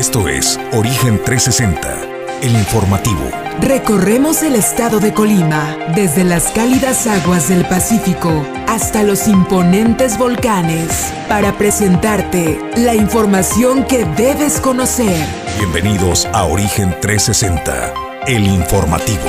Esto 0.00 0.28
es 0.28 0.58
Origen 0.72 1.22
360, 1.22 2.40
el 2.40 2.52
informativo. 2.52 3.20
Recorremos 3.60 4.42
el 4.42 4.54
estado 4.56 4.98
de 4.98 5.12
Colima, 5.12 5.76
desde 5.94 6.24
las 6.24 6.52
cálidas 6.52 7.06
aguas 7.06 7.50
del 7.50 7.66
Pacífico 7.66 8.30
hasta 8.66 9.02
los 9.02 9.28
imponentes 9.28 10.16
volcanes, 10.16 11.12
para 11.28 11.52
presentarte 11.52 12.58
la 12.78 12.94
información 12.94 13.84
que 13.84 14.06
debes 14.16 14.58
conocer. 14.58 15.22
Bienvenidos 15.58 16.24
a 16.32 16.46
Origen 16.46 16.96
360, 17.02 17.92
el 18.26 18.46
informativo. 18.46 19.28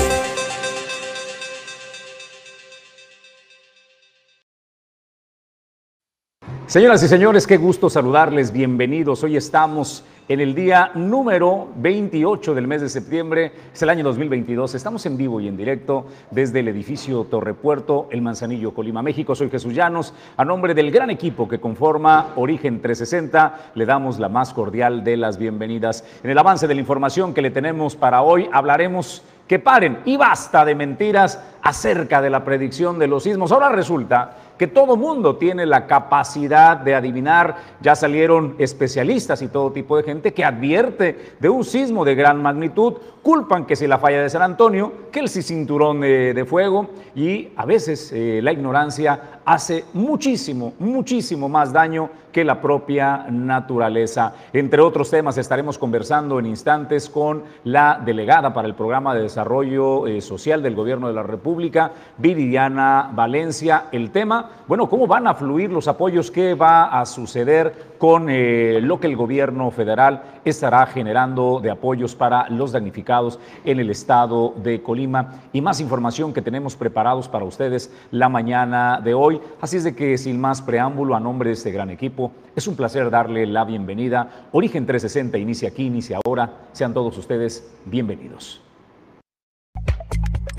Señoras 6.65 7.03
y 7.03 7.09
señores, 7.09 7.45
qué 7.45 7.57
gusto 7.57 7.89
saludarles, 7.89 8.53
bienvenidos. 8.53 9.21
Hoy 9.25 9.35
estamos 9.35 10.05
en 10.31 10.39
el 10.39 10.55
día 10.55 10.91
número 10.95 11.67
28 11.75 12.55
del 12.55 12.65
mes 12.65 12.79
de 12.79 12.87
septiembre, 12.87 13.51
es 13.73 13.81
el 13.81 13.89
año 13.89 14.05
2022. 14.05 14.75
Estamos 14.75 15.05
en 15.05 15.17
vivo 15.17 15.41
y 15.41 15.49
en 15.49 15.57
directo 15.57 16.05
desde 16.29 16.61
el 16.61 16.69
edificio 16.69 17.25
Torrepuerto, 17.25 18.07
El 18.11 18.21
Manzanillo, 18.21 18.73
Colima, 18.73 19.01
México. 19.01 19.35
Soy 19.35 19.49
Jesús 19.49 19.73
Llanos. 19.73 20.13
A 20.37 20.45
nombre 20.45 20.73
del 20.73 20.89
gran 20.89 21.09
equipo 21.09 21.49
que 21.49 21.59
conforma 21.59 22.27
Origen 22.37 22.81
360, 22.81 23.71
le 23.75 23.85
damos 23.85 24.19
la 24.19 24.29
más 24.29 24.53
cordial 24.53 25.03
de 25.03 25.17
las 25.17 25.37
bienvenidas. 25.37 26.05
En 26.23 26.29
el 26.29 26.37
avance 26.37 26.65
de 26.65 26.75
la 26.75 26.79
información 26.79 27.33
que 27.33 27.41
le 27.41 27.51
tenemos 27.51 27.97
para 27.97 28.21
hoy, 28.21 28.47
hablaremos 28.53 29.23
que 29.51 29.59
paren 29.59 29.99
y 30.05 30.15
basta 30.15 30.63
de 30.63 30.75
mentiras 30.75 31.43
acerca 31.61 32.21
de 32.21 32.29
la 32.29 32.45
predicción 32.45 32.97
de 32.99 33.07
los 33.07 33.23
sismos. 33.23 33.51
Ahora 33.51 33.67
resulta 33.67 34.37
que 34.61 34.67
todo 34.67 34.95
mundo 34.95 35.37
tiene 35.37 35.65
la 35.65 35.87
capacidad 35.87 36.77
de 36.77 36.93
adivinar. 36.93 37.55
Ya 37.81 37.95
salieron 37.95 38.53
especialistas 38.59 39.41
y 39.41 39.47
todo 39.47 39.71
tipo 39.71 39.97
de 39.97 40.03
gente 40.03 40.35
que 40.35 40.45
advierte 40.45 41.33
de 41.39 41.49
un 41.49 41.63
sismo 41.63 42.05
de 42.05 42.13
gran 42.13 42.39
magnitud. 42.43 42.93
Culpan 43.23 43.65
que 43.65 43.75
si 43.75 43.87
la 43.87 43.97
falla 43.97 44.21
de 44.21 44.29
San 44.29 44.43
Antonio, 44.43 45.09
que 45.11 45.19
el 45.19 45.29
cinturón 45.29 46.01
de, 46.01 46.45
fuego 46.47 46.91
y 47.15 47.47
a 47.55 47.65
veces 47.65 48.11
eh, 48.13 48.39
la 48.43 48.51
ignorancia 48.51 49.39
hace 49.45 49.83
muchísimo, 49.93 50.73
muchísimo 50.77 51.49
más 51.49 51.73
daño 51.73 52.11
que 52.31 52.43
la 52.43 52.61
propia 52.61 53.25
naturaleza. 53.29 54.33
Entre 54.53 54.81
otros 54.81 55.09
temas 55.09 55.37
estaremos 55.37 55.77
conversando 55.77 56.39
en 56.39 56.45
instantes 56.45 57.09
con 57.09 57.43
la 57.63 58.01
delegada 58.03 58.53
para 58.53 58.67
el 58.67 58.75
programa 58.75 59.13
de 59.13 59.23
desarrollo 59.23 60.07
eh, 60.07 60.21
social 60.21 60.63
del 60.63 60.75
gobierno 60.75 61.07
de 61.07 61.13
la 61.13 61.23
República, 61.23 61.91
Viridiana 62.17 63.09
Valencia. 63.13 63.85
El 63.91 64.11
tema 64.11 64.51
bueno, 64.67 64.87
¿cómo 64.87 65.05
van 65.05 65.27
a 65.27 65.33
fluir 65.33 65.69
los 65.69 65.87
apoyos? 65.87 66.31
¿Qué 66.31 66.55
va 66.55 66.85
a 66.85 67.05
suceder 67.05 67.90
con 68.01 68.31
eh, 68.31 68.79
lo 68.81 68.99
que 68.99 69.05
el 69.05 69.15
gobierno 69.15 69.69
federal 69.69 70.23
estará 70.43 70.87
generando 70.87 71.59
de 71.61 71.69
apoyos 71.69 72.15
para 72.15 72.49
los 72.49 72.71
damnificados 72.71 73.37
en 73.63 73.79
el 73.79 73.91
estado 73.91 74.55
de 74.57 74.81
Colima? 74.81 75.41
Y 75.53 75.61
más 75.61 75.79
información 75.79 76.33
que 76.33 76.41
tenemos 76.41 76.75
preparados 76.75 77.27
para 77.27 77.45
ustedes 77.45 77.93
la 78.09 78.27
mañana 78.27 78.99
de 79.03 79.13
hoy. 79.13 79.39
Así 79.61 79.77
es 79.77 79.83
de 79.83 79.93
que 79.93 80.17
sin 80.17 80.41
más 80.41 80.63
preámbulo, 80.63 81.13
a 81.13 81.19
nombre 81.19 81.49
de 81.49 81.53
este 81.53 81.71
gran 81.71 81.91
equipo, 81.91 82.31
es 82.55 82.65
un 82.65 82.75
placer 82.75 83.11
darle 83.11 83.45
la 83.45 83.65
bienvenida. 83.65 84.47
Origen 84.51 84.87
360 84.87 85.37
inicia 85.37 85.69
aquí, 85.69 85.85
inicia 85.85 86.19
ahora. 86.25 86.69
Sean 86.71 86.95
todos 86.95 87.15
ustedes 87.19 87.71
bienvenidos. 87.85 88.63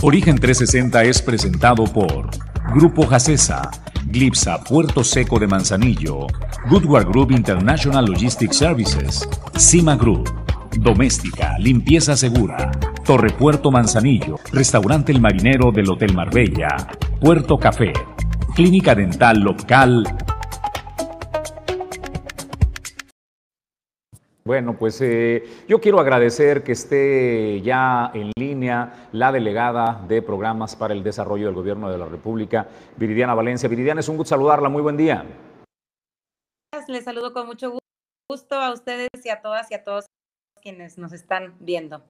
Origen 0.00 0.38
360 0.38 1.02
es 1.02 1.20
presentado 1.20 1.82
por 1.86 2.30
Grupo 2.72 3.04
Jacesa, 3.04 3.68
Glipsa 4.12 4.62
Puerto 4.62 5.02
Seco 5.02 5.38
de 5.38 5.46
Manzanillo, 5.46 6.27
Goodward 6.68 7.08
Group 7.08 7.30
International 7.30 8.05
Logistics 8.05 8.55
Services, 8.55 9.27
Cima 9.56 9.96
Group, 9.96 10.28
Doméstica, 10.78 11.56
Limpieza 11.58 12.14
Segura, 12.14 12.70
Torre 13.06 13.30
Puerto 13.30 13.70
Manzanillo, 13.70 14.38
Restaurante 14.52 15.12
El 15.12 15.20
Marinero 15.22 15.72
del 15.72 15.88
Hotel 15.88 16.12
Marbella, 16.14 16.77
Puerto 17.23 17.56
Café, 17.56 17.95
Clínica 18.55 18.95
Dental 18.95 19.40
Local, 19.40 20.05
Bueno, 24.45 24.77
pues 24.77 25.01
eh, 25.01 25.64
yo 25.69 25.80
quiero 25.80 26.01
agradecer 26.01 26.64
que 26.64 26.73
esté 26.73 27.61
ya 27.63 28.11
en 28.13 28.33
línea 28.36 29.08
la 29.13 29.30
delegada 29.30 30.05
de 30.08 30.20
programas 30.20 30.75
para 30.75 30.95
el 30.95 31.05
desarrollo 31.05 31.47
del 31.47 31.55
gobierno 31.55 31.89
de 31.89 31.98
la 31.98 32.07
República, 32.07 32.67
Viridiana 32.97 33.35
Valencia. 33.35 33.69
Viridiana, 33.69 34.01
es 34.01 34.08
un 34.08 34.17
gusto 34.17 34.30
saludarla. 34.30 34.69
Muy 34.69 34.83
buen 34.83 34.97
día. 34.97 35.25
Les 36.89 37.05
saludo 37.05 37.33
con 37.33 37.47
mucho 37.47 37.79
gusto 38.29 38.57
a 38.57 38.73
ustedes 38.73 39.08
y 39.23 39.29
a 39.29 39.41
todas 39.41 39.70
y 39.70 39.75
a 39.75 39.85
todos 39.85 40.07
quienes 40.61 40.98
nos 40.98 41.13
están 41.13 41.55
viendo. 41.61 42.03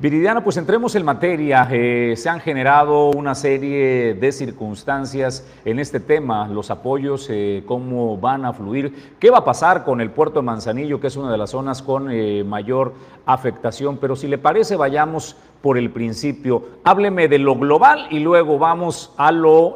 Viridiana, 0.00 0.42
pues 0.42 0.56
entremos 0.56 0.94
en 0.94 1.04
materia. 1.04 1.68
Eh, 1.70 2.14
se 2.16 2.30
han 2.30 2.40
generado 2.40 3.10
una 3.10 3.34
serie 3.34 4.14
de 4.14 4.32
circunstancias 4.32 5.46
en 5.66 5.78
este 5.78 6.00
tema, 6.00 6.48
los 6.48 6.70
apoyos, 6.70 7.28
eh, 7.28 7.64
cómo 7.66 8.16
van 8.16 8.46
a 8.46 8.54
fluir, 8.54 9.12
qué 9.20 9.28
va 9.28 9.38
a 9.38 9.44
pasar 9.44 9.84
con 9.84 10.00
el 10.00 10.10
puerto 10.10 10.40
de 10.40 10.46
Manzanillo, 10.46 11.00
que 11.00 11.08
es 11.08 11.16
una 11.18 11.30
de 11.30 11.36
las 11.36 11.50
zonas 11.50 11.82
con 11.82 12.10
eh, 12.10 12.42
mayor 12.44 12.94
afectación. 13.26 13.98
Pero 13.98 14.16
si 14.16 14.26
le 14.26 14.38
parece, 14.38 14.74
vayamos 14.74 15.36
por 15.60 15.76
el 15.76 15.90
principio. 15.90 16.64
Hábleme 16.82 17.28
de 17.28 17.38
lo 17.38 17.56
global 17.56 18.06
y 18.08 18.20
luego 18.20 18.58
vamos 18.58 19.12
a 19.18 19.30
lo 19.30 19.74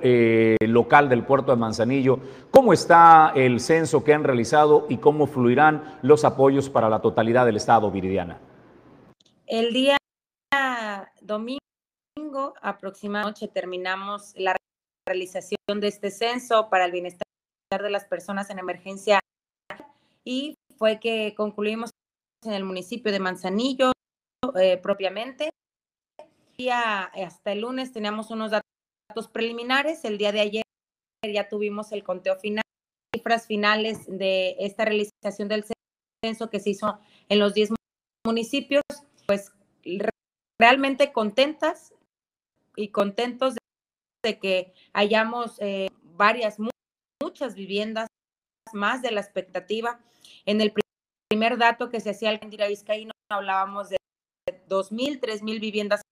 local 0.61 1.11
del 1.11 1.25
puerto 1.25 1.53
de 1.53 1.59
Manzanillo. 1.59 2.19
¿Cómo 2.51 2.73
está 2.73 3.33
el 3.35 3.61
censo 3.61 4.03
que 4.03 4.15
han 4.15 4.25
realizado 4.25 4.87
y 4.89 4.97
cómo 4.97 5.27
fluirán 5.27 5.99
los 6.01 6.25
apoyos 6.25 6.71
para 6.71 6.89
la 6.89 7.01
totalidad 7.01 7.45
del 7.45 7.57
Estado, 7.57 7.91
Viridiana? 7.91 8.39
El 9.47 9.75
día 9.75 9.99
domingo 11.21 12.55
aproximadamente 12.61 13.49
terminamos 13.49 14.33
la 14.37 14.57
realización 15.07 15.81
de 15.81 15.89
este 15.89 16.11
censo 16.11 16.69
para 16.71 16.85
el 16.87 16.93
bienestar 16.93 17.25
de 17.83 17.91
las 17.91 18.05
personas 18.05 18.51
en 18.51 18.59
emergencia 18.59 19.21
y 20.25 20.55
fue 20.79 21.01
que 21.01 21.35
concluimos 21.37 21.91
en 22.45 22.53
el 22.53 22.65
municipio 22.65 23.13
de 23.13 23.21
Manzanillo 23.21 23.93
eh, 24.59 24.79
propiamente. 24.79 25.51
hasta 26.69 27.53
el 27.53 27.61
lunes 27.61 27.93
teníamos 27.93 28.31
unos 28.31 28.51
datos 28.51 29.29
preliminares, 29.29 30.05
el 30.05 30.19
día 30.19 30.33
de 30.33 30.41
ayer 30.41 30.63
ya 31.33 31.49
tuvimos 31.49 31.93
el 31.93 32.05
conteo 32.05 32.37
final, 32.37 32.63
cifras 33.15 33.47
finales 33.47 34.05
de 34.07 34.57
esta 34.59 34.85
realización 34.85 35.49
del 35.49 35.65
censo 36.23 36.51
que 36.51 36.61
se 36.61 36.71
hizo 36.71 36.99
en 37.29 37.39
los 37.39 37.55
10 37.55 37.71
municipios, 38.27 38.83
pues 39.27 39.53
realmente 40.61 41.13
contentas 41.13 41.95
y 42.77 42.89
contentos 42.89 43.55
de, 44.23 44.39
que 44.39 44.75
hayamos 44.93 45.61
eh, 45.61 45.89
varias, 46.03 46.59
muchas 47.23 47.55
viviendas 47.55 48.09
más 48.73 49.03
de 49.03 49.11
la 49.11 49.21
expectativa. 49.21 50.01
En 50.47 50.61
el 50.61 50.73
primer 51.29 51.59
dato 51.59 51.91
que 51.91 52.01
se 52.01 52.11
hacía 52.11 52.31
al 52.31 52.41
Indira 52.43 52.69
Vizcaíno 52.69 53.13
hablábamos 53.31 53.91
de 53.91 53.97
2.000, 54.69 55.21
3.000 55.21 55.61
viviendas 55.61 56.03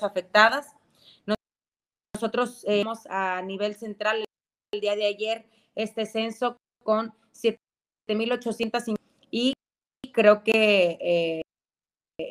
afectadas. 0.00 0.74
Nosotros 2.14 2.64
eh, 2.68 2.84
a 3.08 3.42
nivel 3.42 3.76
central 3.76 4.24
el 4.72 4.80
día 4.80 4.94
de 4.94 5.06
ayer 5.06 5.46
este 5.74 6.06
censo 6.06 6.56
con 6.82 7.14
7.800 7.34 8.94
y 9.30 9.54
creo 10.12 10.42
que 10.42 10.98
eh, 11.00 11.42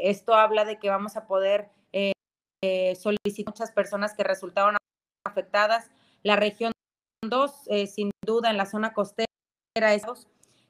esto 0.03 0.33
habla 0.33 0.66
de 0.66 0.79
que 0.79 0.89
vamos 0.89 1.16
a 1.16 1.25
poder 1.27 1.69
eh, 1.94 2.13
eh, 2.63 2.95
solicitar 2.95 3.53
muchas 3.53 3.72
personas 3.72 4.13
que 4.13 4.23
resultaron 4.23 4.75
afectadas. 5.25 5.89
La 6.23 6.35
región 6.35 6.72
2, 7.23 7.51
eh, 7.67 7.88
sin 7.88 8.11
duda, 8.25 8.50
en 8.50 8.57
la 8.57 8.66
zona 8.66 8.94
costera, 8.94 9.27
es 9.94 10.03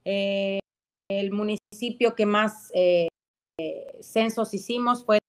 el 0.06 1.32
municipio 1.32 2.16
que 2.16 2.26
más 2.26 2.72
censos 4.00 4.54
hicimos 4.54 5.04
fue 5.04 5.20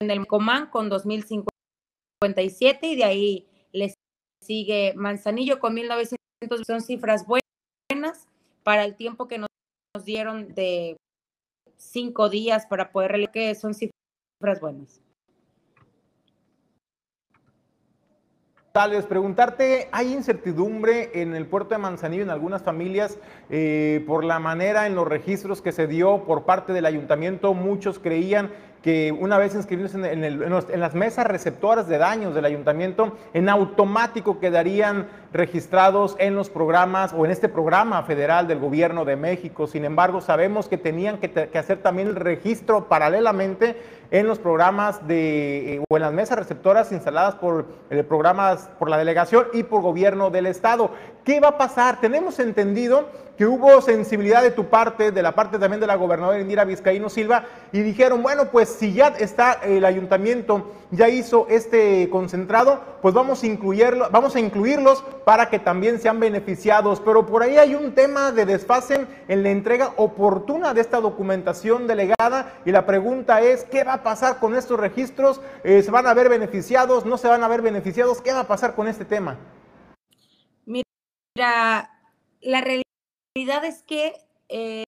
en 0.00 0.10
el 0.10 0.26
Comán 0.26 0.70
con 0.70 0.88
2057 0.88 2.86
y 2.86 2.96
de 2.96 3.04
ahí 3.04 3.48
les 3.72 3.94
sigue 4.44 4.94
Manzanillo 4.96 5.58
con 5.58 5.74
1900. 5.74 6.18
Son 6.66 6.80
cifras 6.80 7.26
buenas 7.26 8.28
para 8.62 8.84
el 8.84 8.96
tiempo 8.96 9.28
que 9.28 9.38
nos 9.38 9.48
dieron 10.04 10.54
de 10.54 10.96
cinco 11.80 12.28
días 12.28 12.66
para 12.66 12.92
poder 12.92 13.30
que 13.32 13.54
son 13.54 13.74
cifras 13.74 14.60
buenas. 14.60 15.00
Tal 18.72 18.92
vez 18.92 19.04
preguntarte, 19.04 19.88
¿hay 19.90 20.12
incertidumbre 20.12 21.10
en 21.20 21.34
el 21.34 21.48
puerto 21.48 21.70
de 21.70 21.78
Manzanillo 21.78 22.22
en 22.22 22.30
algunas 22.30 22.62
familias 22.62 23.18
eh, 23.48 24.04
por 24.06 24.22
la 24.22 24.38
manera 24.38 24.86
en 24.86 24.94
los 24.94 25.08
registros 25.08 25.60
que 25.60 25.72
se 25.72 25.88
dio 25.88 26.22
por 26.24 26.44
parte 26.44 26.72
del 26.72 26.86
ayuntamiento? 26.86 27.52
Muchos 27.52 27.98
creían 27.98 28.52
que 28.82 29.12
una 29.12 29.38
vez 29.38 29.54
inscribidos 29.54 29.94
en, 29.94 30.80
las 30.80 30.94
mesas 30.94 31.26
receptoras 31.26 31.86
de 31.86 31.98
daños 31.98 32.34
del 32.34 32.44
ayuntamiento, 32.46 33.16
en 33.34 33.48
automático 33.48 34.40
quedarían 34.40 35.06
registrados 35.32 36.16
en 36.18 36.34
los 36.34 36.48
programas 36.48 37.12
o 37.12 37.24
en 37.24 37.30
este 37.30 37.48
programa 37.48 38.02
federal 38.04 38.48
del 38.48 38.58
gobierno 38.58 39.04
de 39.04 39.16
México. 39.16 39.66
Sin 39.66 39.84
embargo, 39.84 40.20
sabemos 40.20 40.68
que 40.68 40.78
tenían 40.78 41.18
que, 41.18 41.30
que 41.30 41.58
hacer 41.58 41.78
también 41.78 42.08
el 42.08 42.16
registro 42.16 42.88
paralelamente 42.88 43.76
en 44.10 44.26
los 44.26 44.38
programas 44.38 45.06
de, 45.06 45.74
eh, 45.74 45.84
o 45.88 45.96
en 45.96 46.02
las 46.02 46.12
mesas 46.12 46.38
receptoras 46.38 46.90
instaladas 46.92 47.36
por 47.36 47.66
eh, 47.90 48.02
programas 48.02 48.68
por 48.78 48.90
la 48.90 48.98
delegación 48.98 49.46
y 49.52 49.62
por 49.62 49.82
gobierno 49.82 50.30
del 50.30 50.46
estado. 50.46 50.90
¿Qué 51.24 51.40
va 51.40 51.48
a 51.48 51.58
pasar? 51.58 52.00
Tenemos 52.00 52.38
entendido 52.40 53.08
que 53.40 53.46
hubo 53.46 53.80
sensibilidad 53.80 54.42
de 54.42 54.50
tu 54.50 54.66
parte, 54.66 55.12
de 55.12 55.22
la 55.22 55.34
parte 55.34 55.58
también 55.58 55.80
de 55.80 55.86
la 55.86 55.94
gobernadora 55.94 56.38
Indira 56.38 56.66
Vizcaíno 56.66 57.08
Silva, 57.08 57.46
y 57.72 57.80
dijeron, 57.80 58.22
bueno, 58.22 58.50
pues 58.50 58.68
si 58.68 58.92
ya 58.92 59.14
está 59.18 59.54
el 59.62 59.86
ayuntamiento, 59.86 60.70
ya 60.90 61.08
hizo 61.08 61.46
este 61.48 62.10
concentrado, 62.10 62.82
pues 63.00 63.14
vamos 63.14 63.42
a 63.42 63.46
incluirlo, 63.46 64.10
vamos 64.10 64.36
a 64.36 64.40
incluirlos 64.40 65.02
para 65.24 65.48
que 65.48 65.58
también 65.58 66.00
sean 66.00 66.20
beneficiados. 66.20 67.00
Pero 67.00 67.24
por 67.24 67.42
ahí 67.42 67.56
hay 67.56 67.74
un 67.74 67.94
tema 67.94 68.30
de 68.30 68.44
desfase 68.44 69.06
en 69.26 69.42
la 69.42 69.48
entrega 69.48 69.94
oportuna 69.96 70.74
de 70.74 70.82
esta 70.82 71.00
documentación 71.00 71.86
delegada, 71.86 72.52
y 72.66 72.72
la 72.72 72.84
pregunta 72.84 73.40
es, 73.40 73.64
¿qué 73.64 73.84
va 73.84 73.94
a 73.94 74.02
pasar 74.02 74.38
con 74.38 74.54
estos 74.54 74.78
registros? 74.78 75.40
Eh, 75.64 75.82
¿Se 75.82 75.90
van 75.90 76.06
a 76.06 76.12
ver 76.12 76.28
beneficiados? 76.28 77.06
¿No 77.06 77.16
se 77.16 77.28
van 77.28 77.42
a 77.42 77.48
ver 77.48 77.62
beneficiados? 77.62 78.20
¿Qué 78.20 78.34
va 78.34 78.40
a 78.40 78.46
pasar 78.46 78.74
con 78.74 78.86
este 78.86 79.06
tema? 79.06 79.38
Mira, 80.66 81.90
la 82.42 82.60
realidad 82.60 82.89
es 83.36 83.82
que 83.82 84.14
eh, 84.48 84.84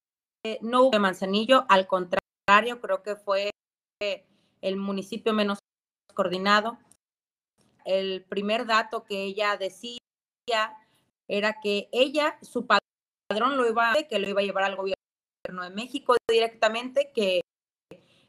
no 0.60 0.84
hubo 0.84 0.98
Manzanillo, 0.98 1.64
al 1.68 1.86
contrario, 1.86 2.80
creo 2.80 3.02
que 3.02 3.16
fue 3.16 3.50
el 4.60 4.76
municipio 4.76 5.32
menos 5.32 5.58
coordinado. 6.14 6.78
El 7.84 8.24
primer 8.24 8.66
dato 8.66 9.04
que 9.04 9.22
ella 9.22 9.56
decía 9.56 9.98
era 11.28 11.60
que 11.60 11.88
ella, 11.92 12.38
su 12.42 12.66
padrón 12.66 13.56
lo 13.56 13.68
iba 13.68 13.94
que 14.08 14.18
lo 14.18 14.28
iba 14.28 14.40
a 14.40 14.44
llevar 14.44 14.64
al 14.64 14.76
gobierno 14.76 15.62
de 15.62 15.70
México 15.70 16.16
directamente, 16.28 17.12
que 17.14 17.40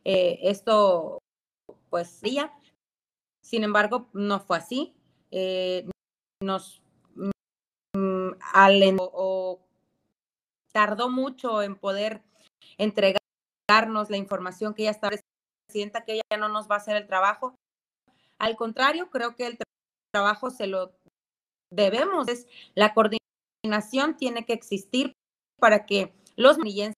eh, 0.04 0.40
esto 0.44 1.20
pues 1.90 2.10
sería. 2.10 2.54
Sin 3.44 3.64
embargo, 3.64 4.10
no 4.14 4.40
fue 4.40 4.58
así. 4.58 4.96
Eh, 5.32 5.88
nos 6.42 6.82
mm, 7.16 8.32
o, 9.00 9.63
tardó 10.74 11.10
mucho 11.10 11.62
en 11.62 11.76
poder 11.76 12.22
entregarnos 12.78 14.10
la 14.10 14.18
información 14.18 14.74
que 14.74 14.84
ella 14.84 14.92
estaba 14.92 15.16
presidenta, 15.68 16.04
que 16.04 16.14
ella 16.14 16.38
no 16.38 16.50
nos 16.50 16.70
va 16.70 16.76
a 16.76 16.78
hacer 16.80 16.98
el 16.98 17.08
trabajo. 17.08 17.56
Al 18.40 18.56
contrario, 18.56 19.10
creo 19.10 19.36
que 19.36 19.48
el 19.48 19.58
trabajo 20.14 20.50
se 20.50 20.68
lo 20.68 20.94
debemos. 21.72 22.28
Es, 22.28 22.48
la 22.76 22.94
coordinación 22.94 24.18
tiene 24.18 24.46
que 24.46 24.54
existir 24.54 25.14
para 25.60 25.86
que 25.86 26.14
los 26.36 26.58
manillenses 26.58 26.96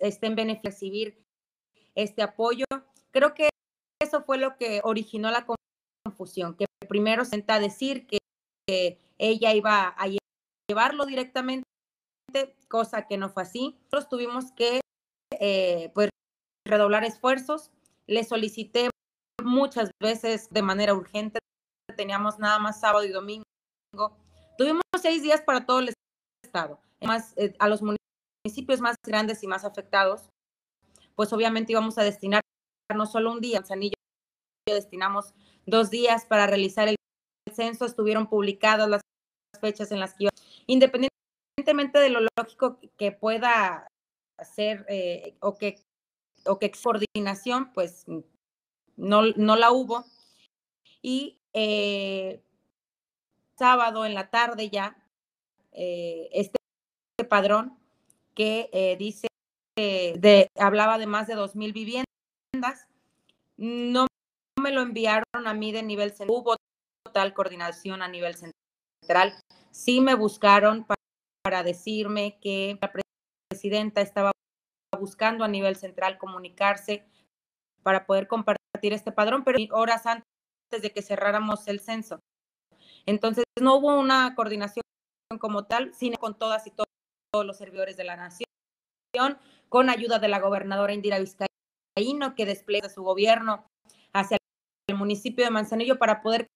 estén 0.00 0.34
beneficiando 0.34 0.70
recibir 0.70 1.24
este 1.94 2.22
apoyo. 2.22 2.64
Creo 3.10 3.34
que 3.34 3.48
eso 4.00 4.22
fue 4.22 4.38
lo 4.38 4.56
que 4.56 4.80
originó 4.84 5.30
la 5.30 5.46
confusión, 6.04 6.56
que 6.56 6.66
primero 6.88 7.24
se 7.24 7.44
a 7.46 7.60
decir 7.60 8.06
que, 8.06 8.18
ella 9.18 9.52
iba 9.52 9.88
a 9.88 10.06
llevarlo 10.68 11.04
directamente, 11.04 11.64
cosa 12.68 13.06
que 13.06 13.16
no 13.16 13.28
fue 13.28 13.42
así. 13.42 13.76
Nosotros 13.84 14.08
tuvimos 14.08 14.52
que 14.52 14.80
eh, 15.38 15.90
pues, 15.94 16.10
redoblar 16.66 17.04
esfuerzos. 17.04 17.70
Le 18.06 18.24
solicité 18.24 18.90
muchas 19.42 19.90
veces 20.00 20.50
de 20.50 20.62
manera 20.62 20.94
urgente. 20.94 21.38
Teníamos 21.96 22.38
nada 22.38 22.58
más 22.58 22.80
sábado 22.80 23.04
y 23.04 23.10
domingo. 23.10 23.44
Tuvimos 24.58 24.82
seis 25.00 25.22
días 25.22 25.42
para 25.42 25.66
todo 25.66 25.80
el 25.80 25.92
estado. 26.44 26.80
Además, 27.00 27.34
eh, 27.36 27.54
a 27.58 27.68
los 27.68 27.82
municipios 27.82 28.80
más 28.80 28.96
grandes 29.04 29.42
y 29.42 29.46
más 29.46 29.64
afectados, 29.64 30.30
pues 31.14 31.32
obviamente 31.32 31.72
íbamos 31.72 31.98
a 31.98 32.02
destinar 32.02 32.40
no 32.94 33.06
solo 33.06 33.32
un 33.32 33.40
día, 33.40 33.58
en 33.58 33.64
Sanillo 33.64 33.94
destinamos 34.66 35.34
dos 35.66 35.90
días 35.90 36.24
para 36.24 36.46
realizar 36.46 36.88
el 36.88 36.96
censo, 37.52 37.84
estuvieron 37.84 38.28
publicadas 38.28 38.88
las 38.88 39.00
fechas 39.60 39.90
en 39.92 40.00
las 40.00 40.14
que 40.14 40.24
iba, 40.24 40.30
independientemente 40.66 41.10
de 41.98 42.10
lo 42.10 42.20
lógico 42.36 42.78
que 42.96 43.12
pueda 43.12 43.86
hacer 44.36 44.84
eh, 44.88 45.36
o 45.40 45.56
que 45.56 45.80
o 46.46 46.58
que 46.58 46.70
coordinación, 46.70 47.70
pues 47.74 48.06
no, 48.96 49.22
no 49.36 49.56
la 49.56 49.72
hubo. 49.72 50.06
Y 51.02 51.38
eh, 51.52 52.42
sábado 53.58 54.06
en 54.06 54.14
la 54.14 54.30
tarde 54.30 54.70
ya, 54.70 54.96
eh, 55.72 56.30
este 56.32 56.56
padrón 57.28 57.78
que 58.34 58.96
dice 58.98 59.28
de, 59.76 60.48
hablaba 60.58 60.96
de 60.96 61.06
más 61.06 61.26
de 61.26 61.34
dos 61.34 61.56
mil 61.56 61.74
viviendas. 61.74 62.88
No 63.58 64.06
me 64.58 64.72
lo 64.72 64.80
enviaron 64.80 65.46
a 65.46 65.52
mí 65.52 65.72
de 65.72 65.82
nivel 65.82 66.10
central. 66.10 66.30
Hubo 66.30 66.56
total 67.04 67.34
coordinación 67.34 68.00
a 68.00 68.08
nivel 68.08 68.34
central. 68.34 69.34
Sí 69.70 70.00
me 70.00 70.14
buscaron 70.14 70.84
para, 70.84 70.99
decirme 71.48 72.38
que 72.40 72.78
la 72.80 72.92
presidenta 73.50 74.00
estaba 74.00 74.32
buscando 74.98 75.44
a 75.44 75.48
nivel 75.48 75.76
central 75.76 76.18
comunicarse 76.18 77.04
para 77.82 78.06
poder 78.06 78.28
compartir 78.28 78.92
este 78.92 79.12
padrón, 79.12 79.42
pero 79.44 79.58
horas 79.72 80.06
antes 80.06 80.24
de 80.82 80.92
que 80.92 81.02
cerráramos 81.02 81.66
el 81.68 81.80
censo. 81.80 82.20
Entonces, 83.06 83.44
no 83.60 83.76
hubo 83.76 83.98
una 83.98 84.34
coordinación 84.34 84.82
como 85.38 85.64
tal, 85.64 85.94
sino 85.94 86.18
con 86.18 86.38
todas 86.38 86.66
y 86.66 86.72
todos 86.72 87.46
los 87.46 87.56
servidores 87.56 87.96
de 87.96 88.04
la 88.04 88.16
nación 88.16 88.46
con 89.68 89.90
ayuda 89.90 90.18
de 90.18 90.28
la 90.28 90.40
gobernadora 90.40 90.92
Indira 90.92 91.18
Vizcaíno, 91.18 92.34
que 92.34 92.46
despliega 92.46 92.88
su 92.88 93.02
gobierno 93.02 93.66
hacia 94.12 94.36
el 94.88 94.96
municipio 94.96 95.44
de 95.44 95.50
Manzanillo 95.50 95.98
para 95.98 96.22
poder 96.22 96.46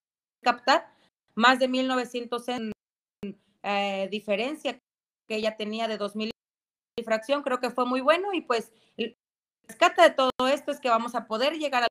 captar 0.42 0.92
más 1.34 1.58
de 1.58 1.68
1.900 1.68 2.48
en 2.48 2.73
eh, 3.64 4.08
diferencia 4.10 4.78
que 5.26 5.36
ella 5.36 5.56
tenía 5.56 5.88
de 5.88 5.98
2.000 5.98 6.30
y 6.96 7.02
fracción. 7.02 7.42
Creo 7.42 7.58
que 7.58 7.70
fue 7.70 7.86
muy 7.86 8.00
bueno 8.00 8.32
y 8.32 8.42
pues 8.42 8.72
el 8.96 9.16
rescate 9.66 10.02
de 10.02 10.10
todo 10.10 10.30
esto 10.48 10.70
es 10.70 10.80
que 10.80 10.90
vamos 10.90 11.14
a 11.14 11.26
poder 11.26 11.54
llegar 11.54 11.82
a 11.82 11.88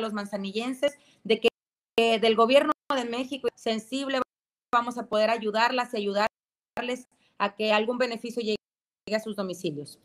los 0.00 0.12
manzanillenses, 0.12 0.98
de 1.24 1.40
que 1.40 1.48
del 2.18 2.34
gobierno 2.34 2.72
de 2.94 3.04
México 3.04 3.48
sensible 3.54 4.20
vamos 4.72 4.96
a 4.98 5.06
poder 5.06 5.30
ayudarlas 5.30 5.92
y 5.92 5.98
ayudarles 5.98 7.08
a 7.38 7.54
que 7.54 7.72
algún 7.72 7.98
beneficio 7.98 8.42
llegue 8.42 8.56
a 9.14 9.20
sus 9.20 9.36
domicilios 9.36 9.98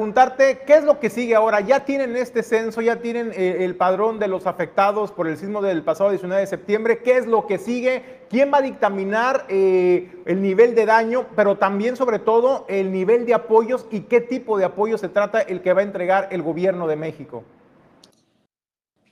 preguntarte 0.00 0.62
qué 0.66 0.76
es 0.76 0.84
lo 0.84 0.98
que 0.98 1.10
sigue 1.10 1.34
ahora. 1.34 1.60
Ya 1.60 1.84
tienen 1.84 2.16
este 2.16 2.42
censo, 2.42 2.80
ya 2.80 2.96
tienen 2.96 3.32
eh, 3.32 3.64
el 3.64 3.76
padrón 3.76 4.18
de 4.18 4.28
los 4.28 4.46
afectados 4.46 5.12
por 5.12 5.28
el 5.28 5.36
sismo 5.36 5.60
del 5.60 5.82
pasado 5.82 6.10
19 6.10 6.40
de 6.40 6.46
septiembre. 6.46 7.02
¿Qué 7.02 7.18
es 7.18 7.26
lo 7.26 7.46
que 7.46 7.58
sigue? 7.58 8.24
¿Quién 8.30 8.50
va 8.52 8.58
a 8.58 8.62
dictaminar 8.62 9.46
eh, 9.48 10.22
el 10.24 10.40
nivel 10.40 10.74
de 10.74 10.86
daño, 10.86 11.26
pero 11.36 11.58
también 11.58 11.96
sobre 11.96 12.18
todo 12.18 12.64
el 12.68 12.92
nivel 12.92 13.26
de 13.26 13.34
apoyos 13.34 13.86
y 13.90 14.02
qué 14.02 14.20
tipo 14.20 14.56
de 14.56 14.64
apoyo 14.64 14.96
se 14.96 15.08
trata 15.08 15.40
el 15.42 15.60
que 15.60 15.72
va 15.72 15.80
a 15.80 15.84
entregar 15.84 16.28
el 16.30 16.42
gobierno 16.42 16.86
de 16.86 16.96
México? 16.96 17.44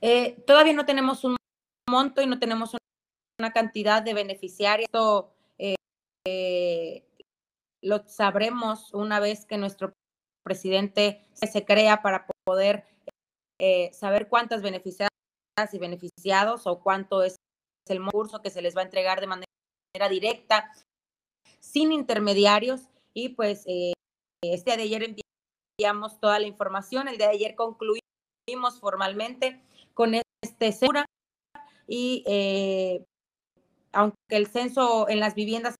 Eh, 0.00 0.42
todavía 0.47 0.73
no 0.73 0.87
tenemos 0.87 1.23
un 1.25 1.37
monto 1.90 2.23
y 2.23 2.26
no 2.26 2.38
tenemos 2.38 2.76
una 3.38 3.52
cantidad 3.52 4.00
de 4.00 4.14
beneficiarios. 4.14 4.88
Esto 4.88 5.32
lo 7.80 8.02
sabremos 8.06 8.92
una 8.92 9.20
vez 9.20 9.44
que 9.44 9.56
nuestro 9.56 9.92
presidente 10.49 11.26
se 11.35 11.64
crea 11.67 12.00
para 12.00 12.26
poder 12.47 12.85
eh, 13.61 13.90
saber 13.93 14.28
cuántas 14.28 14.62
beneficiadas 14.62 15.11
y 15.73 15.78
beneficiados 15.78 16.67
o 16.67 16.81
cuánto 16.81 17.23
es 17.23 17.37
el 17.88 18.02
curso 18.02 18.40
que 18.40 18.50
se 18.50 18.62
les 18.62 18.75
va 18.75 18.81
a 18.81 18.85
entregar 18.85 19.21
de 19.21 19.26
manera 19.26 20.09
directa, 20.09 20.73
sin 21.61 21.93
intermediarios. 21.93 22.81
Y 23.12 23.31
pues 23.31 23.64
eh, 23.67 23.93
este 24.43 24.71
día 24.71 24.76
de 24.76 24.83
ayer 24.85 25.17
enviamos 25.78 26.19
toda 26.19 26.38
la 26.38 26.47
información, 26.47 27.09
el 27.09 27.19
día 27.19 27.28
de 27.28 27.35
ayer 27.35 27.55
concluimos 27.55 28.81
formalmente 28.81 29.61
con 29.93 30.14
este 30.14 30.73
segura 30.73 31.05
y 31.87 32.25
eh, 32.26 33.05
aunque 33.93 34.17
el 34.31 34.47
censo 34.47 35.09
en 35.09 35.21
las 35.21 35.35
viviendas 35.35 35.75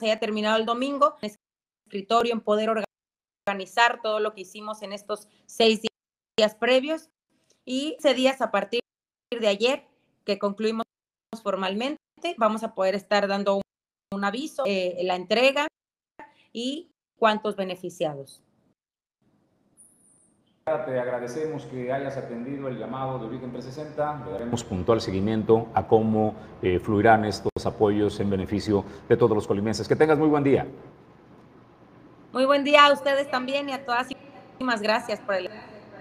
se 0.00 0.06
haya 0.06 0.18
terminado 0.18 0.56
el 0.56 0.64
domingo, 0.64 1.16
el 1.20 1.32
escritorio 1.86 2.32
en 2.32 2.40
poder 2.40 2.70
organizar 3.46 4.00
todo 4.02 4.20
lo 4.20 4.32
que 4.32 4.42
hicimos 4.42 4.82
en 4.82 4.92
estos 4.92 5.28
seis 5.46 5.82
días 6.36 6.54
previos 6.54 7.10
y 7.64 7.96
ese 7.98 8.14
días 8.14 8.40
a 8.40 8.50
partir 8.50 8.80
de 9.30 9.46
ayer 9.46 9.86
que 10.24 10.38
concluimos 10.38 10.84
formalmente, 11.42 11.98
vamos 12.38 12.62
a 12.62 12.74
poder 12.74 12.94
estar 12.94 13.28
dando 13.28 13.60
un, 14.12 14.24
aviso, 14.24 14.62
eh, 14.66 14.96
la 15.02 15.16
entrega 15.16 15.66
y 16.52 16.90
cuántos 17.18 17.56
beneficiados. 17.56 18.42
te 20.64 20.98
agradecemos 20.98 21.66
que 21.66 21.92
hayas 21.92 22.16
atendido 22.16 22.68
el 22.68 22.78
llamado 22.78 23.18
de 23.18 23.26
Origen 23.26 23.50
360. 23.50 24.24
Le 24.24 24.32
daremos 24.32 24.64
puntual 24.64 25.02
seguimiento 25.02 25.68
a 25.74 25.86
cómo 25.86 26.34
eh, 26.62 26.78
fluirán 26.78 27.26
estos 27.26 27.66
apoyos 27.66 28.18
en 28.20 28.30
beneficio 28.30 28.84
de 29.06 29.18
todos 29.18 29.36
los 29.36 29.46
colimenses. 29.46 29.86
Que 29.86 29.96
tengas 29.96 30.18
muy 30.18 30.28
buen 30.28 30.44
día. 30.44 30.66
Muy 32.34 32.46
buen 32.46 32.64
día 32.64 32.86
a 32.86 32.92
ustedes 32.92 33.30
también 33.30 33.68
y 33.68 33.72
a 33.72 33.84
todas. 33.84 34.08
Muchísimas 34.58 34.82
gracias 34.82 35.20
por 35.20 35.36
el 35.36 35.48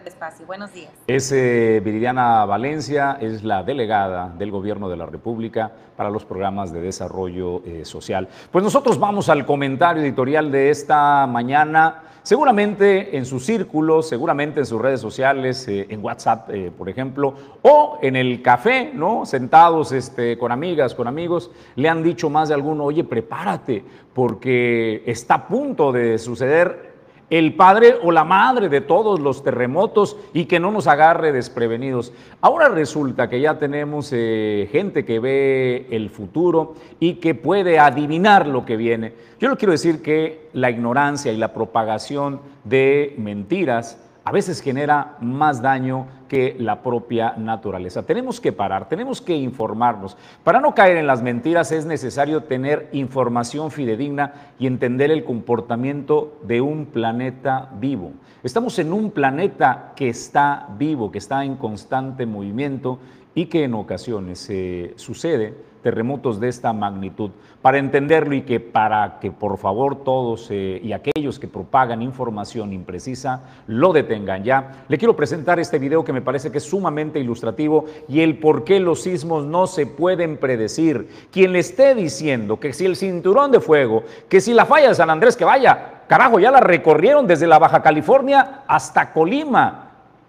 espacio. 0.10 0.46
Buenos 0.46 0.74
días. 0.74 0.92
Es 1.08 1.32
eh, 1.32 1.82
Viridiana 1.84 2.46
Valencia, 2.46 3.18
es 3.20 3.44
la 3.44 3.64
delegada 3.64 4.34
del 4.38 4.52
Gobierno 4.52 4.90
de 4.90 4.98
la 4.98 5.06
República 5.06 5.72
para 5.96 6.10
los 6.10 6.26
programas 6.26 6.72
de 6.72 6.82
desarrollo 6.82 7.62
eh, 7.66 7.86
social. 7.86 8.28
Pues 8.52 8.64
nosotros 8.64 9.00
vamos 9.00 9.30
al 9.30 9.46
comentario 9.46 10.04
editorial 10.04 10.52
de 10.52 10.70
esta 10.70 11.28
mañana. 11.28 12.04
Seguramente 12.24 13.18
en 13.18 13.26
sus 13.26 13.46
círculos, 13.46 14.08
seguramente 14.08 14.62
en 14.62 14.66
sus 14.66 14.82
redes 14.82 15.02
sociales, 15.02 15.68
eh, 15.68 15.88
en 15.90 16.04
WhatsApp, 16.04 16.50
por 16.78 16.88
ejemplo, 16.88 17.34
o 17.62 18.00
en 18.02 18.16
el 18.16 18.42
café, 18.42 18.92
¿no? 18.94 19.26
Sentados 19.26 19.92
este, 19.92 20.38
con 20.38 20.52
amigas, 20.52 20.96
con 20.96 21.08
amigos, 21.08 21.52
le 21.76 21.90
han 21.90 22.02
dicho 22.02 22.30
más 22.30 22.48
de 22.48 22.56
alguno, 22.56 22.86
oye, 22.86 23.04
prepárate, 23.04 23.84
porque 24.14 25.04
está 25.06 25.34
a 25.34 25.48
punto 25.48 25.92
de 25.92 26.18
suceder 26.18 26.93
el 27.30 27.56
padre 27.56 27.96
o 28.04 28.12
la 28.12 28.24
madre 28.24 28.70
de 28.70 28.82
todos 28.82 29.20
los 29.20 29.44
terremotos 29.44 30.18
y 30.34 30.46
que 30.46 30.60
no 30.60 30.72
nos 30.72 30.88
agarre 30.88 31.32
desprevenidos. 31.32 32.14
Ahora 32.42 32.70
resulta 32.70 33.30
que 33.30 33.42
ya 33.42 33.58
tenemos 33.58 34.10
eh, 34.12 34.70
gente 34.72 35.06
que 35.06 35.20
ve 35.20 35.88
el 35.90 36.10
futuro 36.10 36.76
y 37.00 37.16
que 37.16 37.36
puede 37.36 37.80
adivinar 37.80 38.48
lo 38.48 38.66
que 38.66 38.78
viene. 38.78 39.14
Yo 39.40 39.50
no 39.50 39.58
quiero 39.58 39.72
decir 39.72 40.02
que 40.02 40.50
la 40.54 40.70
ignorancia 40.70 41.32
y 41.32 41.38
la 41.38 41.54
propagación 41.54 42.42
de 42.64 43.16
mentiras 43.18 44.03
a 44.26 44.32
veces 44.32 44.62
genera 44.62 45.18
más 45.20 45.62
daño 45.62 46.08
que 46.30 46.56
la 46.58 46.82
propia 46.82 47.34
naturaleza. 47.38 48.04
Tenemos 48.04 48.40
que 48.40 48.54
parar, 48.54 48.88
tenemos 48.88 49.22
que 49.22 49.36
informarnos. 49.36 50.18
Para 50.44 50.62
no 50.62 50.74
caer 50.74 50.98
en 50.98 51.08
las 51.08 51.22
mentiras 51.22 51.72
es 51.72 51.86
necesario 51.86 52.44
tener 52.44 52.90
información 52.94 53.70
fidedigna 53.70 54.34
y 54.58 54.68
entender 54.68 55.12
el 55.12 55.26
comportamiento 55.26 56.40
de 56.44 56.62
un 56.62 56.86
planeta 56.86 57.70
vivo. 57.80 58.14
Estamos 58.44 58.80
en 58.80 58.94
un 58.94 59.12
planeta 59.12 59.94
que 59.96 60.10
está 60.10 60.68
vivo, 60.78 61.12
que 61.12 61.18
está 61.18 61.44
en 61.44 61.56
constante 61.56 62.26
movimiento 62.26 63.00
y 63.36 63.48
que 63.48 63.66
en 63.66 63.74
ocasiones 63.74 64.40
se 64.40 64.94
sucede 64.96 65.54
terremotos 65.82 66.40
de 66.40 66.48
esta 66.48 66.72
magnitud. 66.72 67.32
Para 67.64 67.78
entenderlo 67.78 68.36
y 68.36 68.42
que 68.42 68.60
para 68.60 69.20
que 69.22 69.32
por 69.32 69.58
favor 69.58 70.04
todos 70.04 70.48
eh, 70.52 70.82
y 70.84 70.92
aquellos 70.92 71.40
que 71.40 71.48
propagan 71.48 72.02
información 72.02 72.74
imprecisa 72.74 73.42
lo 73.68 73.94
detengan 73.94 74.44
ya, 74.44 74.84
le 74.90 74.98
quiero 74.98 75.16
presentar 75.16 75.62
este 75.62 75.80
video 75.80 76.04
que 76.04 76.12
me 76.12 76.22
parece 76.22 76.52
que 76.52 76.58
es 76.58 76.66
sumamente 76.66 77.22
ilustrativo 77.22 77.86
y 78.10 78.20
el 78.20 78.38
por 78.38 78.66
qué 78.66 78.82
los 78.82 79.04
sismos 79.04 79.46
no 79.46 79.66
se 79.66 79.86
pueden 79.86 80.36
predecir. 80.36 81.08
Quien 81.32 81.54
le 81.54 81.60
esté 81.60 81.96
diciendo 81.96 82.60
que 82.60 82.74
si 82.74 82.86
el 82.86 82.98
cinturón 82.98 83.50
de 83.52 83.62
fuego, 83.62 84.04
que 84.28 84.42
si 84.42 84.54
la 84.54 84.66
falla 84.66 84.90
de 84.90 84.96
San 84.96 85.10
Andrés, 85.10 85.38
que 85.38 85.46
vaya, 85.46 86.02
carajo, 86.10 86.42
ya 86.42 86.52
la 86.52 86.60
recorrieron 86.60 87.28
desde 87.28 87.48
la 87.48 87.60
Baja 87.60 87.82
California 87.82 88.64
hasta 88.68 89.14
Colima 89.14 89.83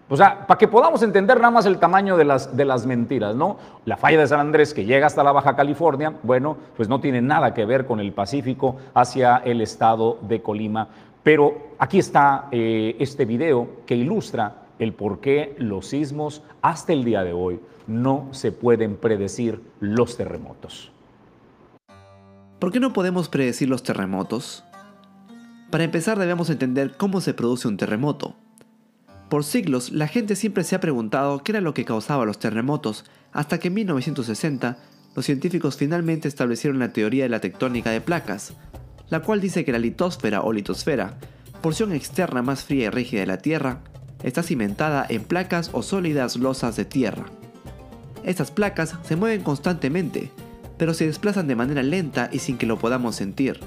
o 0.08 0.16
sea, 0.16 0.46
para 0.46 0.58
que 0.58 0.68
podamos 0.68 1.02
entender 1.02 1.38
nada 1.38 1.50
más 1.50 1.64
el 1.64 1.78
tamaño 1.78 2.16
de 2.16 2.25
las, 2.25 2.54
de 2.54 2.64
las 2.64 2.84
mentiras, 2.84 3.34
¿no? 3.34 3.56
La 3.87 3.96
falla 3.96 4.20
de 4.20 4.26
San 4.26 4.40
Andrés 4.40 4.75
que 4.75 4.84
llega 4.84 5.06
hasta 5.06 5.25
la 5.25 5.32
Baja 5.32 5.56
California, 5.56 6.12
bueno, 6.23 6.58
pues 6.76 6.88
no 6.88 7.00
tiene 7.00 7.23
nada 7.23 7.54
que 7.54 7.64
ver 7.64 7.87
con 7.87 8.00
el 8.00 8.12
Pacífico 8.12 8.76
hacia 8.92 9.38
el 9.38 9.62
estado 9.62 10.18
de 10.23 10.42
Colima. 10.42 10.88
Pero 11.23 11.70
aquí 11.78 11.99
está 11.99 12.49
eh, 12.52 12.96
este 12.99 13.25
video 13.25 13.68
que 13.87 13.96
ilustra 13.96 14.64
el 14.78 14.92
por 14.92 15.20
qué 15.20 15.54
los 15.58 15.87
sismos 15.87 16.42
hasta 16.61 16.92
el 16.92 17.04
día 17.04 17.25
de 17.25 17.32
hoy 17.32 17.61
no 17.87 18.28
se 18.32 18.52
pueden 18.52 18.96
predecir 18.96 19.62
los 19.80 20.18
terremotos. 20.18 20.92
¿Por 22.58 22.73
qué 22.73 22.80
no 22.80 22.92
podemos 22.92 23.28
predecir 23.30 23.68
los 23.68 23.82
terremotos? 23.82 24.64
Para 25.70 25.84
empezar 25.84 26.18
debemos 26.18 26.50
entender 26.50 26.96
cómo 26.96 27.20
se 27.20 27.32
produce 27.32 27.68
un 27.68 27.78
terremoto. 27.78 28.34
Por 29.35 29.43
siglos, 29.43 29.91
la 29.91 30.07
gente 30.07 30.37
siempre 30.37 30.62
se 30.62 30.76
ha 30.76 30.81
preguntado 30.81 31.43
qué 31.43 31.50
era 31.50 31.61
lo 31.61 31.75
que 31.75 31.85
causaba 31.85 32.25
los 32.25 32.38
terremotos, 32.38 33.05
hasta 33.33 33.59
que 33.59 33.67
en 33.67 33.75
1960 33.75 34.79
los 35.17 35.26
científicos 35.26 35.76
finalmente 35.76 36.29
establecieron 36.29 36.79
la 36.79 36.93
teoría 36.93 37.25
de 37.25 37.31
la 37.31 37.41
tectónica 37.41 37.91
de 37.91 38.00
placas, 38.00 38.53
la 39.11 39.23
cual 39.23 39.41
dice 39.41 39.64
que 39.64 39.73
la 39.73 39.81
litosfera 39.81 40.43
o 40.43 40.53
litosfera, 40.53 41.19
porción 41.62 41.93
externa 41.93 42.43
más 42.43 42.62
fría 42.62 42.85
y 42.85 42.91
rígida 42.91 43.23
de 43.23 43.26
la 43.26 43.38
Tierra, 43.38 43.81
está 44.23 44.45
cimentada 44.45 45.05
en 45.09 45.25
placas 45.25 45.71
o 45.73 45.83
sólidas 45.83 46.37
losas 46.37 46.76
de 46.76 46.85
tierra. 46.85 47.25
Estas 48.23 48.53
placas 48.53 48.95
se 49.03 49.17
mueven 49.17 49.43
constantemente, 49.43 50.31
pero 50.79 50.95
se 50.95 51.09
desplazan 51.09 51.49
de 51.49 51.57
manera 51.57 51.83
lenta 51.83 52.31
y 52.33 52.38
sin 52.38 52.57
que 52.57 52.67
lo 52.67 52.79
podamos 52.79 53.17
sentir. 53.17 53.59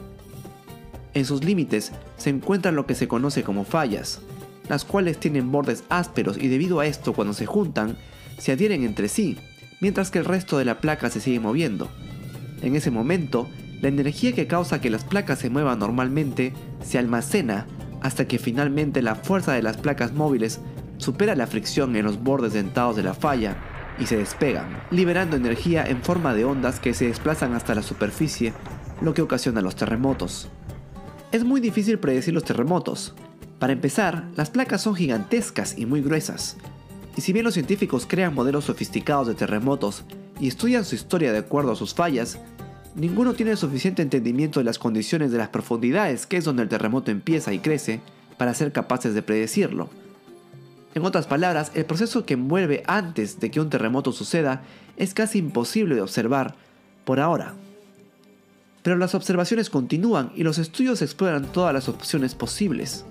En 1.13 1.25
sus 1.25 1.43
límites 1.43 1.91
se 2.15 2.29
encuentran 2.29 2.77
lo 2.77 2.85
que 2.85 2.95
se 2.95 3.09
conoce 3.09 3.43
como 3.43 3.65
fallas, 3.65 4.21
las 4.69 4.85
cuales 4.85 5.19
tienen 5.19 5.51
bordes 5.51 5.83
ásperos 5.89 6.37
y 6.37 6.47
debido 6.47 6.79
a 6.79 6.85
esto 6.85 7.13
cuando 7.13 7.33
se 7.33 7.45
juntan, 7.45 7.97
se 8.37 8.51
adhieren 8.51 8.83
entre 8.83 9.07
sí, 9.07 9.37
mientras 9.79 10.11
que 10.11 10.19
el 10.19 10.25
resto 10.25 10.57
de 10.57 10.65
la 10.65 10.79
placa 10.79 11.09
se 11.09 11.19
sigue 11.19 11.39
moviendo. 11.39 11.89
En 12.61 12.75
ese 12.75 12.91
momento, 12.91 13.47
la 13.81 13.89
energía 13.89 14.33
que 14.33 14.47
causa 14.47 14.81
que 14.81 14.89
las 14.89 15.03
placas 15.03 15.39
se 15.39 15.49
muevan 15.49 15.79
normalmente 15.79 16.53
se 16.83 16.97
almacena 16.97 17.67
hasta 18.01 18.27
que 18.27 18.39
finalmente 18.39 19.01
la 19.01 19.15
fuerza 19.15 19.53
de 19.53 19.61
las 19.61 19.77
placas 19.77 20.13
móviles 20.13 20.59
supera 20.97 21.35
la 21.35 21.47
fricción 21.47 21.95
en 21.95 22.05
los 22.05 22.21
bordes 22.23 22.53
dentados 22.53 22.95
de 22.95 23.03
la 23.03 23.13
falla 23.13 23.57
y 23.99 24.05
se 24.05 24.17
despegan, 24.17 24.83
liberando 24.91 25.35
energía 25.35 25.85
en 25.85 26.01
forma 26.01 26.33
de 26.33 26.45
ondas 26.45 26.79
que 26.79 26.93
se 26.93 27.07
desplazan 27.07 27.53
hasta 27.53 27.75
la 27.75 27.81
superficie, 27.81 28.53
lo 29.01 29.13
que 29.13 29.21
ocasiona 29.21 29.61
los 29.61 29.75
terremotos. 29.75 30.49
Es 31.31 31.43
muy 31.43 31.59
difícil 31.59 31.99
predecir 31.99 32.33
los 32.33 32.43
terremotos, 32.43 33.15
para 33.59 33.73
empezar, 33.73 34.25
las 34.35 34.49
placas 34.51 34.81
son 34.81 34.95
gigantescas 34.95 35.77
y 35.77 35.85
muy 35.85 36.01
gruesas. 36.01 36.57
Y 37.15 37.21
si 37.21 37.33
bien 37.33 37.45
los 37.45 37.55
científicos 37.55 38.05
crean 38.07 38.35
modelos 38.35 38.65
sofisticados 38.65 39.27
de 39.27 39.33
terremotos 39.33 40.03
y 40.39 40.47
estudian 40.47 40.85
su 40.85 40.93
historia 40.93 41.31
de 41.31 41.39
acuerdo 41.39 41.71
a 41.71 41.75
sus 41.75 41.95
fallas, 41.95 42.37
ninguno 42.93 43.33
tiene 43.33 43.55
suficiente 43.55 44.03
entendimiento 44.03 44.59
de 44.59 44.65
las 44.65 44.77
condiciones 44.77 45.31
de 45.31 45.39
las 45.39 45.49
profundidades, 45.49 46.27
que 46.27 46.37
es 46.37 46.45
donde 46.45 46.61
el 46.63 46.69
terremoto 46.69 47.09
empieza 47.09 47.53
y 47.53 47.59
crece, 47.59 48.01
para 48.37 48.53
ser 48.53 48.71
capaces 48.71 49.15
de 49.15 49.23
predecirlo. 49.23 49.89
En 50.93 51.03
otras 51.05 51.25
palabras, 51.25 51.71
el 51.73 51.85
proceso 51.85 52.25
que 52.25 52.35
envuelve 52.35 52.83
antes 52.85 53.39
de 53.39 53.49
que 53.49 53.59
un 53.59 53.71
terremoto 53.71 54.11
suceda 54.11 54.61
es 54.95 55.15
casi 55.15 55.39
imposible 55.39 55.95
de 55.95 56.01
observar 56.01 56.53
por 57.03 57.19
ahora. 57.19 57.55
Pero 58.83 58.95
las 58.95 59.15
observaciones 59.15 59.71
continúan 59.71 60.31
y 60.35 60.43
los 60.43 60.59
estudios 60.59 61.01
exploran 61.01 61.51
todas 61.51 61.73
las 61.73 61.89
opciones 61.89 62.35
posibles. 62.35 63.05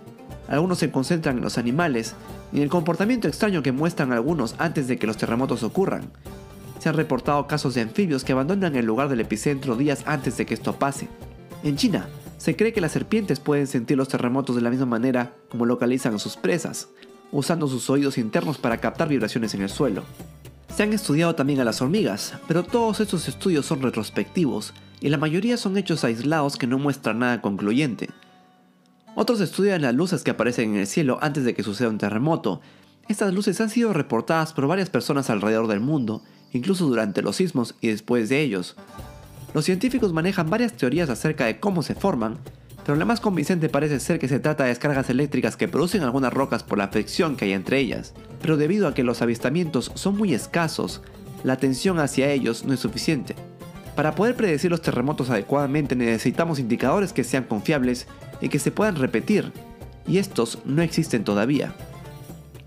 Algunos 0.49 0.79
se 0.79 0.91
concentran 0.91 1.39
en 1.39 1.43
los 1.43 1.59
animales 1.59 2.15
y 2.53 2.59
en 2.59 2.63
el 2.63 2.69
comportamiento 2.69 3.29
extraño 3.29 3.63
que 3.63 3.73
muestran 3.73 4.13
algunos 4.13 4.55
antes 4.59 4.89
de 4.89 4.99
que 4.99 5.07
los 5.07 5.17
terremotos 5.17 5.63
ocurran. 5.63 6.11
Se 6.79 6.89
han 6.89 6.95
reportado 6.95 7.47
casos 7.47 7.75
de 7.75 7.81
anfibios 7.81 8.23
que 8.23 8.33
abandonan 8.33 8.77
el 8.77 8.87
lugar 8.87 9.09
del 9.09 9.21
epicentro 9.21 9.77
días 9.77 10.03
antes 10.07 10.37
de 10.37 10.47
que 10.47 10.55
esto 10.55 10.79
pase. 10.79 11.09
En 11.65 11.77
China, 11.77 12.09
se 12.39 12.55
cree 12.55 12.73
que 12.73 12.81
las 12.81 12.93
serpientes 12.93 13.41
pueden 13.41 13.67
sentir 13.67 13.97
los 13.97 14.09
terremotos 14.09 14.55
de 14.55 14.63
la 14.63 14.71
misma 14.71 14.87
manera 14.87 15.33
como 15.49 15.67
localizan 15.67 16.15
a 16.15 16.19
sus 16.19 16.37
presas, 16.37 16.89
usando 17.33 17.67
sus 17.67 17.91
oídos 17.91 18.19
internos 18.19 18.59
para 18.59 18.79
captar 18.79 19.09
vibraciones 19.09 19.55
en 19.55 19.63
el 19.63 19.69
suelo. 19.69 20.03
Se 20.75 20.83
han 20.83 20.93
estudiado 20.93 21.35
también 21.35 21.61
a 21.61 21.65
las 21.65 21.81
hormigas, 21.81 22.35
pero 22.47 22.63
todos 22.63 23.01
estos 23.01 23.29
estudios 23.29 23.65
son 23.65 23.81
retrospectivos 23.81 24.75
y 25.01 25.09
la 25.09 25.19
mayoría 25.19 25.57
son 25.57 25.79
hechos 25.79 26.05
aislados 26.05 26.57
que 26.57 26.67
no 26.67 26.79
muestran 26.79 27.21
nada 27.21 27.41
concluyente. 27.41 28.11
Otros 29.19 29.41
estudian 29.41 29.81
las 29.81 29.95
luces 29.95 30.23
que 30.23 30.31
aparecen 30.31 30.75
en 30.75 30.81
el 30.81 30.87
cielo 30.87 31.19
antes 31.23 31.43
de 31.45 31.55
que 31.55 31.63
suceda 31.63 31.89
un 31.89 31.97
terremoto. 31.97 32.61
Estas 33.09 33.33
luces 33.33 33.59
han 33.63 33.71
sido 33.71 33.95
reportadas 33.95 34.53
por 34.53 34.67
varias 34.67 34.91
personas 34.91 35.31
alrededor 35.31 35.69
del 35.69 35.81
mundo, 35.81 36.23
incluso 36.53 36.87
durante 36.87 37.23
los 37.23 37.37
sismos 37.37 37.75
y 37.81 37.89
después 37.89 38.29
de 38.29 38.43
ellos. 38.43 38.77
Los 39.55 39.65
científicos 39.65 40.13
manejan 40.13 40.51
varias 40.51 40.75
teorías 40.75 41.09
acerca 41.09 41.47
de 41.47 41.59
cómo 41.59 41.83
se 41.83 41.95
forman, 41.95 42.37
pero 42.85 42.99
la 42.99 43.07
más 43.07 43.21
convincente 43.21 43.71
parece 43.71 44.01
ser 44.01 44.19
que 44.19 44.29
se 44.29 44.39
trata 44.39 44.65
de 44.65 44.69
descargas 44.69 45.09
eléctricas 45.09 45.57
que 45.57 45.67
producen 45.67 46.03
algunas 46.03 46.35
rocas 46.35 46.63
por 46.63 46.77
la 46.77 46.89
fricción 46.89 47.37
que 47.37 47.47
hay 47.47 47.53
entre 47.53 47.79
ellas. 47.79 48.13
Pero 48.43 48.59
debido 48.59 48.87
a 48.87 48.93
que 48.93 49.03
los 49.03 49.23
avistamientos 49.23 49.93
son 49.95 50.19
muy 50.19 50.35
escasos, 50.35 51.01
la 51.43 51.55
atención 51.55 52.01
hacia 52.01 52.31
ellos 52.31 52.67
no 52.67 52.75
es 52.75 52.81
suficiente. 52.81 53.35
Para 53.97 54.15
poder 54.15 54.37
predecir 54.37 54.71
los 54.71 54.83
terremotos 54.83 55.31
adecuadamente 55.31 55.97
necesitamos 55.97 56.59
indicadores 56.59 57.15
que 57.15 57.25
sean 57.25 57.45
confiables 57.45 58.07
y 58.43 58.51
que 58.51 58.59
se 58.59 58.71
puedan 58.71 58.97
repetir, 58.97 59.53
y 60.07 60.19
estos 60.19 60.59
no 60.67 60.83
existen 60.83 61.25
todavía. 61.25 61.75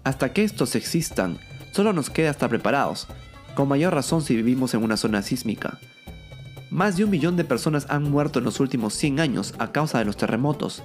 Hasta 0.04 0.34
que 0.34 0.44
estos 0.44 0.76
existan, 0.76 1.38
solo 1.72 1.94
nos 1.94 2.10
queda 2.10 2.32
estar 2.32 2.50
preparados, 2.50 3.08
con 3.54 3.68
mayor 3.68 3.94
razón 3.94 4.24
si 4.24 4.36
vivimos 4.36 4.74
en 4.74 4.84
una 4.84 4.98
zona 4.98 5.22
sísmica. 5.22 5.78
Más 6.72 6.98
de 6.98 7.04
un 7.04 7.12
millón 7.12 7.38
de 7.38 7.44
personas 7.44 7.86
han 7.90 8.10
muerto 8.10 8.40
en 8.40 8.46
los 8.46 8.60
últimos 8.60 8.96
100 8.96 9.20
años 9.20 9.54
a 9.60 9.72
causa 9.72 10.00
de 10.00 10.06
los 10.06 10.18
terremotos, 10.18 10.82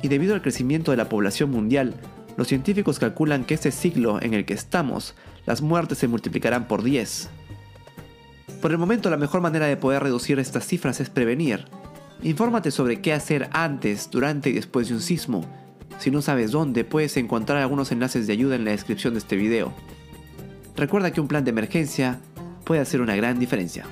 y 0.00 0.06
debido 0.06 0.34
al 0.34 0.42
crecimiento 0.42 0.92
de 0.92 0.96
la 0.96 1.08
población 1.08 1.50
mundial, 1.50 1.94
los 2.36 2.46
científicos 2.46 3.00
calculan 3.00 3.44
que 3.44 3.54
este 3.54 3.72
siglo 3.72 4.22
en 4.22 4.32
el 4.32 4.44
que 4.44 4.54
estamos, 4.54 5.16
las 5.44 5.60
muertes 5.60 5.98
se 5.98 6.06
multiplicarán 6.06 6.68
por 6.68 6.84
10. 6.84 7.30
Por 8.60 8.70
el 8.70 8.78
momento 8.78 9.10
la 9.10 9.16
mejor 9.16 9.40
manera 9.40 9.66
de 9.66 9.76
poder 9.76 10.02
reducir 10.02 10.38
estas 10.38 10.66
cifras 10.66 11.00
es 11.00 11.10
prevenir. 11.10 11.66
Infórmate 12.22 12.70
sobre 12.70 13.00
qué 13.00 13.12
hacer 13.12 13.48
antes, 13.52 14.10
durante 14.10 14.50
y 14.50 14.52
después 14.52 14.88
de 14.88 14.94
un 14.94 15.00
sismo. 15.00 15.44
Si 15.98 16.10
no 16.10 16.22
sabes 16.22 16.52
dónde, 16.52 16.84
puedes 16.84 17.16
encontrar 17.16 17.58
algunos 17.58 17.92
enlaces 17.92 18.26
de 18.26 18.32
ayuda 18.32 18.56
en 18.56 18.64
la 18.64 18.70
descripción 18.70 19.14
de 19.14 19.18
este 19.18 19.36
video. 19.36 19.72
Recuerda 20.76 21.12
que 21.12 21.20
un 21.20 21.28
plan 21.28 21.44
de 21.44 21.50
emergencia 21.50 22.20
puede 22.64 22.80
hacer 22.80 23.00
una 23.00 23.16
gran 23.16 23.38
diferencia. 23.38 23.86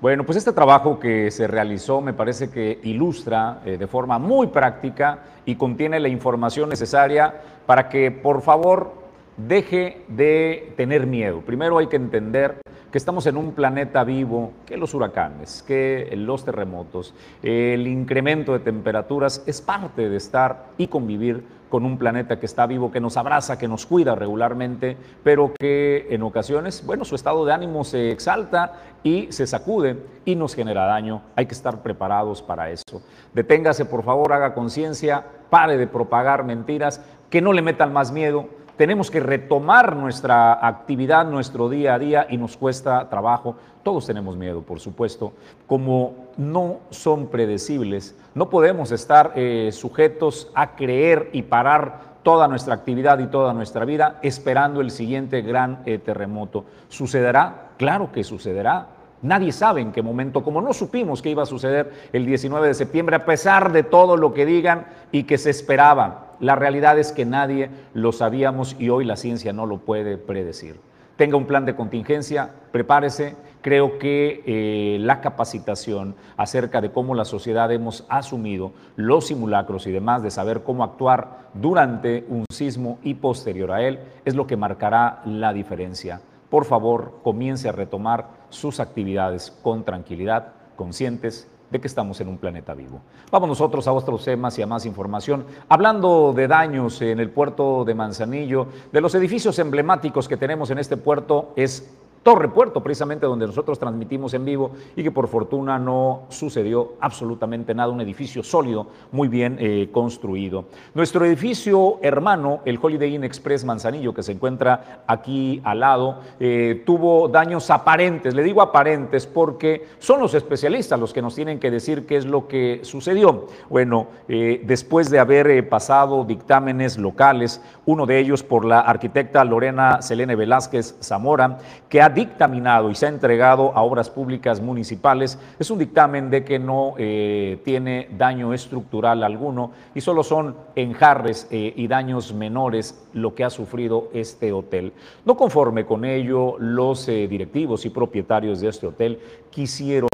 Bueno, 0.00 0.24
pues 0.24 0.38
este 0.38 0.52
trabajo 0.54 0.98
que 0.98 1.30
se 1.30 1.46
realizó 1.46 2.00
me 2.00 2.14
parece 2.14 2.50
que 2.50 2.80
ilustra 2.84 3.60
eh, 3.66 3.76
de 3.76 3.86
forma 3.86 4.18
muy 4.18 4.46
práctica 4.46 5.18
y 5.44 5.56
contiene 5.56 6.00
la 6.00 6.08
información 6.08 6.70
necesaria 6.70 7.34
para 7.66 7.90
que 7.90 8.10
por 8.10 8.40
favor 8.40 8.94
deje 9.36 10.00
de 10.08 10.72
tener 10.74 11.06
miedo. 11.06 11.42
Primero 11.42 11.76
hay 11.76 11.88
que 11.88 11.96
entender 11.96 12.62
que 12.90 12.96
estamos 12.96 13.26
en 13.26 13.36
un 13.36 13.52
planeta 13.52 14.02
vivo, 14.02 14.52
que 14.64 14.78
los 14.78 14.94
huracanes, 14.94 15.62
que 15.62 16.10
los 16.16 16.46
terremotos, 16.46 17.14
el 17.42 17.86
incremento 17.86 18.54
de 18.54 18.60
temperaturas 18.60 19.44
es 19.46 19.60
parte 19.60 20.08
de 20.08 20.16
estar 20.16 20.68
y 20.78 20.86
convivir 20.86 21.44
con 21.70 21.86
un 21.86 21.96
planeta 21.96 22.38
que 22.38 22.44
está 22.44 22.66
vivo, 22.66 22.90
que 22.90 23.00
nos 23.00 23.16
abraza, 23.16 23.56
que 23.56 23.68
nos 23.68 23.86
cuida 23.86 24.14
regularmente, 24.14 24.96
pero 25.22 25.54
que 25.58 26.08
en 26.10 26.22
ocasiones, 26.22 26.84
bueno, 26.84 27.06
su 27.06 27.14
estado 27.14 27.46
de 27.46 27.52
ánimo 27.52 27.84
se 27.84 28.10
exalta 28.10 28.74
y 29.02 29.32
se 29.32 29.46
sacude 29.46 30.04
y 30.26 30.34
nos 30.34 30.54
genera 30.54 30.84
daño. 30.84 31.22
Hay 31.36 31.46
que 31.46 31.54
estar 31.54 31.80
preparados 31.82 32.42
para 32.42 32.70
eso. 32.70 33.00
Deténgase, 33.32 33.86
por 33.86 34.02
favor, 34.02 34.32
haga 34.32 34.52
conciencia, 34.52 35.24
pare 35.48 35.78
de 35.78 35.86
propagar 35.86 36.44
mentiras, 36.44 37.00
que 37.30 37.40
no 37.40 37.52
le 37.52 37.62
metan 37.62 37.92
más 37.92 38.12
miedo, 38.12 38.48
tenemos 38.80 39.10
que 39.10 39.20
retomar 39.20 39.94
nuestra 39.94 40.66
actividad, 40.66 41.26
nuestro 41.26 41.68
día 41.68 41.92
a 41.92 41.98
día 41.98 42.26
y 42.30 42.38
nos 42.38 42.56
cuesta 42.56 43.10
trabajo. 43.10 43.56
Todos 43.82 44.06
tenemos 44.06 44.38
miedo, 44.38 44.62
por 44.62 44.80
supuesto. 44.80 45.34
Como 45.66 46.19
no 46.36 46.80
son 46.90 47.28
predecibles, 47.28 48.16
no 48.34 48.50
podemos 48.50 48.92
estar 48.92 49.32
eh, 49.36 49.70
sujetos 49.72 50.50
a 50.54 50.76
creer 50.76 51.30
y 51.32 51.42
parar 51.42 52.10
toda 52.22 52.48
nuestra 52.48 52.74
actividad 52.74 53.18
y 53.18 53.26
toda 53.26 53.52
nuestra 53.54 53.84
vida 53.84 54.18
esperando 54.22 54.80
el 54.80 54.90
siguiente 54.90 55.42
gran 55.42 55.82
eh, 55.86 55.98
terremoto. 55.98 56.64
¿Sucederá? 56.88 57.70
Claro 57.76 58.12
que 58.12 58.24
sucederá. 58.24 58.88
Nadie 59.22 59.52
sabe 59.52 59.82
en 59.82 59.92
qué 59.92 60.02
momento, 60.02 60.42
como 60.42 60.62
no 60.62 60.72
supimos 60.72 61.20
que 61.20 61.30
iba 61.30 61.42
a 61.42 61.46
suceder 61.46 61.92
el 62.12 62.24
19 62.24 62.68
de 62.68 62.74
septiembre, 62.74 63.16
a 63.16 63.26
pesar 63.26 63.70
de 63.72 63.82
todo 63.82 64.16
lo 64.16 64.32
que 64.32 64.46
digan 64.46 64.86
y 65.12 65.24
que 65.24 65.36
se 65.36 65.50
esperaba. 65.50 66.36
La 66.40 66.56
realidad 66.56 66.98
es 66.98 67.12
que 67.12 67.26
nadie 67.26 67.70
lo 67.92 68.12
sabíamos 68.12 68.76
y 68.78 68.88
hoy 68.88 69.04
la 69.04 69.16
ciencia 69.16 69.52
no 69.52 69.66
lo 69.66 69.78
puede 69.78 70.16
predecir. 70.16 70.80
Tenga 71.16 71.36
un 71.36 71.44
plan 71.44 71.66
de 71.66 71.76
contingencia, 71.76 72.50
prepárese. 72.72 73.36
Creo 73.62 73.98
que 73.98 74.42
eh, 74.46 74.98
la 75.00 75.20
capacitación 75.20 76.14
acerca 76.36 76.80
de 76.80 76.90
cómo 76.90 77.14
la 77.14 77.26
sociedad 77.26 77.70
hemos 77.70 78.06
asumido 78.08 78.72
los 78.96 79.26
simulacros 79.26 79.86
y 79.86 79.90
demás, 79.90 80.22
de 80.22 80.30
saber 80.30 80.62
cómo 80.62 80.82
actuar 80.82 81.50
durante 81.52 82.24
un 82.28 82.46
sismo 82.50 82.98
y 83.02 83.14
posterior 83.14 83.70
a 83.72 83.82
él, 83.82 83.98
es 84.24 84.34
lo 84.34 84.46
que 84.46 84.56
marcará 84.56 85.20
la 85.26 85.52
diferencia. 85.52 86.22
Por 86.48 86.64
favor, 86.64 87.20
comience 87.22 87.68
a 87.68 87.72
retomar 87.72 88.28
sus 88.48 88.80
actividades 88.80 89.50
con 89.62 89.84
tranquilidad, 89.84 90.54
conscientes 90.74 91.46
de 91.70 91.80
que 91.80 91.86
estamos 91.86 92.20
en 92.20 92.28
un 92.28 92.38
planeta 92.38 92.74
vivo. 92.74 93.00
Vamos 93.30 93.48
nosotros 93.48 93.86
a 93.86 93.92
otros 93.92 94.24
temas 94.24 94.58
y 94.58 94.62
a 94.62 94.66
más 94.66 94.86
información. 94.86 95.44
Hablando 95.68 96.32
de 96.32 96.48
daños 96.48 97.00
en 97.02 97.20
el 97.20 97.30
puerto 97.30 97.84
de 97.84 97.94
Manzanillo, 97.94 98.66
de 98.90 99.00
los 99.00 99.14
edificios 99.14 99.58
emblemáticos 99.58 100.28
que 100.28 100.36
tenemos 100.36 100.70
en 100.70 100.78
este 100.78 100.96
puerto, 100.96 101.52
es 101.56 101.88
Torre 102.22 102.48
Puerto, 102.48 102.82
precisamente 102.82 103.24
donde 103.24 103.46
nosotros 103.46 103.78
transmitimos 103.78 104.34
en 104.34 104.44
vivo 104.44 104.72
y 104.94 105.02
que 105.02 105.10
por 105.10 105.26
fortuna 105.26 105.78
no 105.78 106.24
sucedió 106.28 106.92
absolutamente 107.00 107.74
nada, 107.74 107.90
un 107.90 108.02
edificio 108.02 108.42
sólido, 108.42 108.88
muy 109.10 109.28
bien 109.28 109.56
eh, 109.58 109.88
construido. 109.90 110.66
Nuestro 110.92 111.24
edificio 111.24 111.98
hermano, 112.02 112.60
el 112.66 112.78
Holiday 112.80 113.14
Inn 113.14 113.24
Express 113.24 113.64
Manzanillo, 113.64 114.12
que 114.12 114.22
se 114.22 114.32
encuentra 114.32 115.02
aquí 115.06 115.62
al 115.64 115.80
lado, 115.80 116.20
eh, 116.38 116.82
tuvo 116.84 117.28
daños 117.28 117.70
aparentes. 117.70 118.34
Le 118.34 118.42
digo 118.42 118.60
aparentes 118.60 119.26
porque 119.26 119.86
son 119.98 120.20
los 120.20 120.34
especialistas 120.34 121.00
los 121.00 121.14
que 121.14 121.22
nos 121.22 121.34
tienen 121.34 121.58
que 121.58 121.70
decir 121.70 122.04
qué 122.04 122.18
es 122.18 122.26
lo 122.26 122.48
que 122.48 122.80
sucedió. 122.82 123.46
Bueno, 123.70 124.08
eh, 124.28 124.60
después 124.66 125.08
de 125.08 125.20
haber 125.20 125.68
pasado 125.70 126.24
dictámenes 126.24 126.98
locales, 126.98 127.62
uno 127.86 128.04
de 128.04 128.18
ellos 128.18 128.42
por 128.42 128.66
la 128.66 128.80
arquitecta 128.80 129.42
Lorena 129.44 130.02
Selene 130.02 130.36
Velázquez 130.36 130.96
Zamora, 131.00 131.58
que 131.88 132.02
ha 132.02 132.09
dictaminado 132.10 132.90
y 132.90 132.94
se 132.94 133.06
ha 133.06 133.08
entregado 133.08 133.72
a 133.76 133.82
obras 133.82 134.10
públicas 134.10 134.60
municipales 134.60 135.38
es 135.58 135.70
un 135.70 135.78
dictamen 135.78 136.30
de 136.30 136.44
que 136.44 136.58
no 136.58 136.94
eh, 136.98 137.60
tiene 137.64 138.08
daño 138.16 138.52
estructural 138.52 139.22
alguno 139.22 139.72
y 139.94 140.00
solo 140.00 140.22
son 140.22 140.56
enjarres 140.76 141.48
eh, 141.50 141.72
y 141.76 141.88
daños 141.88 142.32
menores 142.32 143.06
lo 143.12 143.34
que 143.34 143.44
ha 143.44 143.50
sufrido 143.50 144.08
este 144.12 144.52
hotel. 144.52 144.92
No 145.24 145.36
conforme 145.36 145.86
con 145.86 146.04
ello, 146.04 146.56
los 146.58 147.08
eh, 147.08 147.26
directivos 147.28 147.86
y 147.86 147.90
propietarios 147.90 148.60
de 148.60 148.68
este 148.68 148.86
hotel 148.86 149.20
quisieron 149.50 150.08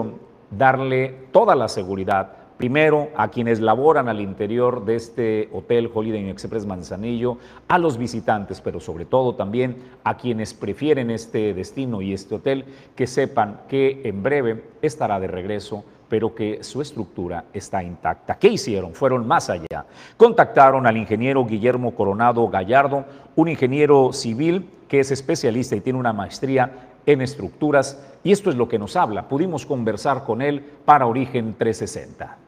darle 0.50 1.26
toda 1.32 1.54
la 1.54 1.68
seguridad 1.68 2.45
Primero, 2.56 3.10
a 3.16 3.28
quienes 3.28 3.60
laboran 3.60 4.08
al 4.08 4.20
interior 4.20 4.84
de 4.86 4.96
este 4.96 5.48
hotel 5.52 5.90
Holiday 5.92 6.20
Inn 6.20 6.30
Express 6.30 6.64
Manzanillo, 6.64 7.36
a 7.68 7.76
los 7.78 7.98
visitantes, 7.98 8.62
pero 8.62 8.80
sobre 8.80 9.04
todo 9.04 9.34
también 9.34 9.76
a 10.04 10.16
quienes 10.16 10.54
prefieren 10.54 11.10
este 11.10 11.52
destino 11.52 12.00
y 12.00 12.14
este 12.14 12.36
hotel, 12.36 12.64
que 12.94 13.06
sepan 13.06 13.60
que 13.68 14.00
en 14.04 14.22
breve 14.22 14.64
estará 14.80 15.20
de 15.20 15.26
regreso 15.26 15.84
pero 16.08 16.36
que 16.36 16.62
su 16.62 16.80
estructura 16.80 17.46
está 17.52 17.82
intacta. 17.82 18.38
¿Qué 18.38 18.46
hicieron? 18.46 18.94
Fueron 18.94 19.26
más 19.26 19.50
allá. 19.50 19.86
Contactaron 20.16 20.86
al 20.86 20.96
ingeniero 20.96 21.44
Guillermo 21.44 21.96
Coronado 21.96 22.46
Gallardo, 22.48 23.04
un 23.34 23.48
ingeniero 23.48 24.12
civil 24.12 24.70
que 24.88 25.00
es 25.00 25.10
especialista 25.10 25.74
y 25.74 25.80
tiene 25.80 25.98
una 25.98 26.12
maestría 26.12 26.90
en 27.06 27.22
estructuras, 27.22 28.00
y 28.24 28.32
esto 28.32 28.50
es 28.50 28.56
lo 28.56 28.68
que 28.68 28.78
nos 28.78 28.96
habla. 28.96 29.28
Pudimos 29.28 29.66
conversar 29.66 30.24
con 30.24 30.42
él 30.42 30.60
para 30.84 31.06
Origen 31.06 31.54
360. 31.56 32.45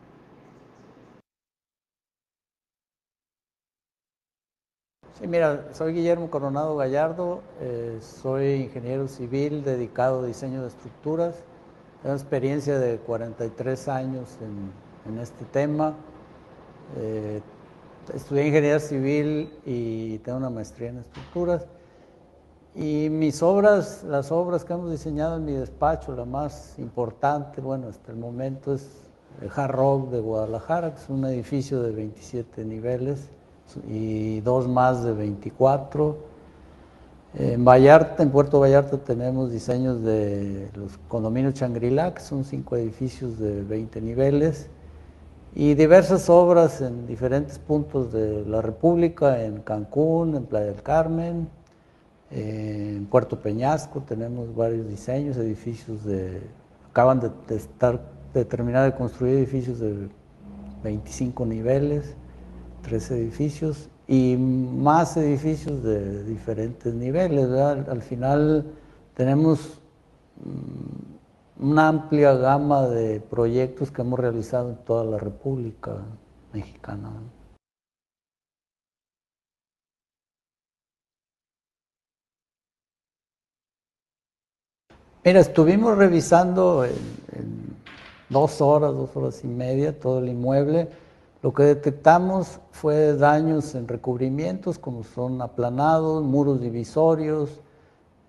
Sí, 5.18 5.26
mira, 5.26 5.64
soy 5.72 5.94
Guillermo 5.94 6.30
Coronado 6.30 6.76
Gallardo, 6.76 7.40
eh, 7.60 7.98
soy 8.00 8.52
ingeniero 8.52 9.08
civil 9.08 9.64
dedicado 9.64 10.20
a 10.20 10.26
diseño 10.26 10.62
de 10.62 10.68
estructuras, 10.68 11.34
tengo 12.02 12.14
experiencia 12.14 12.78
de 12.78 12.98
43 12.98 13.88
años 13.88 14.38
en, 15.08 15.18
este 15.18 15.44
tema, 15.46 15.94
eh, 16.98 17.40
estudié 18.14 18.46
ingeniería 18.46 18.78
civil 18.78 19.52
y 19.66 20.18
tengo 20.18 20.38
una 20.38 20.50
maestría 20.50 20.90
en 20.90 20.98
estructuras. 20.98 21.66
Y 22.76 23.08
mis 23.10 23.42
obras, 23.42 24.04
las 24.04 24.30
obras 24.30 24.64
que 24.64 24.72
hemos 24.74 24.92
diseñado 24.92 25.38
en 25.38 25.46
mi 25.46 25.52
despacho, 25.52 26.14
la 26.14 26.26
más 26.26 26.78
importante, 26.78 27.60
bueno, 27.60 27.88
hasta 27.88 28.12
el 28.12 28.18
momento 28.18 28.72
es 28.72 28.88
el 29.42 29.50
Hard 29.52 29.72
Rock 29.72 30.10
de 30.10 30.20
Guadalajara, 30.20 30.94
que 30.94 31.00
es 31.00 31.08
un 31.08 31.24
edificio 31.24 31.82
de 31.82 31.90
27 31.90 32.64
niveles 32.64 33.30
y 33.88 34.40
dos 34.40 34.68
más 34.68 35.04
de 35.04 35.12
24. 35.12 36.16
En 37.34 37.64
Vallarta, 37.64 38.22
en 38.22 38.30
Puerto 38.30 38.60
Vallarta 38.60 38.98
tenemos 38.98 39.52
diseños 39.52 40.02
de 40.02 40.70
los 40.74 40.98
condominios 41.08 41.54
Changrila, 41.54 42.14
que 42.14 42.20
son 42.20 42.44
cinco 42.44 42.76
edificios 42.76 43.38
de 43.38 43.62
20 43.62 44.00
niveles, 44.00 44.68
y 45.54 45.74
diversas 45.74 46.30
obras 46.30 46.80
en 46.80 47.06
diferentes 47.06 47.58
puntos 47.58 48.12
de 48.12 48.44
la 48.46 48.62
República, 48.62 49.44
en 49.44 49.60
Cancún, 49.60 50.36
en 50.36 50.44
Playa 50.46 50.66
del 50.66 50.82
Carmen, 50.82 51.48
en 52.30 53.06
Puerto 53.06 53.40
Peñasco 53.40 54.02
tenemos 54.02 54.54
varios 54.54 54.86
diseños, 54.86 55.36
edificios 55.38 56.04
de, 56.04 56.42
acaban 56.90 57.20
de, 57.20 57.56
estar, 57.56 58.00
de 58.34 58.44
terminar 58.44 58.90
de 58.90 58.96
construir 58.96 59.38
edificios 59.38 59.78
de 59.78 60.08
25 60.82 61.46
niveles 61.46 62.14
tres 62.82 63.10
edificios 63.10 63.88
y 64.06 64.36
más 64.36 65.16
edificios 65.16 65.82
de 65.82 66.24
diferentes 66.24 66.92
niveles. 66.94 67.48
Al 67.50 68.02
final 68.02 68.64
tenemos 69.14 69.80
mm, 70.36 71.64
una 71.68 71.88
amplia 71.88 72.34
gama 72.34 72.86
de 72.86 73.20
proyectos 73.20 73.90
que 73.90 74.02
hemos 74.02 74.18
realizado 74.18 74.70
en 74.70 74.76
toda 74.84 75.04
la 75.04 75.18
República 75.18 75.96
Mexicana. 76.52 77.10
Mira, 85.24 85.40
estuvimos 85.40 85.98
revisando 85.98 86.86
en 86.86 87.76
dos 88.28 88.60
horas, 88.60 88.92
dos 88.94 89.14
horas 89.16 89.44
y 89.44 89.46
media, 89.46 89.98
todo 89.98 90.20
el 90.20 90.28
inmueble. 90.28 90.88
Lo 91.40 91.54
que 91.54 91.62
detectamos 91.62 92.58
fue 92.72 93.14
daños 93.14 93.76
en 93.76 93.86
recubrimientos, 93.86 94.78
como 94.78 95.04
son 95.04 95.40
aplanados, 95.40 96.24
muros 96.24 96.60
divisorios, 96.60 97.60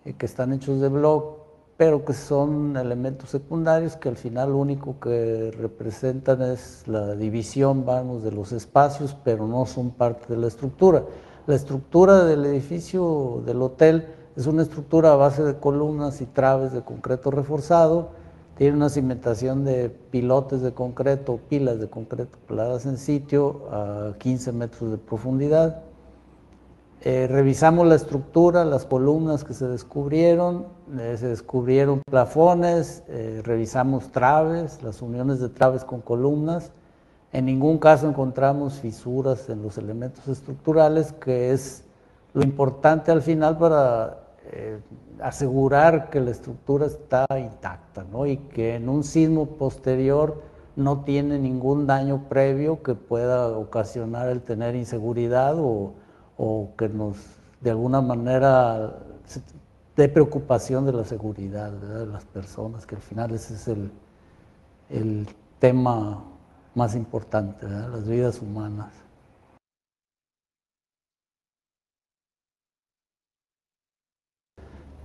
eh, 0.05 0.13
que 0.13 0.27
están 0.27 0.53
hechos 0.53 0.79
de 0.79 0.89
bloc, 0.89 1.39
pero 1.75 2.05
que 2.05 2.13
son 2.13 2.77
elementos 2.77 3.31
secundarios 3.31 3.95
que 3.95 4.09
al 4.09 4.15
final 4.15 4.51
lo 4.51 4.57
único 4.57 4.99
que 4.99 5.49
representan 5.57 6.43
es 6.43 6.87
la 6.87 7.15
división, 7.15 7.83
vamos, 7.83 8.21
de 8.21 8.31
los 8.31 8.51
espacios, 8.51 9.17
pero 9.23 9.47
no 9.47 9.65
son 9.65 9.89
parte 9.89 10.27
de 10.27 10.37
la 10.39 10.47
estructura. 10.47 11.03
La 11.47 11.55
estructura 11.55 12.25
del 12.25 12.45
edificio 12.45 13.41
del 13.43 13.61
hotel 13.63 14.07
es 14.35 14.45
una 14.45 14.61
estructura 14.61 15.13
a 15.13 15.15
base 15.15 15.43
de 15.43 15.57
columnas 15.57 16.21
y 16.21 16.27
traves 16.27 16.73
de 16.73 16.83
concreto 16.83 17.31
reforzado, 17.31 18.09
tiene 18.59 18.75
una 18.75 18.89
cimentación 18.89 19.63
de 19.63 19.89
pilotes 19.89 20.61
de 20.61 20.73
concreto, 20.73 21.39
pilas 21.47 21.79
de 21.79 21.89
concreto 21.89 22.37
peladas 22.45 22.85
en 22.85 22.97
sitio 22.97 23.61
a 23.71 24.15
15 24.17 24.51
metros 24.51 24.91
de 24.91 24.97
profundidad. 24.97 25.83
Eh, 26.99 27.27
revisamos 27.31 27.87
la 27.87 27.95
estructura, 27.95 28.65
las 28.65 28.85
columnas 28.85 29.45
que 29.45 29.53
se 29.53 29.65
descubrieron, 29.65 30.65
eh, 30.99 31.15
se 31.17 31.29
descubrieron 31.29 32.01
plafones, 32.05 33.01
eh, 33.07 33.41
revisamos 33.45 34.11
traves, 34.11 34.83
las 34.83 35.01
uniones 35.01 35.39
de 35.39 35.47
traves 35.47 35.85
con 35.85 36.01
columnas. 36.01 36.73
En 37.31 37.45
ningún 37.45 37.77
caso 37.77 38.09
encontramos 38.09 38.73
fisuras 38.81 39.47
en 39.47 39.61
los 39.61 39.77
elementos 39.77 40.27
estructurales, 40.27 41.13
que 41.13 41.51
es 41.53 41.85
lo 42.33 42.43
importante 42.43 43.09
al 43.09 43.21
final 43.21 43.57
para 43.57 44.28
eh, 44.51 44.79
asegurar 45.21 46.09
que 46.09 46.19
la 46.19 46.31
estructura 46.31 46.87
está 46.87 47.25
intacta 47.37 48.03
¿no? 48.03 48.25
y 48.25 48.37
que 48.37 48.75
en 48.75 48.89
un 48.89 49.03
sismo 49.03 49.45
posterior 49.45 50.41
no 50.75 51.03
tiene 51.03 51.37
ningún 51.37 51.85
daño 51.85 52.27
previo 52.29 52.81
que 52.81 52.95
pueda 52.95 53.47
ocasionar 53.49 54.29
el 54.29 54.41
tener 54.41 54.75
inseguridad 54.75 55.55
o, 55.59 55.93
o 56.37 56.69
que 56.77 56.89
nos 56.89 57.17
de 57.61 57.71
alguna 57.71 58.01
manera 58.01 58.95
dé 59.95 60.07
preocupación 60.07 60.85
de 60.85 60.93
la 60.93 61.03
seguridad 61.03 61.71
de 61.71 62.05
las 62.05 62.23
personas, 62.25 62.85
que 62.85 62.95
al 62.95 63.01
final 63.01 63.31
ese 63.31 63.53
es 63.55 63.67
el, 63.67 63.91
el 64.89 65.27
tema 65.59 66.23
más 66.73 66.95
importante, 66.95 67.67
las 67.67 68.07
vidas 68.07 68.41
humanas. 68.41 68.93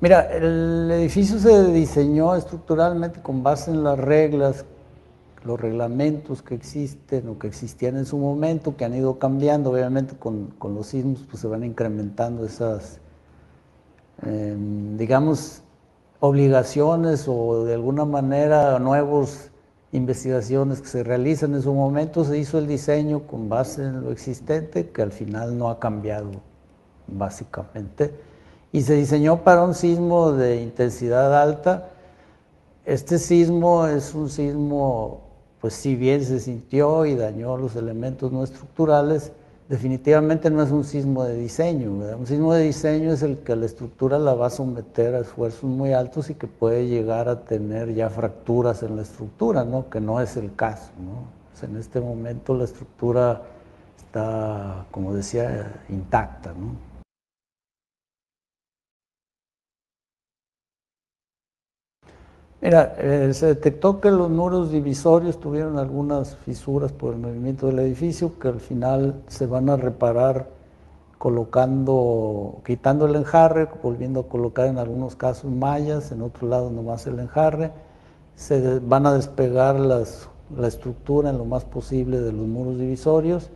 Mira, 0.05 0.31
el 0.37 0.91
edificio 0.91 1.39
se 1.39 1.73
diseñó 1.73 2.35
estructuralmente 2.35 3.23
con 3.23 3.43
base 3.43 3.71
en 3.71 3.83
las 3.83 3.99
reglas, 3.99 4.67
los 5.47 5.59
reglamentos 5.59 6.43
que 6.43 6.55
existen 6.55 7.27
o 7.27 7.39
que 7.39 7.47
existían 7.47 7.97
en 7.97 8.05
su 8.05 8.19
momento, 8.19 8.77
que 8.77 8.85
han 8.85 8.95
ido 8.95 9.19
cambiando, 9.19 9.71
obviamente 9.71 10.15
con, 10.15 10.53
los 10.63 10.89
sismos 10.89 11.25
pues 11.31 11.41
se 11.41 11.47
van 11.47 11.65
incrementando 11.65 12.45
esas, 12.45 12.99
em, 14.27 14.99
digamos, 14.99 15.63
obligaciones 16.21 17.25
o 17.27 17.65
de 17.65 17.73
alguna 17.73 18.05
manera 18.05 18.79
nuevos 18.79 19.49
investigaciones 19.93 20.83
que 20.83 20.89
se 20.89 21.03
realizan 21.03 21.55
en 21.55 21.63
su 21.63 21.73
momento, 21.73 22.27
se 22.27 22.37
hizo 22.37 22.59
el 22.59 22.67
diseño 22.67 23.21
con 23.27 23.49
base 23.49 23.83
en 23.83 24.03
lo 24.03 24.13
existente, 24.13 24.91
que 24.91 25.01
al 25.01 25.13
final 25.13 25.57
no 25.57 25.71
ha 25.71 25.81
cambiado 25.81 26.31
básicamente, 27.07 28.34
y 28.75 28.83
se 28.83 28.95
diseñó 28.97 29.45
para 29.45 29.63
un 29.63 29.73
sismo 29.73 30.33
de 30.33 30.61
intensidad 30.61 31.41
alta. 31.41 31.91
Este 32.85 33.21
sismo 33.21 33.87
es 33.87 34.17
un 34.17 34.29
sismo, 34.29 35.21
pues 35.61 35.75
si 35.75 35.95
bien 35.95 36.25
se 36.25 36.41
sintió 36.41 37.07
y 37.07 37.15
dañó 37.15 37.57
los 37.57 37.77
elementos 37.77 38.33
no 38.33 38.43
estructurales, 38.43 39.31
definitivamente 39.69 40.51
no 40.51 40.61
es 40.61 40.73
un 40.73 40.83
sismo 40.83 41.23
de 41.23 41.37
diseño. 41.37 41.93
Un 41.93 42.27
sismo 42.27 42.53
de 42.53 42.65
diseño 42.65 43.13
es 43.13 43.23
el 43.23 43.39
que 43.39 43.55
la 43.55 43.67
estructura 43.67 44.19
la 44.19 44.35
va 44.35 44.49
a 44.49 44.51
someter 44.51 45.15
a 45.15 45.21
esfuerzos 45.21 45.71
muy 45.71 45.93
altos 45.93 46.31
y 46.31 46.35
que 46.35 46.49
puede 46.49 46.89
llegar 46.89 47.29
a 47.29 47.45
tener 47.45 47.95
ya 47.95 48.11
fracturas 48.11 48.83
en 48.83 48.97
la 48.97 49.03
estructura, 49.03 49.65
¿no? 49.65 49.89
que 49.89 50.01
no 50.01 50.21
es 50.21 50.37
el 50.37 50.53
caso. 50.57 50.91
¿no? 50.99 51.29
en 51.65 51.77
este 51.77 52.01
momento 52.01 52.53
la 52.55 52.65
estructura 52.65 53.41
está, 53.97 54.85
como 54.91 55.15
decía, 55.15 55.81
intacta. 55.89 56.53
¿no? 56.55 56.94
Mira, 62.65 62.95
eh, 62.97 63.35
se 63.35 63.45
detectó 63.45 64.01
que 64.01 64.11
los 64.11 64.31
muros 64.31 64.73
divisorios 64.73 65.39
tuvieron 65.39 65.79
algunas 65.79 66.35
fisuras 66.35 66.93
por 66.93 67.13
el 67.13 67.21
movimiento 67.21 67.67
del 67.67 67.81
edificio 67.81 68.39
que 68.39 68.49
al 68.49 68.59
final 68.59 69.23
se 69.27 69.45
van 69.45 69.69
a 69.69 69.77
reparar 69.77 70.49
colocando, 71.19 72.63
quitando 72.65 73.05
el 73.05 73.17
enjarre, 73.17 73.69
volviendo 73.83 74.21
a 74.21 74.29
colocar 74.29 74.65
en 74.65 74.79
algunos 74.79 75.15
casos 75.15 75.51
mallas, 75.51 76.11
en 76.11 76.23
otro 76.23 76.49
lado 76.49 76.71
nomás 76.71 77.07
el 77.07 77.19
enjarre. 77.19 77.71
Se 78.35 78.79
van 78.79 79.05
a 79.05 79.13
despegar 79.13 79.79
la 79.79 80.67
estructura 80.67 81.29
en 81.29 81.37
lo 81.37 81.45
más 81.45 81.67
posible 81.67 82.19
de 82.19 82.33
los 82.33 82.47
muros 82.47 82.79
divisorios 82.79 83.51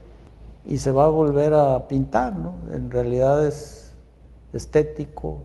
y 0.67 0.77
se 0.77 0.91
va 0.91 1.07
a 1.07 1.09
volver 1.09 1.55
a 1.55 1.89
pintar, 1.89 2.37
¿no? 2.37 2.57
En 2.75 2.91
realidad 2.91 3.47
es 3.47 3.91
estético, 4.53 5.45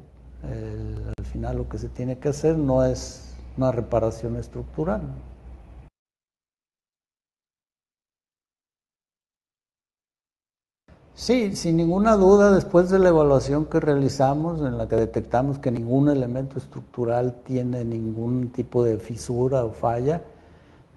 al 1.17 1.26
final 1.28 1.56
lo 1.56 1.69
que 1.69 1.78
se 1.78 1.88
tiene 1.88 2.17
que 2.19 2.28
hacer 2.28 2.58
no 2.58 2.84
es 2.84 3.33
una 3.58 3.72
reparación 3.72 4.36
estructural. 4.36 5.02
Sí, 11.16 11.56
sin 11.56 11.78
ninguna 11.78 12.16
duda, 12.16 12.52
después 12.52 12.89
de 12.89 12.98
la 12.98 13.10
evaluación 13.10 13.66
que 13.66 13.80
realizamos, 13.80 14.62
en 14.62 14.78
la 14.78 14.88
que 14.88 14.96
detectamos 14.96 15.60
que 15.60 15.70
ningún 15.72 16.10
elemento 16.10 16.58
estructural 16.58 17.36
tiene 17.46 17.86
ningún 17.86 18.50
tipo 18.50 18.84
de 18.84 18.98
fisura 18.98 19.63
o 19.63 19.72
falla, 19.72 20.24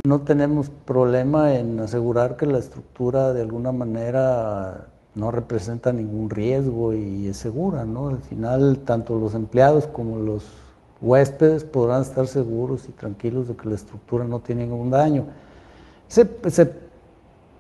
no 0.05 0.23
tenemos 0.23 0.71
problema 0.71 1.55
en 1.55 1.81
asegurar 1.81 2.37
que 2.37 2.47
la 2.47 2.59
estructura 2.59 3.35
de 3.35 3.43
alguna 3.43 3.73
manera 3.73 4.89
no 5.15 5.31
representa 5.31 5.93
ningún 5.93 6.31
riesgo 6.31 6.95
y 6.95 7.29
es 7.29 7.37
segura, 7.37 7.85
¿no? 7.85 8.09
Al 8.09 8.19
final, 8.19 8.79
tanto 8.85 9.19
los 9.19 9.35
empleados 9.35 9.87
como 9.87 10.19
los 10.19 10.45
huéspedes 11.01 11.65
podrán 11.65 12.03
estar 12.03 12.27
seguros 12.27 12.89
y 12.89 12.93
tranquilos 12.93 13.49
de 13.49 13.57
que 13.57 13.69
la 13.69 13.75
estructura 13.75 14.25
no 14.25 14.41
tiene 14.41 14.67
ningún 14.67 14.91
daño. 14.91 15.27
Se, 16.09 16.25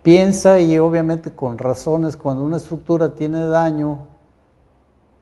piensa, 0.03 0.61
y 0.61 0.79
obviamente 0.79 1.33
con 1.33 1.59
razones, 1.59 2.16
cuando 2.16 2.44
una 2.44 2.59
estructura 2.59 3.14
tiene 3.14 3.44
daño, 3.46 4.07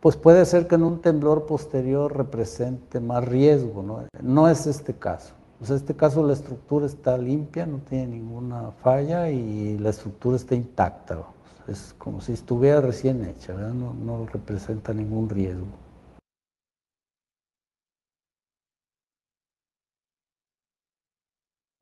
pues 0.01 0.17
puede 0.17 0.45
ser 0.45 0.67
que 0.67 0.75
en 0.75 0.83
un 0.83 1.01
temblor 1.01 1.47
posterior 1.47 2.15
represente 2.15 3.01
más 3.01 3.25
riesgo, 3.25 3.83
¿no? 3.83 4.05
No 4.23 4.49
es 4.49 4.67
este 4.67 4.93
caso. 4.95 5.33
En 5.67 5.75
este 5.75 5.95
caso 5.95 6.23
la 6.27 6.35
estructura 6.35 6.85
está 6.85 7.17
limpia, 7.17 7.65
no 7.65 7.79
tiene 7.79 8.09
ninguna 8.09 8.73
falla 8.83 9.31
y 9.31 9.79
la 9.79 9.89
estructura 9.89 10.37
está 10.37 10.55
intacta. 10.55 11.21
Es 11.67 11.95
como 11.97 12.21
si 12.21 12.33
estuviera 12.33 12.83
recién 12.83 13.25
hecha, 13.25 13.55
no 13.55 14.27
representa 14.31 14.93
ningún 14.93 15.31
riesgo. 15.31 15.84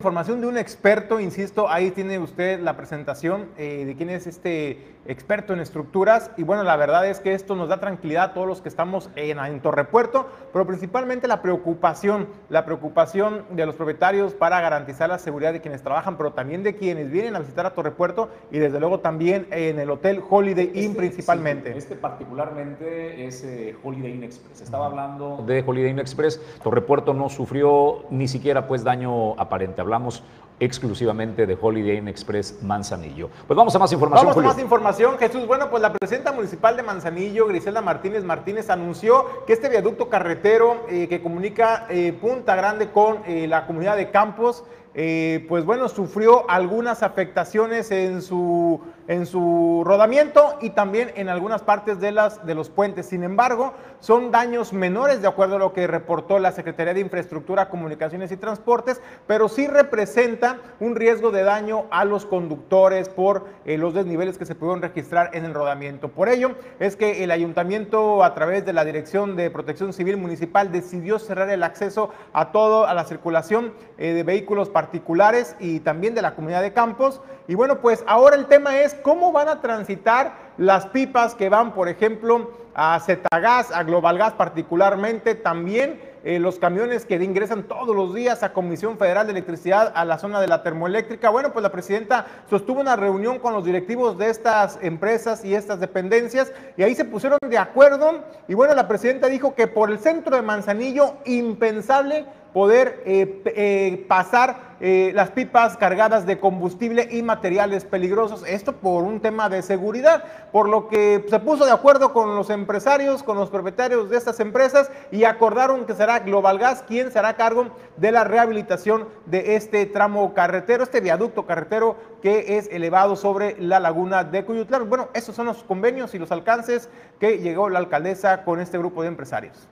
Información 0.03 0.41
de 0.41 0.49
un 0.49 0.59
experto, 0.59 1.21
insisto, 1.21 1.71
ahí 1.71 1.93
tiene 1.93 2.19
usted 2.19 2.59
la 2.59 2.77
presentación 2.77 3.47
eh, 3.57 3.85
de 3.85 3.95
quién 3.95 4.11
es 4.11 4.27
este 4.27 4.93
experto 5.07 5.53
en 5.53 5.61
estructuras. 5.61 6.33
Y 6.37 6.43
bueno, 6.43 6.65
la 6.65 6.77
verdad 6.77 7.07
es 7.07 7.21
que 7.21 7.35
esto 7.35 7.55
nos 7.55 7.69
da 7.69 7.79
tranquilidad 7.79 8.25
a 8.25 8.35
todos 8.35 8.49
los 8.49 8.61
que 8.61 8.69
estamos 8.69 9.11
en, 9.15 9.38
en 9.38 9.61
Torrepuerto, 9.61 10.29
pero 10.53 10.67
principalmente 10.67 11.29
la 11.29 11.41
preocupación, 11.41 12.27
la 12.49 12.65
preocupación 12.65 13.45
de 13.51 13.67
los 13.67 13.77
propietarios 13.77 14.35
para 14.35 14.61
garantizar 14.61 15.09
la 15.09 15.19
seguridad 15.19 15.53
de 15.53 15.61
quienes 15.61 15.83
trabajan, 15.83 16.17
pero 16.17 16.33
también 16.33 16.65
de 16.65 16.75
quienes 16.75 17.11
vienen 17.11 17.37
a 17.37 17.38
visitar 17.38 17.67
a 17.67 17.71
Torrepuerto 17.71 18.29
y 18.51 18.59
desde 18.59 18.81
luego 18.81 19.01
también 19.01 19.47
en 19.51 19.79
el 19.79 19.91
Hotel 19.91 20.23
Holiday 20.29 20.73
Inn 20.75 20.91
este, 20.91 20.99
principalmente. 20.99 21.77
este 21.77 21.95
particularmente 21.95 23.25
es 23.25 23.45
eh, 23.45 23.77
Holiday 23.83 24.15
Inn 24.15 24.25
Express. 24.25 24.61
Estaba 24.62 24.87
hablando 24.87 25.45
de 25.47 25.62
Holiday 25.65 25.91
Inn 25.91 25.99
Express. 25.99 26.41
Torrepuerto 26.62 27.15
no 27.15 27.29
sufrió 27.29 28.05
ni 28.11 28.29
siquiera 28.29 28.67
pues 28.67 28.85
daño 28.85 29.38
aparente 29.41 29.81
hablamos 29.93 30.23
exclusivamente 30.59 31.45
de 31.45 31.59
Holiday 31.61 31.99
Inn 31.99 32.09
Express 32.09 32.63
Manzanillo. 32.63 33.29
Pues 33.47 33.57
vamos 33.57 33.75
a 33.75 33.79
más 33.79 33.93
información. 33.93 34.27
Vamos 34.27 34.43
a 34.43 34.49
más 34.49 34.59
información, 34.59 35.19
Jesús. 35.19 35.47
Bueno, 35.47 35.69
pues 35.69 35.83
la 35.83 35.93
presidenta 35.93 36.33
municipal 36.33 36.77
de 36.77 36.83
Manzanillo, 36.83 37.47
Griselda 37.49 37.83
Martínez 37.83 38.25
Martínez, 38.25 38.71
anunció 38.71 39.45
que 39.45 39.53
este 39.53 39.69
viaducto 39.69 40.09
carretero 40.09 40.87
eh, 40.89 41.09
que 41.09 41.21
comunica 41.21 41.87
eh, 41.91 42.17
Punta 42.19 42.55
Grande 42.55 42.91
con 42.91 43.19
eh, 43.27 43.47
la 43.47 43.67
comunidad 43.67 43.97
de 43.97 44.11
Campos 44.11 44.65
eh, 44.95 45.47
pues 45.49 45.65
bueno, 45.65 45.89
sufrió 45.89 46.49
algunas 46.51 47.03
afectaciones 47.03 47.91
en 47.91 48.21
su, 48.21 48.81
en 49.09 49.25
su 49.25 49.83
rodamiento 49.87 50.59
y 50.61 50.71
también 50.71 51.13
en 51.15 51.31
algunas 51.31 51.63
partes 51.63 51.99
de, 51.99 52.13
las, 52.13 52.45
de 52.45 52.55
los 52.55 52.69
puentes. 52.69 53.07
Sin 53.07 53.25
embargo, 53.25 53.73
son 54.01 54.31
daños 54.31 54.73
menores 54.73 55.23
de 55.23 55.29
acuerdo 55.29 55.57
a 55.57 55.59
lo 55.59 55.73
que 55.73 55.87
reportó 55.87 56.39
la 56.39 56.53
Secretaría 56.53 56.93
de 56.93 57.01
Infraestructura, 57.01 57.71
Comunicaciones 57.71 58.33
y 58.33 58.37
Transportes, 58.37 59.01
pero 59.27 59.49
sí 59.49 59.67
representa 59.67 60.59
un 60.79 60.95
riesgo 60.95 61.31
de 61.31 61.43
daño 61.43 61.87
a 61.91 62.05
los 62.05 62.27
conductores 62.27 63.09
por 63.09 63.47
eh, 63.65 63.79
los 63.79 63.95
desniveles 63.95 64.37
que 64.37 64.45
se 64.45 64.55
pudieron 64.55 64.83
registrar 64.83 65.31
en 65.33 65.45
el 65.45 65.55
rodamiento. 65.55 66.09
Por 66.09 66.29
ello 66.29 66.51
es 66.81 66.97
que 66.97 67.25
el 67.25 67.31
ayuntamiento 67.31 68.23
a 68.23 68.35
través 68.35 68.67
de 68.67 68.73
la 68.73 68.85
Dirección 68.85 69.37
de 69.37 69.51
Protección 69.51 69.93
Civil 69.93 70.19
Municipal 70.19 70.71
decidió 70.71 71.19
cerrar 71.19 71.49
el 71.49 71.63
acceso 71.63 72.11
a 72.33 72.53
todo, 72.53 72.87
a 72.87 72.95
la 72.95 73.05
circulación 73.05 73.73
eh, 73.97 74.13
de 74.13 74.23
vehículos 74.23 74.69
particulares 74.83 75.55
y 75.61 75.79
también 75.79 76.12
de 76.14 76.23
la 76.23 76.35
comunidad 76.35 76.61
de 76.61 76.73
Campos. 76.73 77.21
Y 77.47 77.55
bueno, 77.55 77.81
pues 77.81 78.03
ahora 78.09 78.35
el 78.35 78.47
tema 78.47 78.81
es 78.81 78.95
cómo 78.95 79.31
van 79.31 79.49
a 79.49 79.61
transitar 79.61 80.33
las 80.59 80.87
pipas 80.87 81.37
que 81.37 81.49
van, 81.49 81.73
por 81.73 81.88
ejemplo, 81.88 82.51
a 82.75 82.99
Zetagas, 83.01 83.71
a 83.71 83.83
Globalgas 83.85 84.33
particularmente, 84.33 85.35
también 85.35 86.01
eh, 86.25 86.38
los 86.38 86.59
camiones 86.59 87.05
que 87.05 87.16
ingresan 87.16 87.64
todos 87.64 87.95
los 87.95 88.14
días 88.14 88.42
a 88.42 88.53
Comisión 88.53 88.97
Federal 88.97 89.27
de 89.27 89.33
Electricidad 89.33 89.92
a 89.95 90.05
la 90.05 90.18
zona 90.18 90.40
de 90.40 90.47
la 90.47 90.62
termoeléctrica. 90.62 91.31
Bueno, 91.31 91.53
pues 91.53 91.62
la 91.62 91.73
presidenta 91.73 92.27
sostuvo 92.49 92.81
una 92.81 92.97
reunión 92.97 93.38
con 93.38 93.53
los 93.53 93.64
directivos 93.64 94.16
de 94.18 94.31
estas 94.31 94.79
empresas 94.83 95.45
y 95.45 95.55
estas 95.55 95.81
dependencias 95.81 96.53
y 96.77 96.83
ahí 96.83 96.95
se 96.95 97.05
pusieron 97.05 97.38
de 97.49 97.59
acuerdo 97.59 98.21
y 98.49 98.55
bueno, 98.55 98.75
la 98.75 98.88
presidenta 98.88 99.27
dijo 99.27 99.55
que 99.55 99.66
por 99.66 99.90
el 99.90 99.99
centro 99.99 100.37
de 100.37 100.42
Manzanillo, 100.42 101.14
impensable 101.25 102.25
poder 102.53 103.03
eh, 103.07 103.43
eh, 103.47 104.05
pasar 104.09 104.73
eh, 104.81 105.12
las 105.15 105.31
pipas 105.31 105.77
cargadas 105.77 106.27
de 106.27 106.41
combustible 106.41 107.09
y 107.11 107.23
materiales 107.23 107.85
peligrosos. 107.85 108.45
Esto 108.47 108.73
por 108.73 109.05
un 109.05 109.21
tema 109.21 109.49
de 109.49 109.62
seguridad, 109.62 110.25
por 110.51 110.69
lo 110.69 110.88
que 110.88 111.25
se 111.31 111.38
puso 111.38 111.65
de 111.65 111.71
acuerdo 111.71 112.12
con 112.12 112.35
los 112.35 112.51
empresarios, 112.51 113.23
con 113.23 113.37
los 113.37 113.49
propietarios 113.49 114.11
de 114.11 114.17
estas 114.17 114.41
empresas 114.41 114.91
y 115.12 115.25
acordaron 115.25 115.87
que 115.87 115.95
será 115.95 116.19
Global 116.19 116.59
Gas 116.59 116.83
quien 116.83 117.12
se 117.12 117.19
hará 117.19 117.37
cargo 117.37 117.69
de 117.97 118.11
la 118.11 118.25
rehabilitación 118.25 119.09
de 119.27 119.55
este 119.55 119.87
tramo 119.87 120.35
carretero, 120.35 120.83
este 120.83 121.01
viaducto 121.01 121.47
carretero 121.47 121.97
que 122.21 122.59
es 122.59 122.69
elevado 122.73 123.15
sobre 123.15 123.57
la 123.61 123.79
laguna 123.79 124.25
de 124.25 124.45
Cuyutlán. 124.45 124.88
Bueno, 124.88 125.09
esos 125.15 125.37
son 125.37 125.47
los 125.47 125.62
convenios 125.62 126.15
y 126.15 126.19
los 126.19 126.33
alcances 126.33 126.88
que 127.21 127.38
llegó 127.38 127.69
la 127.69 127.79
alcaldesa 127.79 128.43
con 128.45 128.59
este 128.59 128.79
grupo 128.79 129.03
de 129.03 129.09
empresarios. 129.09 129.69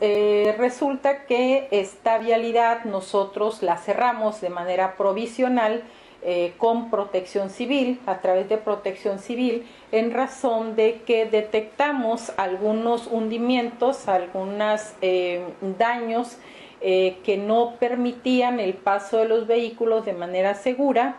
Eh, 0.00 0.54
resulta 0.56 1.24
que 1.26 1.66
esta 1.72 2.18
vialidad 2.18 2.84
nosotros 2.84 3.62
la 3.64 3.78
cerramos 3.78 4.40
de 4.40 4.48
manera 4.48 4.96
provisional 4.96 5.82
eh, 6.22 6.52
con 6.56 6.88
protección 6.90 7.50
civil, 7.50 8.00
a 8.06 8.18
través 8.18 8.48
de 8.48 8.58
protección 8.58 9.18
civil, 9.18 9.66
en 9.90 10.12
razón 10.12 10.76
de 10.76 11.02
que 11.04 11.26
detectamos 11.26 12.32
algunos 12.36 13.08
hundimientos, 13.08 14.06
algunos 14.08 14.92
eh, 15.00 15.42
daños 15.78 16.38
que 16.80 17.42
no 17.44 17.74
permitían 17.80 18.60
el 18.60 18.74
paso 18.74 19.16
de 19.18 19.24
los 19.24 19.48
vehículos 19.48 20.04
de 20.04 20.12
manera 20.12 20.54
segura. 20.54 21.16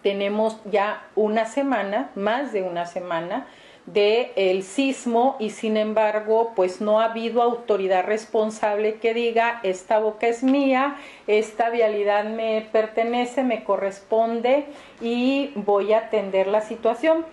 Tenemos 0.00 0.60
ya 0.64 1.08
una 1.16 1.44
semana, 1.44 2.12
más 2.14 2.52
de 2.52 2.62
una 2.62 2.86
semana, 2.86 3.48
de 3.92 4.32
el 4.36 4.62
sismo 4.62 5.36
y 5.38 5.50
sin 5.50 5.76
embargo 5.76 6.52
pues 6.54 6.80
no 6.80 7.00
ha 7.00 7.06
habido 7.06 7.42
autoridad 7.42 8.04
responsable 8.04 8.94
que 8.94 9.14
diga 9.14 9.60
esta 9.62 9.98
boca 9.98 10.26
es 10.26 10.42
mía, 10.42 10.96
esta 11.26 11.70
vialidad 11.70 12.24
me 12.24 12.68
pertenece, 12.72 13.42
me 13.42 13.64
corresponde 13.64 14.66
y 15.00 15.52
voy 15.54 15.92
a 15.92 15.98
atender 15.98 16.46
la 16.46 16.60
situación. 16.60 17.24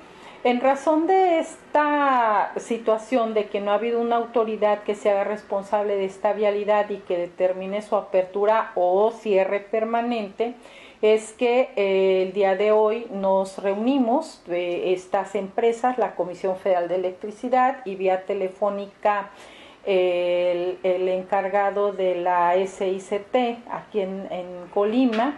En 0.43 0.62
razón 0.62 1.08
de 1.08 1.39
esta 1.39 2.54
situación 2.58 3.34
de 3.34 3.48
que 3.48 3.60
no 3.60 3.72
ha 3.72 3.76
habido 3.76 4.00
una 4.00 4.15
autoridad 4.15 4.84
que 4.84 4.96
se 4.96 5.10
haga 5.10 5.24
responsable 5.24 5.98
de 5.98 6.06
esta 6.06 6.32
vialidad 6.32 6.89
y 6.89 6.98
que 6.98 7.17
determine 7.17 7.82
su 7.82 7.96
apertura 7.96 8.72
o 8.76 9.12
cierre 9.12 9.60
permanente, 9.60 10.54
es 11.01 11.33
que 11.33 11.69
eh, 11.75 12.23
el 12.23 12.33
día 12.33 12.55
de 12.55 12.71
hoy 12.71 13.07
nos 13.12 13.60
reunimos 13.60 14.41
de 14.47 14.93
estas 14.93 15.36
empresas, 15.36 15.97
la 15.97 16.15
Comisión 16.15 16.57
Federal 16.57 16.88
de 16.88 16.95
Electricidad 16.95 17.86
y 17.86 17.95
vía 17.95 18.25
telefónica 18.25 19.29
el, 19.88 21.07
encargado 21.07 21.93
de 21.93 22.15
la 22.15 22.53
SICT 22.55 23.36
aquí 23.71 24.01
en, 24.01 24.27
Colima, 24.73 25.38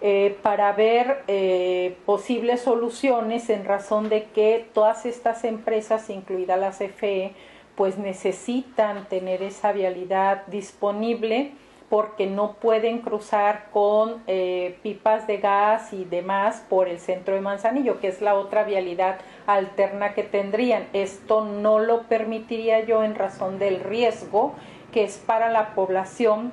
eh, 0.00 0.36
para 0.42 0.72
ver 0.72 1.24
eh, 1.26 1.96
posibles 2.06 2.60
soluciones 2.60 3.50
en 3.50 3.64
razón 3.64 4.08
de 4.08 4.24
que 4.24 4.66
todas 4.72 5.06
estas 5.06 5.44
empresas, 5.44 6.08
incluida 6.08 6.56
la 6.56 6.70
CFE, 6.70 7.32
pues 7.74 7.98
necesitan 7.98 9.08
tener 9.08 9.42
esa 9.42 9.72
vialidad 9.72 10.46
disponible 10.46 11.52
porque 11.90 12.26
no 12.26 12.52
pueden 12.54 13.00
cruzar 13.00 13.66
con 13.72 14.22
eh, 14.26 14.78
pipas 14.82 15.26
de 15.26 15.38
gas 15.38 15.92
y 15.92 16.04
demás 16.04 16.64
por 16.70 16.88
el 16.88 17.00
centro 17.00 17.34
de 17.34 17.42
Manzanillo, 17.42 18.00
que 18.00 18.08
es 18.08 18.22
la 18.22 18.36
otra 18.36 18.62
vialidad 18.62 19.18
alterna 19.46 20.14
que 20.14 20.22
tendrían. 20.22 20.86
Esto 20.92 21.44
no 21.44 21.80
lo 21.80 22.04
permitiría 22.04 22.80
yo 22.80 23.04
en 23.04 23.16
razón 23.16 23.58
del 23.58 23.80
riesgo 23.80 24.54
que 24.92 25.04
es 25.04 25.18
para 25.18 25.50
la 25.50 25.74
población 25.74 26.52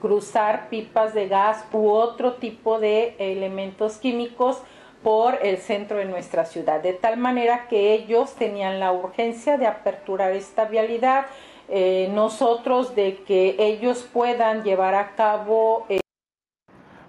cruzar 0.00 0.68
pipas 0.68 1.14
de 1.14 1.28
gas 1.28 1.64
u 1.72 1.88
otro 1.88 2.34
tipo 2.34 2.78
de 2.78 3.14
elementos 3.18 3.96
químicos 3.96 4.62
por 5.02 5.38
el 5.42 5.58
centro 5.58 5.98
de 5.98 6.06
nuestra 6.06 6.46
ciudad, 6.46 6.80
de 6.82 6.94
tal 6.94 7.18
manera 7.18 7.68
que 7.68 7.92
ellos 7.92 8.34
tenían 8.34 8.80
la 8.80 8.92
urgencia 8.92 9.58
de 9.58 9.66
aperturar 9.66 10.32
esta 10.32 10.64
vialidad, 10.64 11.26
eh, 11.68 12.10
nosotros 12.12 12.94
de 12.94 13.16
que 13.26 13.56
ellos 13.58 14.08
puedan 14.12 14.62
llevar 14.64 14.94
a 14.94 15.14
cabo 15.14 15.86
eh, 15.88 16.00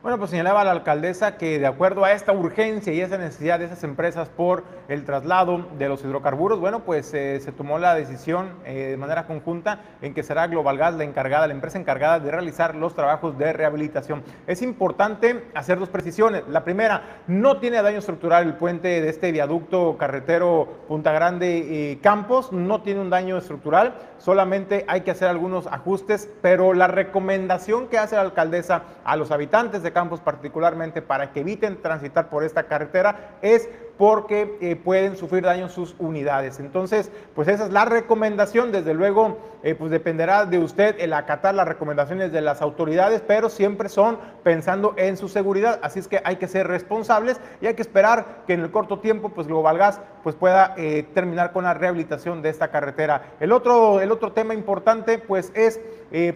bueno, 0.05 0.19
pues 0.19 0.29
señalaba 0.29 0.63
la 0.63 0.69
alcaldesa 0.69 1.35
que 1.35 1.57
de 1.57 1.65
acuerdo 1.65 2.05
a 2.05 2.11
esta 2.11 2.31
urgencia 2.31 2.93
y 2.93 3.01
esa 3.01 3.17
necesidad 3.17 3.57
de 3.57 3.65
esas 3.65 3.83
empresas 3.83 4.29
por 4.29 4.63
el 4.87 5.03
traslado 5.03 5.65
de 5.79 5.89
los 5.89 6.03
hidrocarburos, 6.03 6.59
bueno, 6.59 6.81
pues 6.81 7.11
eh, 7.15 7.39
se 7.39 7.51
tomó 7.51 7.79
la 7.79 7.95
decisión 7.95 8.51
eh, 8.65 8.89
de 8.91 8.97
manera 8.97 9.25
conjunta 9.25 9.79
en 10.03 10.13
que 10.13 10.21
será 10.21 10.45
Global 10.45 10.77
Gas 10.77 10.93
la 10.93 11.05
encargada, 11.05 11.47
la 11.47 11.55
empresa 11.55 11.79
encargada 11.79 12.19
de 12.19 12.29
realizar 12.29 12.75
los 12.75 12.93
trabajos 12.93 13.35
de 13.39 13.51
rehabilitación. 13.51 14.21
Es 14.45 14.61
importante 14.61 15.45
hacer 15.55 15.79
dos 15.79 15.89
precisiones. 15.89 16.43
La 16.49 16.63
primera, 16.63 17.21
no 17.25 17.57
tiene 17.57 17.81
daño 17.81 17.97
estructural 17.97 18.43
el 18.43 18.53
puente 18.53 19.01
de 19.01 19.09
este 19.09 19.31
viaducto 19.31 19.97
carretero 19.97 20.67
Punta 20.87 21.13
Grande 21.13 21.57
y 21.57 21.95
Campos, 21.95 22.51
no 22.51 22.83
tiene 22.83 23.01
un 23.01 23.09
daño 23.09 23.39
estructural, 23.39 23.95
solamente 24.19 24.85
hay 24.87 25.01
que 25.01 25.09
hacer 25.09 25.29
algunos 25.29 25.65
ajustes, 25.65 26.29
pero 26.43 26.75
la 26.75 26.85
recomendación 26.85 27.87
que 27.87 27.97
hace 27.97 28.17
la 28.17 28.21
alcaldesa 28.21 28.83
a 29.03 29.15
los 29.15 29.31
habitantes 29.31 29.81
de 29.81 29.94
Campos 29.95 30.19
particularmente 30.19 31.01
para 31.01 31.31
que 31.31 31.39
eviten 31.39 31.81
transitar 31.81 32.27
por 32.27 32.43
esta 32.43 32.63
carretera 32.63 33.37
es 33.41 33.69
porque 33.97 34.57
eh, 34.59 34.75
pueden 34.75 35.15
sufrir 35.15 35.43
daño 35.43 35.69
sus 35.69 35.95
unidades. 35.99 36.59
Entonces, 36.59 37.13
pues 37.33 37.47
esa 37.47 37.67
es 37.67 37.71
la 37.71 37.85
recomendación. 37.85 38.73
Desde 38.73 38.93
luego, 38.93 39.37
eh, 39.63 39.73
pues 39.73 39.91
dependerá 39.91 40.45
de 40.45 40.59
usted 40.59 40.97
el 40.99 41.13
acatar 41.13 41.55
las 41.55 41.65
recomendaciones 41.65 42.33
de 42.33 42.41
las 42.41 42.61
autoridades, 42.61 43.23
pero 43.25 43.47
siempre 43.47 43.87
son 43.87 44.17
pensando 44.43 44.95
en 44.97 45.15
su 45.15 45.29
seguridad. 45.29 45.79
Así 45.81 45.99
es 45.99 46.09
que 46.09 46.21
hay 46.25 46.35
que 46.35 46.49
ser 46.49 46.67
responsables 46.67 47.39
y 47.61 47.67
hay 47.67 47.75
que 47.75 47.81
esperar 47.81 48.43
que 48.47 48.53
en 48.53 48.61
el 48.61 48.71
corto 48.71 48.99
tiempo, 48.99 49.29
pues 49.29 49.47
Global 49.47 49.77
Gas 49.77 50.01
pues 50.23 50.35
pueda 50.35 50.73
eh, 50.75 51.07
terminar 51.13 51.53
con 51.53 51.63
la 51.63 51.73
rehabilitación 51.73 52.41
de 52.41 52.49
esta 52.49 52.67
carretera. 52.67 53.35
El 53.39 53.53
otro, 53.53 54.01
el 54.01 54.11
otro 54.11 54.33
tema 54.33 54.53
importante, 54.53 55.19
pues 55.19 55.53
es 55.55 55.79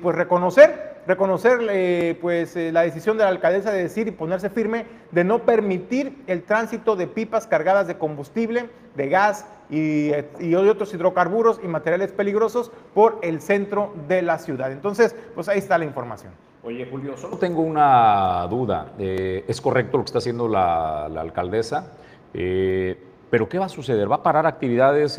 pues 0.01 0.15
reconocer 0.15 0.88
reconocer 1.07 1.59
eh, 1.69 2.17
pues, 2.21 2.55
eh, 2.55 2.71
la 2.71 2.81
decisión 2.81 3.17
de 3.17 3.23
la 3.23 3.29
alcaldesa 3.29 3.71
de 3.71 3.83
decir 3.83 4.07
y 4.07 4.11
ponerse 4.11 4.49
firme 4.49 4.85
de 5.11 5.23
no 5.23 5.39
permitir 5.39 6.23
el 6.27 6.43
tránsito 6.43 6.95
de 6.95 7.07
pipas 7.07 7.47
cargadas 7.47 7.87
de 7.87 7.97
combustible, 7.97 8.69
de 8.95 9.09
gas 9.09 9.45
y, 9.69 10.11
eh, 10.11 10.29
y, 10.39 10.55
otros 10.55 10.93
hidrocarburos 10.93 11.59
y 11.63 11.67
materiales 11.67 12.11
peligrosos 12.11 12.71
por 12.93 13.19
el 13.21 13.41
centro 13.41 13.93
de 14.07 14.21
la 14.21 14.39
ciudad. 14.39 14.71
Entonces, 14.71 15.15
pues 15.35 15.49
ahí 15.49 15.59
está 15.59 15.77
la 15.77 15.85
información. 15.85 16.33
Oye, 16.63 16.87
Julio, 16.89 17.15
solo 17.17 17.37
tengo 17.37 17.61
una 17.61 18.45
duda. 18.47 18.93
¿Es 18.97 19.61
correcto 19.61 19.97
lo 19.97 20.03
que 20.03 20.09
está 20.09 20.17
haciendo 20.17 20.47
la, 20.47 21.05
alcaldesa? 21.05 21.93
pero 22.31 23.47
¿qué 23.47 23.57
va 23.57 23.65
a 23.65 23.69
suceder? 23.69 24.11
¿Va 24.11 24.17
a 24.17 24.23
parar 24.23 24.45
actividades 24.45 25.17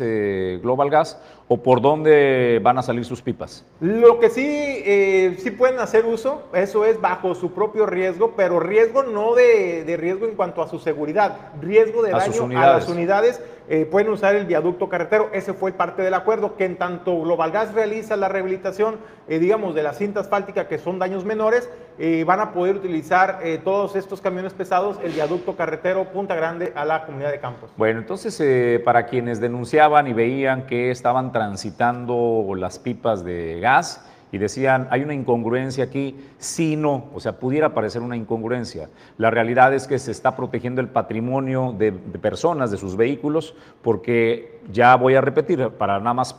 Global 0.61 0.89
Gas 0.89 1.19
o 1.53 1.57
por 1.57 1.81
dónde 1.81 2.61
van 2.63 2.77
a 2.77 2.81
salir 2.81 3.03
sus 3.03 3.21
pipas? 3.21 3.65
Lo 3.81 4.21
que 4.21 4.29
sí, 4.29 4.41
eh, 4.47 5.35
sí 5.37 5.51
pueden 5.51 5.81
hacer 5.81 6.05
uso, 6.05 6.43
eso 6.53 6.85
es 6.85 7.01
bajo 7.01 7.35
su 7.35 7.51
propio 7.51 7.85
riesgo, 7.85 8.35
pero 8.37 8.61
riesgo 8.61 9.03
no 9.03 9.35
de, 9.35 9.83
de 9.83 9.97
riesgo 9.97 10.27
en 10.27 10.35
cuanto 10.35 10.61
a 10.61 10.69
su 10.69 10.79
seguridad, 10.79 11.51
riesgo 11.59 12.03
de 12.03 12.13
A 12.13 12.19
daño 12.19 12.57
a 12.57 12.67
las 12.67 12.87
unidades. 12.87 13.41
Eh, 13.73 13.85
pueden 13.85 14.09
usar 14.09 14.35
el 14.35 14.45
viaducto 14.45 14.89
carretero, 14.89 15.29
ese 15.31 15.53
fue 15.53 15.71
parte 15.71 16.01
del 16.01 16.13
acuerdo, 16.13 16.57
que 16.57 16.65
en 16.65 16.75
tanto 16.75 17.21
Global 17.21 17.51
Gas 17.51 17.73
realiza 17.73 18.17
la 18.17 18.27
rehabilitación, 18.27 18.97
eh, 19.29 19.39
digamos, 19.39 19.73
de 19.73 19.81
la 19.81 19.93
cinta 19.93 20.19
asfáltica, 20.19 20.67
que 20.67 20.77
son 20.77 20.99
daños 20.99 21.23
menores, 21.23 21.69
eh, 21.97 22.25
van 22.25 22.41
a 22.41 22.51
poder 22.51 22.75
utilizar 22.75 23.39
todos 23.63 23.95
estos 23.95 24.19
camiones 24.19 24.53
pesados, 24.53 24.97
el 25.01 25.13
viaducto 25.13 25.55
carretero 25.55 26.03
Punta 26.11 26.35
Grande 26.35 26.73
a 26.75 26.83
la 26.83 27.05
comunidad 27.05 27.31
de 27.31 27.39
Campos. 27.39 27.71
Bueno, 27.77 27.99
entonces 27.99 28.81
para 28.83 29.05
quienes 29.05 29.39
denunciaban 29.39 30.05
y 30.05 30.11
veían 30.11 30.65
que 30.65 30.91
estaban 30.91 31.31
transitando 31.31 32.51
las 32.57 32.77
pipas 32.77 33.23
de 33.23 33.61
gas 33.61 34.05
y 34.31 34.37
decían, 34.37 34.87
hay 34.91 35.01
una 35.03 35.13
incongruencia 35.13 35.83
aquí, 35.83 36.15
sí, 36.37 36.75
no, 36.75 37.05
o 37.13 37.19
sea, 37.19 37.39
pudiera 37.39 37.73
parecer 37.73 38.01
una 38.01 38.15
incongruencia. 38.15 38.89
La 39.17 39.29
realidad 39.29 39.73
es 39.73 39.87
que 39.87 39.99
se 39.99 40.11
está 40.11 40.35
protegiendo 40.35 40.81
el 40.81 40.87
patrimonio 40.87 41.75
de, 41.77 41.91
de 41.91 42.19
personas, 42.19 42.71
de 42.71 42.77
sus 42.77 42.95
vehículos, 42.95 43.55
porque 43.81 44.59
ya 44.71 44.95
voy 44.95 45.15
a 45.15 45.21
repetir, 45.21 45.69
para 45.71 45.99
nada 45.99 46.13
más 46.13 46.35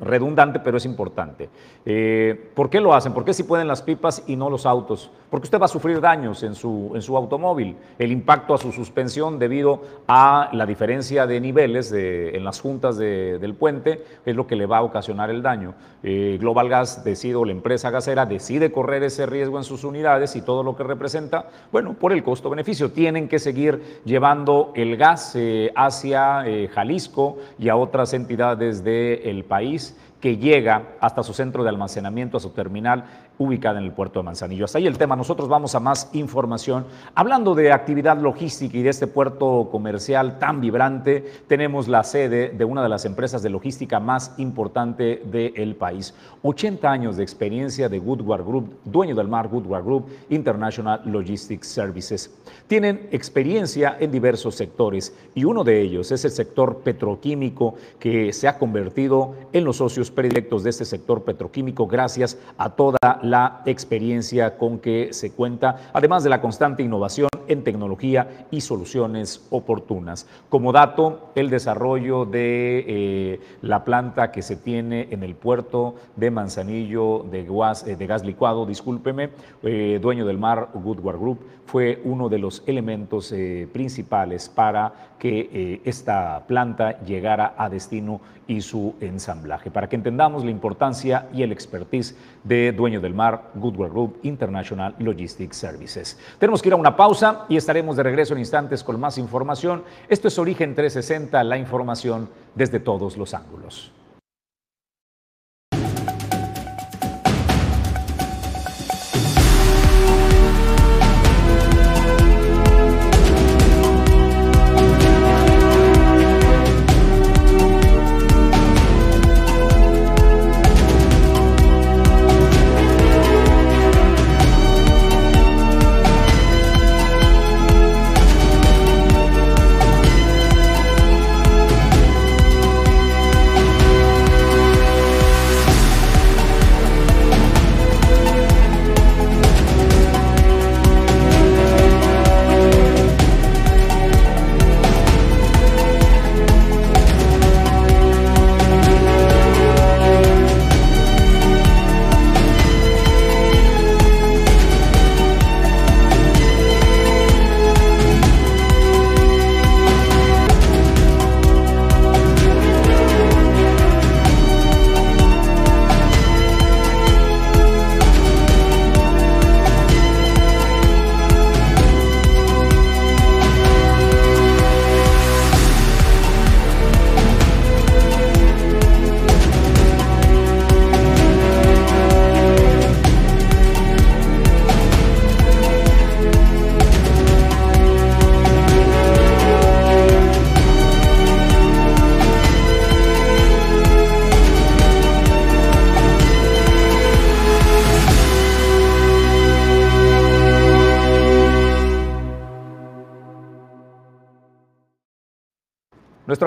redundante, 0.00 0.58
pero 0.60 0.76
es 0.78 0.84
importante. 0.84 1.48
Eh, 1.84 2.50
¿Por 2.54 2.70
qué 2.70 2.80
lo 2.80 2.94
hacen? 2.94 3.12
¿Por 3.12 3.24
qué 3.24 3.32
si 3.34 3.42
pueden 3.44 3.68
las 3.68 3.82
pipas 3.82 4.24
y 4.26 4.36
no 4.36 4.50
los 4.50 4.66
autos? 4.66 5.10
Porque 5.30 5.44
usted 5.46 5.60
va 5.60 5.66
a 5.66 5.68
sufrir 5.68 6.00
daños 6.00 6.42
en 6.42 6.54
su, 6.54 6.92
en 6.94 7.02
su 7.02 7.16
automóvil, 7.16 7.76
el 7.98 8.12
impacto 8.12 8.52
a 8.54 8.58
su 8.58 8.72
suspensión 8.72 9.38
debido 9.38 9.82
a 10.06 10.50
la 10.52 10.66
diferencia 10.66 11.26
de 11.26 11.40
niveles 11.40 11.92
en 11.92 12.44
las 12.44 12.60
juntas 12.60 12.96
de- 12.98 13.38
del 13.38 13.54
puente 13.54 14.04
es 14.26 14.36
lo 14.36 14.46
que 14.46 14.56
le 14.56 14.66
va 14.66 14.78
a 14.78 14.82
ocasionar 14.82 15.30
el 15.30 15.42
daño. 15.42 15.74
Eh, 16.02 16.36
Global 16.40 16.68
Gas 16.68 17.04
decide, 17.04 17.36
o 17.36 17.44
la 17.44 17.52
empresa 17.52 17.90
gasera 17.90 18.26
decide 18.26 18.72
correr 18.72 19.02
ese 19.04 19.24
riesgo 19.26 19.56
en 19.58 19.64
sus 19.64 19.84
unidades 19.84 20.36
y 20.36 20.42
todo 20.42 20.62
lo 20.62 20.76
que 20.76 20.82
representa, 20.82 21.46
bueno, 21.70 21.94
por 21.94 22.12
el 22.12 22.22
costo-beneficio. 22.22 22.90
Tienen 22.92 23.28
que 23.28 23.38
seguir 23.38 24.00
llevando 24.04 24.72
el 24.74 24.96
gas 24.96 25.34
eh, 25.36 25.72
hacia 25.76 26.44
Jalisco 26.74 27.38
y 27.58 27.68
a 27.68 27.76
otras 27.76 28.12
entidades 28.14 28.84
del 28.84 29.44
país 29.44 29.91
que 30.22 30.36
llega 30.38 30.84
hasta 31.00 31.24
su 31.24 31.34
centro 31.34 31.64
de 31.64 31.68
almacenamiento, 31.68 32.36
a 32.36 32.40
su 32.40 32.50
terminal 32.50 33.04
ubicada 33.42 33.78
en 33.78 33.84
el 33.84 33.92
puerto 33.92 34.20
de 34.20 34.24
Manzanillo. 34.24 34.64
Hasta 34.64 34.78
ahí 34.78 34.86
el 34.86 34.98
tema. 34.98 35.16
Nosotros 35.16 35.48
vamos 35.48 35.74
a 35.74 35.80
más 35.80 36.10
información. 36.12 36.86
Hablando 37.14 37.54
de 37.54 37.72
actividad 37.72 38.18
logística 38.18 38.76
y 38.76 38.82
de 38.82 38.90
este 38.90 39.06
puerto 39.06 39.68
comercial 39.70 40.38
tan 40.38 40.60
vibrante, 40.60 41.24
tenemos 41.46 41.88
la 41.88 42.04
sede 42.04 42.50
de 42.50 42.64
una 42.64 42.82
de 42.82 42.88
las 42.88 43.04
empresas 43.04 43.42
de 43.42 43.50
logística 43.50 44.00
más 44.00 44.34
importante 44.38 45.22
del 45.24 45.76
país. 45.76 46.14
80 46.42 46.90
años 46.90 47.16
de 47.16 47.22
experiencia 47.22 47.88
de 47.88 47.98
Goodward 47.98 48.44
Group, 48.44 48.76
dueño 48.84 49.14
del 49.14 49.28
mar 49.28 49.48
Goodward 49.48 49.84
Group 49.84 50.06
International 50.30 51.00
Logistics 51.04 51.66
Services. 51.68 52.30
Tienen 52.66 53.08
experiencia 53.12 53.96
en 54.00 54.10
diversos 54.10 54.54
sectores 54.54 55.14
y 55.34 55.44
uno 55.44 55.64
de 55.64 55.80
ellos 55.80 56.10
es 56.10 56.24
el 56.24 56.30
sector 56.30 56.78
petroquímico 56.78 57.74
que 57.98 58.32
se 58.32 58.48
ha 58.48 58.58
convertido 58.58 59.34
en 59.52 59.64
los 59.64 59.76
socios 59.76 60.10
predilectos 60.10 60.62
de 60.62 60.70
este 60.70 60.84
sector 60.84 61.22
petroquímico 61.22 61.86
gracias 61.86 62.38
a 62.58 62.70
toda 62.70 62.98
la 63.22 63.31
experiencia 63.66 64.56
con 64.56 64.78
que 64.78 65.12
se 65.12 65.32
cuenta, 65.32 65.90
además 65.92 66.24
de 66.24 66.30
la 66.30 66.40
constante 66.40 66.82
innovación 66.82 67.28
en 67.48 67.64
tecnología 67.64 68.46
y 68.50 68.60
soluciones 68.60 69.46
oportunas. 69.50 70.26
Como 70.48 70.72
dato, 70.72 71.30
el 71.34 71.50
desarrollo 71.50 72.24
de 72.24 72.84
eh, 72.86 73.40
la 73.60 73.84
planta 73.84 74.32
que 74.32 74.42
se 74.42 74.56
tiene 74.56 75.08
en 75.10 75.22
el 75.22 75.34
puerto 75.34 75.96
de 76.16 76.30
Manzanillo 76.30 77.24
de 77.30 77.44
gas, 77.44 77.86
eh, 77.86 77.96
gas 78.06 78.24
licuado, 78.24 78.66
discúlpeme, 78.66 79.30
eh, 79.62 79.98
dueño 80.00 80.26
del 80.26 80.38
mar 80.38 80.70
Goodward 80.74 81.18
Group, 81.18 81.40
fue 81.66 82.00
uno 82.04 82.28
de 82.28 82.38
los 82.38 82.62
elementos 82.66 83.32
principales 83.72 84.48
para 84.48 85.11
que 85.22 85.48
eh, 85.52 85.80
esta 85.84 86.42
planta 86.48 86.98
llegara 87.04 87.54
a 87.56 87.68
destino 87.68 88.20
y 88.48 88.60
su 88.60 88.96
ensamblaje. 89.00 89.70
Para 89.70 89.88
que 89.88 89.94
entendamos 89.94 90.44
la 90.44 90.50
importancia 90.50 91.28
y 91.32 91.44
el 91.44 91.52
expertise 91.52 92.16
de 92.42 92.72
dueño 92.72 93.00
del 93.00 93.14
mar 93.14 93.52
Goodward 93.54 93.92
Group 93.92 94.18
International 94.24 94.96
Logistics 94.98 95.56
Services. 95.56 96.18
Tenemos 96.40 96.60
que 96.60 96.70
ir 96.70 96.72
a 96.72 96.76
una 96.76 96.96
pausa 96.96 97.46
y 97.48 97.56
estaremos 97.56 97.96
de 97.96 98.02
regreso 98.02 98.34
en 98.34 98.40
instantes 98.40 98.82
con 98.82 98.98
más 98.98 99.16
información. 99.16 99.84
Esto 100.08 100.26
es 100.26 100.36
Origen 100.40 100.74
360, 100.74 101.44
la 101.44 101.56
información 101.56 102.28
desde 102.56 102.80
todos 102.80 103.16
los 103.16 103.32
ángulos. 103.32 103.92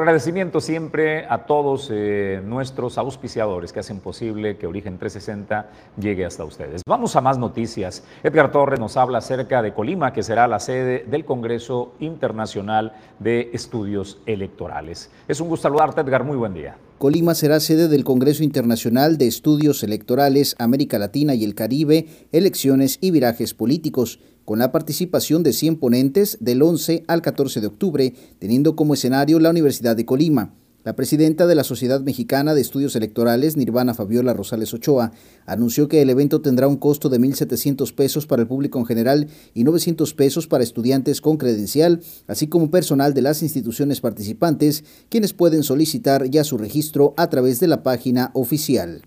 Agradecimiento 0.05 0.61
siempre 0.61 1.25
a 1.27 1.45
todos 1.45 1.89
eh, 1.91 2.39
nuestros 2.45 2.99
auspiciadores 2.99 3.73
que 3.73 3.79
hacen 3.79 3.99
posible 3.99 4.55
que 4.55 4.67
Origen 4.67 4.99
360 4.99 5.69
llegue 5.99 6.25
hasta 6.25 6.45
ustedes. 6.45 6.83
Vamos 6.87 7.15
a 7.15 7.21
más 7.21 7.39
noticias. 7.39 8.03
Edgar 8.23 8.51
Torres 8.51 8.79
nos 8.79 8.97
habla 8.97 9.17
acerca 9.17 9.63
de 9.63 9.73
Colima, 9.73 10.13
que 10.13 10.21
será 10.21 10.47
la 10.47 10.59
sede 10.59 11.05
del 11.07 11.25
Congreso 11.25 11.93
Internacional 11.99 12.93
de 13.19 13.49
Estudios 13.53 14.19
Electorales. 14.27 15.09
Es 15.27 15.39
un 15.39 15.49
gusto 15.49 15.63
saludarte, 15.63 16.01
Edgar. 16.01 16.23
Muy 16.23 16.37
buen 16.37 16.53
día. 16.53 16.77
Colima 16.99 17.33
será 17.33 17.59
sede 17.59 17.87
del 17.87 18.03
Congreso 18.03 18.43
Internacional 18.43 19.17
de 19.17 19.27
Estudios 19.27 19.83
Electorales 19.83 20.55
América 20.59 20.99
Latina 20.99 21.33
y 21.33 21.43
el 21.43 21.55
Caribe, 21.55 22.07
Elecciones 22.31 22.99
y 23.01 23.11
Virajes 23.11 23.53
Políticos, 23.53 24.19
con 24.45 24.59
la 24.59 24.71
participación 24.71 25.43
de 25.43 25.51
100 25.51 25.77
ponentes 25.77 26.37
del 26.39 26.61
11 26.61 27.03
al 27.07 27.21
14 27.21 27.59
de 27.59 27.67
octubre, 27.67 28.13
teniendo 28.39 28.75
como 28.75 28.93
escenario 28.93 29.39
la 29.39 29.49
Universidad 29.49 29.95
de 29.95 30.05
Colima. 30.05 30.53
La 30.85 30.95
presidenta 30.95 31.47
de 31.47 31.55
la 31.55 31.63
Sociedad 31.63 32.01
Mexicana 32.01 32.53
de 32.53 32.61
Estudios 32.61 32.95
Electorales, 32.95 33.57
Nirvana 33.57 33.95
Fabiola 33.95 34.35
Rosales 34.35 34.71
Ochoa, 34.71 35.13
anunció 35.47 35.87
que 35.87 36.03
el 36.03 36.11
evento 36.11 36.41
tendrá 36.41 36.67
un 36.67 36.77
costo 36.77 37.09
de 37.09 37.19
1.700 37.19 37.95
pesos 37.95 38.27
para 38.27 38.43
el 38.43 38.47
público 38.47 38.77
en 38.77 38.85
general 38.85 39.27
y 39.55 39.63
900 39.63 40.13
pesos 40.13 40.45
para 40.45 40.63
estudiantes 40.63 41.21
con 41.21 41.37
credencial, 41.37 42.01
así 42.27 42.45
como 42.47 42.69
personal 42.69 43.15
de 43.15 43.23
las 43.23 43.41
instituciones 43.41 43.99
participantes, 43.99 44.83
quienes 45.09 45.33
pueden 45.33 45.63
solicitar 45.63 46.29
ya 46.29 46.43
su 46.43 46.55
registro 46.59 47.15
a 47.17 47.31
través 47.31 47.59
de 47.59 47.67
la 47.67 47.81
página 47.81 48.29
oficial. 48.35 49.01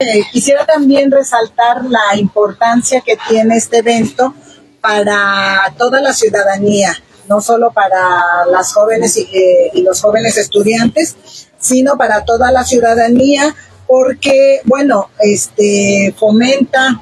Eh, 0.00 0.24
quisiera 0.30 0.66
también 0.66 1.10
resaltar 1.10 1.86
la 1.86 2.18
importancia 2.18 3.00
que 3.00 3.16
tiene 3.30 3.56
este 3.56 3.78
evento 3.78 4.34
para 4.84 5.74
toda 5.78 6.02
la 6.02 6.12
ciudadanía 6.12 6.94
no 7.26 7.40
solo 7.40 7.72
para 7.72 8.44
las 8.50 8.74
jóvenes 8.74 9.16
y, 9.16 9.80
los 9.80 10.02
jóvenes 10.02 10.36
estudiantes, 10.36 11.16
sino 11.58 11.96
para 11.96 12.22
toda 12.26 12.52
la 12.52 12.64
ciudadanía, 12.64 13.54
porque, 13.86 14.60
bueno, 14.64 15.08
este, 15.20 16.14
fomenta 16.18 17.00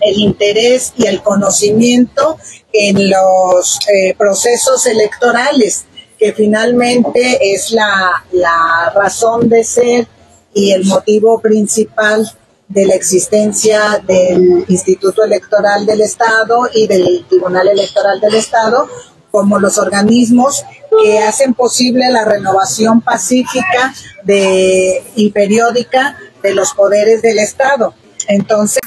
el 0.00 0.16
interés 0.18 0.94
y 0.96 1.06
el 1.06 1.22
conocimiento 1.22 2.38
en 2.72 3.10
los 3.10 3.80
eh, 3.88 4.14
procesos 4.16 4.86
electorales, 4.86 5.84
que 6.18 6.32
finalmente 6.32 7.52
es 7.54 7.70
la 7.70 8.92
razón 8.94 9.50
de 9.50 9.62
ser 9.62 10.08
y 10.54 10.72
el 10.72 10.84
motivo 10.86 11.38
principal 11.40 12.30
de 12.68 12.86
la 12.86 12.94
existencia 12.94 14.02
del 14.06 14.64
Instituto 14.68 15.22
Electoral 15.22 15.86
del 15.86 16.00
Estado 16.00 16.68
y 16.72 16.86
del 16.86 17.24
Tribunal 17.28 17.68
Electoral 17.68 18.20
del 18.20 18.34
Estado, 18.34 18.88
como 19.30 19.58
los 19.58 19.78
organismos 19.78 20.64
que 21.02 21.18
hacen 21.18 21.54
posible 21.54 22.10
la 22.10 22.24
renovación 22.24 23.00
pacífica 23.00 23.92
de, 24.24 25.02
y 25.16 25.30
periódica 25.30 26.16
de 26.42 26.54
los 26.54 26.72
poderes 26.74 27.22
del 27.22 27.38
Estado. 27.38 27.94
Entonces, 28.28 28.80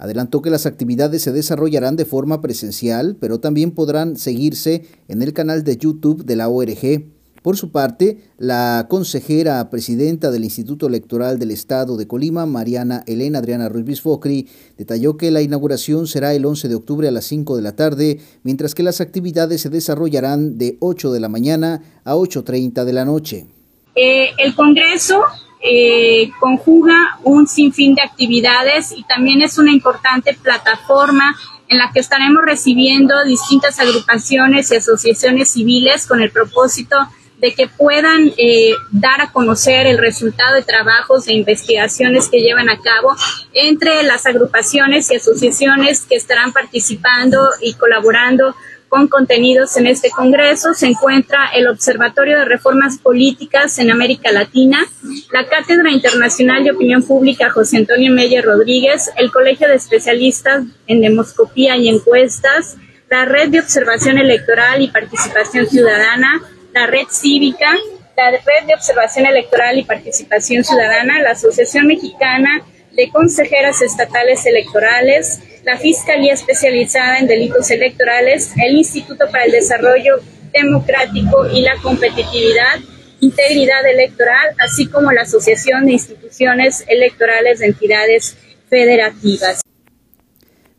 Adelantó 0.00 0.40
que 0.40 0.48
las 0.48 0.64
actividades 0.64 1.20
se 1.20 1.30
desarrollarán 1.30 1.94
de 1.94 2.06
forma 2.06 2.40
presencial, 2.40 3.18
pero 3.20 3.38
también 3.38 3.72
podrán 3.72 4.16
seguirse 4.16 4.86
en 5.08 5.20
el 5.20 5.34
canal 5.34 5.62
de 5.62 5.76
YouTube 5.76 6.24
de 6.24 6.36
la 6.36 6.48
ORG. 6.48 7.04
Por 7.42 7.56
su 7.56 7.72
parte, 7.72 8.18
la 8.36 8.86
consejera 8.90 9.70
presidenta 9.70 10.30
del 10.30 10.44
Instituto 10.44 10.86
Electoral 10.86 11.38
del 11.38 11.52
Estado 11.52 11.96
de 11.96 12.06
Colima, 12.06 12.44
Mariana 12.44 13.02
Elena 13.06 13.38
Adriana 13.38 13.70
Ruiz 13.70 13.86
Bisfocri, 13.86 14.46
detalló 14.76 15.16
que 15.16 15.30
la 15.30 15.40
inauguración 15.40 16.06
será 16.06 16.34
el 16.34 16.44
11 16.44 16.68
de 16.68 16.74
octubre 16.74 17.08
a 17.08 17.10
las 17.10 17.24
5 17.24 17.56
de 17.56 17.62
la 17.62 17.74
tarde, 17.74 18.20
mientras 18.42 18.74
que 18.74 18.82
las 18.82 19.00
actividades 19.00 19.62
se 19.62 19.70
desarrollarán 19.70 20.58
de 20.58 20.76
8 20.80 21.12
de 21.12 21.20
la 21.20 21.30
mañana 21.30 21.82
a 22.04 22.14
8.30 22.14 22.84
de 22.84 22.92
la 22.92 23.06
noche. 23.06 23.46
Eh, 23.94 24.30
el 24.36 24.54
Congreso 24.54 25.22
eh, 25.62 26.30
conjuga 26.40 27.20
un 27.24 27.46
sinfín 27.46 27.94
de 27.94 28.02
actividades 28.02 28.92
y 28.92 29.02
también 29.04 29.40
es 29.40 29.56
una 29.56 29.72
importante 29.72 30.34
plataforma 30.34 31.34
en 31.68 31.78
la 31.78 31.90
que 31.92 32.00
estaremos 32.00 32.42
recibiendo 32.44 33.14
distintas 33.24 33.78
agrupaciones 33.78 34.70
y 34.70 34.76
asociaciones 34.76 35.50
civiles 35.50 36.06
con 36.06 36.20
el 36.20 36.30
propósito 36.30 36.96
de 36.98 37.19
que 37.40 37.68
puedan 37.68 38.32
eh, 38.36 38.72
dar 38.90 39.20
a 39.20 39.32
conocer 39.32 39.86
el 39.86 39.98
resultado 39.98 40.54
de 40.54 40.62
trabajos 40.62 41.26
e 41.26 41.32
investigaciones 41.32 42.28
que 42.28 42.40
llevan 42.40 42.68
a 42.68 42.78
cabo 42.80 43.16
entre 43.52 44.02
las 44.02 44.26
agrupaciones 44.26 45.10
y 45.10 45.16
asociaciones 45.16 46.02
que 46.02 46.16
estarán 46.16 46.52
participando 46.52 47.40
y 47.60 47.74
colaborando 47.74 48.54
con 48.90 49.06
contenidos 49.06 49.76
en 49.76 49.86
este 49.86 50.10
Congreso. 50.10 50.74
Se 50.74 50.88
encuentra 50.88 51.50
el 51.54 51.68
Observatorio 51.68 52.38
de 52.38 52.44
Reformas 52.44 52.98
Políticas 52.98 53.78
en 53.78 53.90
América 53.90 54.32
Latina, 54.32 54.84
la 55.32 55.46
Cátedra 55.46 55.90
Internacional 55.90 56.64
de 56.64 56.72
Opinión 56.72 57.04
Pública 57.04 57.50
José 57.50 57.78
Antonio 57.78 58.12
Meyer 58.12 58.44
Rodríguez, 58.44 59.10
el 59.16 59.30
Colegio 59.30 59.68
de 59.68 59.76
Especialistas 59.76 60.64
en 60.88 61.00
Demoscopía 61.00 61.76
y 61.76 61.88
Encuestas, 61.88 62.76
la 63.08 63.24
Red 63.24 63.50
de 63.50 63.60
Observación 63.60 64.18
Electoral 64.18 64.82
y 64.82 64.88
Participación 64.88 65.66
Ciudadana, 65.66 66.42
la 66.72 66.86
Red 66.86 67.06
Cívica, 67.10 67.74
la 68.16 68.30
Red 68.30 68.66
de 68.66 68.74
Observación 68.74 69.26
Electoral 69.26 69.78
y 69.78 69.84
Participación 69.84 70.64
Ciudadana, 70.64 71.20
la 71.22 71.30
Asociación 71.30 71.86
Mexicana 71.86 72.62
de 72.92 73.08
Consejeras 73.10 73.80
Estatales 73.82 74.44
Electorales, 74.46 75.40
la 75.64 75.78
Fiscalía 75.78 76.34
Especializada 76.34 77.18
en 77.18 77.26
Delitos 77.26 77.70
Electorales, 77.70 78.52
el 78.56 78.76
Instituto 78.76 79.26
para 79.30 79.44
el 79.44 79.52
Desarrollo 79.52 80.16
Democrático 80.52 81.48
y 81.50 81.62
la 81.62 81.76
Competitividad, 81.82 82.80
Integridad 83.20 83.86
Electoral, 83.86 84.54
así 84.58 84.86
como 84.86 85.12
la 85.12 85.22
Asociación 85.22 85.86
de 85.86 85.92
Instituciones 85.92 86.84
Electorales 86.88 87.60
de 87.60 87.66
Entidades 87.66 88.36
Federativas. 88.68 89.62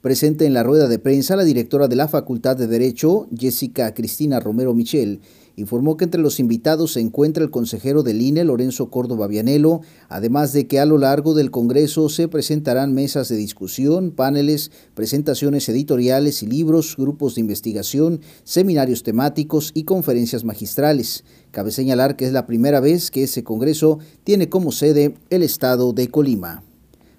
Presente 0.01 0.45
en 0.45 0.55
la 0.55 0.63
rueda 0.63 0.87
de 0.87 0.97
prensa 0.97 1.35
la 1.35 1.43
directora 1.43 1.87
de 1.87 1.95
la 1.95 2.07
Facultad 2.07 2.57
de 2.57 2.65
Derecho, 2.65 3.27
Jessica 3.37 3.93
Cristina 3.93 4.39
Romero 4.39 4.73
Michel, 4.73 5.21
informó 5.55 5.97
que 5.97 6.05
entre 6.05 6.21
los 6.21 6.39
invitados 6.39 6.93
se 6.93 6.99
encuentra 6.99 7.43
el 7.43 7.51
consejero 7.51 8.03
del 8.03 8.21
INE, 8.21 8.43
Lorenzo 8.43 8.89
Córdoba 8.89 9.27
Vianelo, 9.27 9.81
además 10.09 10.53
de 10.53 10.67
que 10.67 10.79
a 10.79 10.85
lo 10.85 10.97
largo 10.97 11.33
del 11.33 11.51
Congreso 11.51 12.09
se 12.09 12.27
presentarán 12.27 12.93
mesas 12.93 13.29
de 13.29 13.35
discusión, 13.35 14.11
paneles, 14.11 14.71
presentaciones 14.93 15.67
editoriales 15.69 16.43
y 16.43 16.47
libros, 16.47 16.95
grupos 16.97 17.35
de 17.35 17.41
investigación, 17.41 18.21
seminarios 18.43 19.03
temáticos 19.03 19.71
y 19.73 19.83
conferencias 19.83 20.43
magistrales. 20.43 21.23
Cabe 21.51 21.71
señalar 21.71 22.15
que 22.15 22.25
es 22.25 22.33
la 22.33 22.45
primera 22.45 22.79
vez 22.79 23.11
que 23.11 23.23
ese 23.23 23.43
Congreso 23.43 23.99
tiene 24.23 24.49
como 24.49 24.71
sede 24.71 25.15
el 25.29 25.43
estado 25.43 25.93
de 25.93 26.09
Colima. 26.09 26.63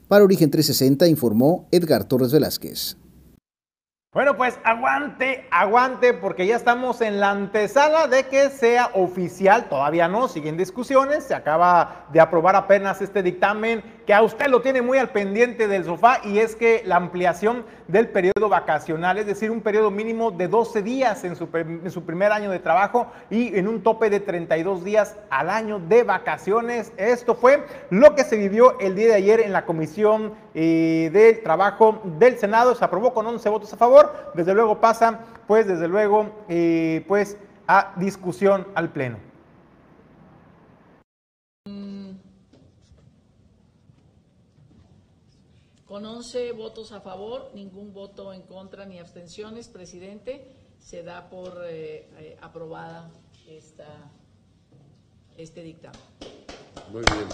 Para 0.08 0.24
Origen 0.24 0.50
360 0.50 1.08
informó 1.08 1.66
Edgar 1.70 2.04
Torres 2.04 2.32
Velázquez. 2.32 2.96
Bueno, 4.14 4.36
pues 4.36 4.58
aguante, 4.62 5.46
aguante, 5.50 6.12
porque 6.12 6.46
ya 6.46 6.54
estamos 6.54 7.00
en 7.00 7.18
la 7.18 7.30
antesala 7.30 8.08
de 8.08 8.24
que 8.24 8.50
sea 8.50 8.90
oficial. 8.92 9.70
Todavía 9.70 10.06
no, 10.06 10.28
siguen 10.28 10.58
discusiones. 10.58 11.24
Se 11.24 11.34
acaba 11.34 12.04
de 12.12 12.20
aprobar 12.20 12.54
apenas 12.54 13.00
este 13.00 13.22
dictamen 13.22 13.82
que 14.06 14.12
a 14.12 14.20
usted 14.20 14.48
lo 14.48 14.60
tiene 14.60 14.82
muy 14.82 14.98
al 14.98 15.08
pendiente 15.12 15.66
del 15.66 15.86
sofá 15.86 16.20
y 16.24 16.40
es 16.40 16.56
que 16.56 16.82
la 16.84 16.96
ampliación 16.96 17.64
del 17.88 18.08
periodo 18.08 18.50
vacacional, 18.50 19.16
es 19.16 19.24
decir, 19.24 19.50
un 19.50 19.62
periodo 19.62 19.90
mínimo 19.90 20.30
de 20.30 20.46
12 20.46 20.82
días 20.82 21.24
en 21.24 21.34
su, 21.34 21.48
primer 21.48 22.32
año 22.32 22.50
de 22.50 22.58
trabajo 22.58 23.10
y 23.30 23.56
en 23.56 23.66
un 23.66 23.82
tope 23.82 24.10
de 24.10 24.20
32 24.20 24.84
días 24.84 25.16
al 25.30 25.48
año 25.48 25.78
de 25.78 26.02
vacaciones. 26.02 26.92
Esto 26.98 27.34
fue 27.34 27.64
lo 27.88 28.14
que 28.14 28.24
se 28.24 28.36
vivió 28.36 28.78
el 28.78 28.94
día 28.94 29.08
de 29.08 29.14
ayer 29.14 29.40
en 29.40 29.54
la 29.54 29.64
Comisión 29.64 30.34
del 30.54 31.42
Trabajo 31.42 32.02
del 32.18 32.38
Senado. 32.38 32.74
Se 32.74 32.84
aprobó 32.84 33.14
con 33.14 33.26
11 33.26 33.48
votos 33.48 33.72
a 33.72 33.76
favor. 33.76 34.32
Desde 34.34 34.54
luego 34.54 34.80
pasa, 34.80 35.20
pues, 35.46 35.66
desde 35.66 35.88
luego, 35.88 36.44
eh, 36.48 37.04
pues, 37.08 37.38
a 37.66 37.94
discusión 37.96 38.66
al 38.74 38.92
Pleno. 38.92 39.18
Con 45.92 46.06
11 46.06 46.52
votos 46.52 46.92
a 46.92 47.02
favor, 47.02 47.50
ningún 47.52 47.92
voto 47.92 48.32
en 48.32 48.40
contra 48.42 48.86
ni 48.86 48.98
abstenciones, 48.98 49.68
presidente, 49.68 50.50
se 50.78 51.02
da 51.02 51.28
por 51.28 51.66
eh, 51.66 52.08
eh, 52.16 52.38
aprobada 52.40 53.10
esta, 53.46 54.10
este 55.36 55.62
dictamen. 55.62 56.00
Muy 56.90 57.02
bien. 57.02 57.28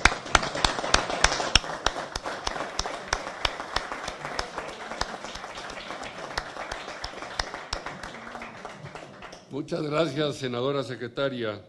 Muchas 9.50 9.80
gracias, 9.80 10.36
senadora 10.36 10.82
secretaria. 10.82 11.62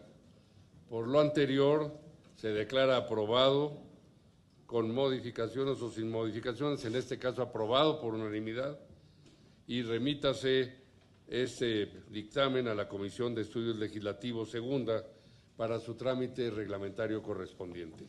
Por 0.90 1.08
lo 1.08 1.22
anterior, 1.22 1.98
se 2.36 2.50
declara 2.50 2.98
aprobado 2.98 3.78
con 4.66 4.94
modificaciones 4.94 5.82
o 5.82 5.90
sin 5.90 6.12
modificaciones, 6.12 6.84
en 6.84 6.96
este 6.96 7.18
caso 7.18 7.42
aprobado 7.42 8.02
por 8.02 8.14
unanimidad, 8.14 8.78
y 9.66 9.82
remítase 9.84 10.76
este 11.26 11.86
dictamen 12.10 12.68
a 12.68 12.76
la 12.76 12.90
Comisión 12.90 13.34
de 13.34 13.44
Estudios 13.44 13.78
Legislativos 13.78 14.52
Segunda 14.52 15.06
para 15.56 15.80
su 15.80 15.96
trámite 15.96 16.52
reglamentario 16.52 17.24
correspondiente. 17.24 18.04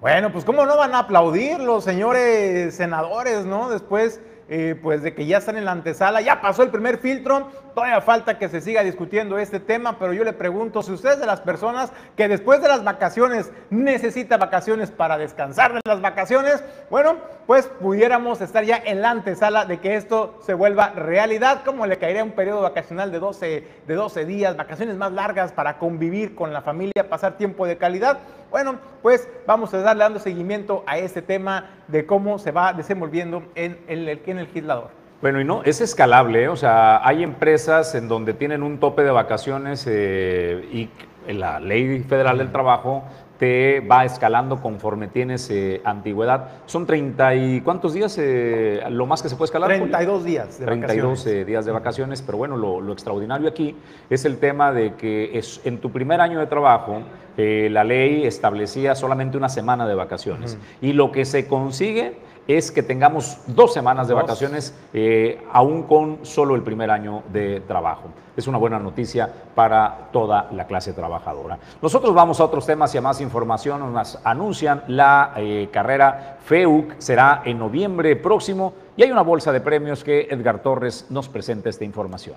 Bueno, 0.00 0.32
pues 0.32 0.44
cómo 0.44 0.66
no 0.66 0.76
van 0.76 0.96
a 0.96 1.00
aplaudir 1.00 1.60
los 1.60 1.84
señores 1.84 2.74
senadores, 2.74 3.46
¿no? 3.46 3.70
Después 3.70 4.20
eh, 4.48 4.78
pues 4.82 5.02
de 5.02 5.14
que 5.14 5.24
ya 5.24 5.38
están 5.38 5.56
en 5.56 5.64
la 5.64 5.72
antesala, 5.72 6.20
ya 6.20 6.40
pasó 6.40 6.62
el 6.62 6.70
primer 6.70 6.98
filtro, 6.98 7.50
todavía 7.74 8.00
falta 8.00 8.38
que 8.38 8.48
se 8.48 8.60
siga 8.60 8.82
discutiendo 8.82 9.38
este 9.38 9.60
tema, 9.60 9.98
pero 9.98 10.12
yo 10.12 10.24
le 10.24 10.32
pregunto 10.32 10.82
si 10.82 10.92
usted 10.92 11.12
es 11.12 11.20
de 11.20 11.26
las 11.26 11.40
personas 11.40 11.92
que 12.16 12.28
después 12.28 12.60
de 12.62 12.68
las 12.68 12.84
vacaciones 12.84 13.50
necesita 13.70 14.36
vacaciones 14.36 14.90
para 14.90 15.18
descansar 15.18 15.72
de 15.72 15.80
las 15.84 16.00
vacaciones, 16.00 16.62
bueno, 16.90 17.16
pues 17.46 17.66
pudiéramos 17.66 18.40
estar 18.40 18.64
ya 18.64 18.76
en 18.76 19.02
la 19.02 19.10
antesala 19.10 19.64
de 19.64 19.78
que 19.80 19.96
esto 19.96 20.38
se 20.42 20.54
vuelva 20.54 20.90
realidad, 20.90 21.62
como 21.64 21.86
le 21.86 21.98
caería 21.98 22.24
un 22.24 22.32
periodo 22.32 22.62
vacacional 22.62 23.10
de 23.10 23.18
12, 23.18 23.66
de 23.86 23.94
12 23.94 24.24
días, 24.24 24.56
vacaciones 24.56 24.96
más 24.96 25.12
largas 25.12 25.52
para 25.52 25.78
convivir 25.78 26.34
con 26.34 26.52
la 26.52 26.62
familia, 26.62 27.08
pasar 27.08 27.36
tiempo 27.36 27.66
de 27.66 27.78
calidad. 27.78 28.18
Bueno, 28.50 28.78
pues 29.00 29.28
vamos 29.46 29.72
a 29.74 29.78
darle 29.78 30.04
dando 30.04 30.18
seguimiento 30.18 30.84
a 30.86 30.98
este 30.98 31.22
tema 31.22 31.70
de 31.88 32.06
cómo 32.06 32.38
se 32.38 32.52
va 32.52 32.72
desenvolviendo 32.72 33.42
en 33.54 33.78
el, 33.88 34.08
en 34.08 34.38
el 34.38 34.44
legislador. 34.44 35.01
Bueno, 35.22 35.40
y 35.40 35.44
no, 35.44 35.62
es 35.62 35.80
escalable, 35.80 36.42
¿eh? 36.42 36.48
o 36.48 36.56
sea, 36.56 37.06
hay 37.06 37.22
empresas 37.22 37.94
en 37.94 38.08
donde 38.08 38.34
tienen 38.34 38.62
un 38.62 38.78
tope 38.78 39.04
de 39.04 39.12
vacaciones 39.12 39.86
eh, 39.88 40.68
y 40.72 41.32
la 41.32 41.60
ley 41.60 42.00
federal 42.00 42.38
del 42.38 42.50
trabajo 42.50 43.04
te 43.42 43.80
va 43.80 44.04
escalando 44.04 44.62
conforme 44.62 45.08
tienes 45.08 45.50
eh, 45.50 45.80
antigüedad. 45.84 46.62
Son 46.66 46.86
30 46.86 47.34
y 47.34 47.60
cuántos 47.60 47.92
días 47.92 48.16
eh, 48.16 48.80
lo 48.88 49.04
más 49.04 49.20
que 49.20 49.28
se 49.28 49.34
puede 49.34 49.46
escalar. 49.46 49.68
32 49.68 50.24
días 50.24 50.60
de 50.60 50.64
32 50.64 51.26
eh, 51.26 51.44
días 51.44 51.64
de 51.64 51.72
vacaciones, 51.72 52.22
pero 52.22 52.38
bueno, 52.38 52.56
lo, 52.56 52.92
extraordinario 52.92 53.48
aquí 53.48 53.74
es 54.08 54.24
el 54.26 54.38
tema 54.38 54.70
de 54.70 54.94
que 54.94 55.36
es, 55.36 55.60
en 55.64 55.78
tu 55.78 55.90
primer 55.90 56.20
año 56.20 56.38
de 56.38 56.46
trabajo 56.46 57.02
la 57.36 57.82
ley 57.82 58.26
establecía 58.26 58.94
solamente 58.94 59.38
una 59.38 59.48
semana 59.48 59.88
de 59.88 59.94
vacaciones 59.96 60.58
y 60.82 60.92
lo 60.92 61.10
que 61.10 61.24
se 61.24 61.48
consigue 61.48 62.12
es 62.46 62.70
que 62.70 62.82
tengamos 62.82 63.38
dos 63.46 63.72
semanas 63.72 64.08
de 64.08 64.14
vacaciones, 64.14 64.74
eh, 64.92 65.42
aún 65.52 65.84
con 65.84 66.24
solo 66.24 66.54
el 66.54 66.62
primer 66.62 66.90
año 66.90 67.22
de 67.32 67.60
trabajo. 67.60 68.08
Es 68.36 68.46
una 68.46 68.58
buena 68.58 68.78
noticia 68.78 69.30
para 69.54 70.08
toda 70.10 70.48
la 70.52 70.66
clase 70.66 70.92
trabajadora. 70.92 71.58
Nosotros 71.80 72.14
vamos 72.14 72.40
a 72.40 72.44
otros 72.44 72.64
temas 72.64 72.94
y 72.94 72.98
a 72.98 73.02
más 73.02 73.20
información. 73.20 73.92
Nos 73.92 74.18
anuncian 74.24 74.84
la 74.88 75.34
eh, 75.36 75.68
carrera 75.70 76.38
FEUC, 76.44 76.98
será 76.98 77.42
en 77.44 77.58
noviembre 77.58 78.16
próximo 78.16 78.72
y 78.96 79.02
hay 79.02 79.10
una 79.10 79.22
bolsa 79.22 79.52
de 79.52 79.60
premios 79.60 80.02
que 80.02 80.28
Edgar 80.30 80.60
Torres 80.60 81.06
nos 81.10 81.28
presenta 81.28 81.68
esta 81.68 81.84
información. 81.84 82.36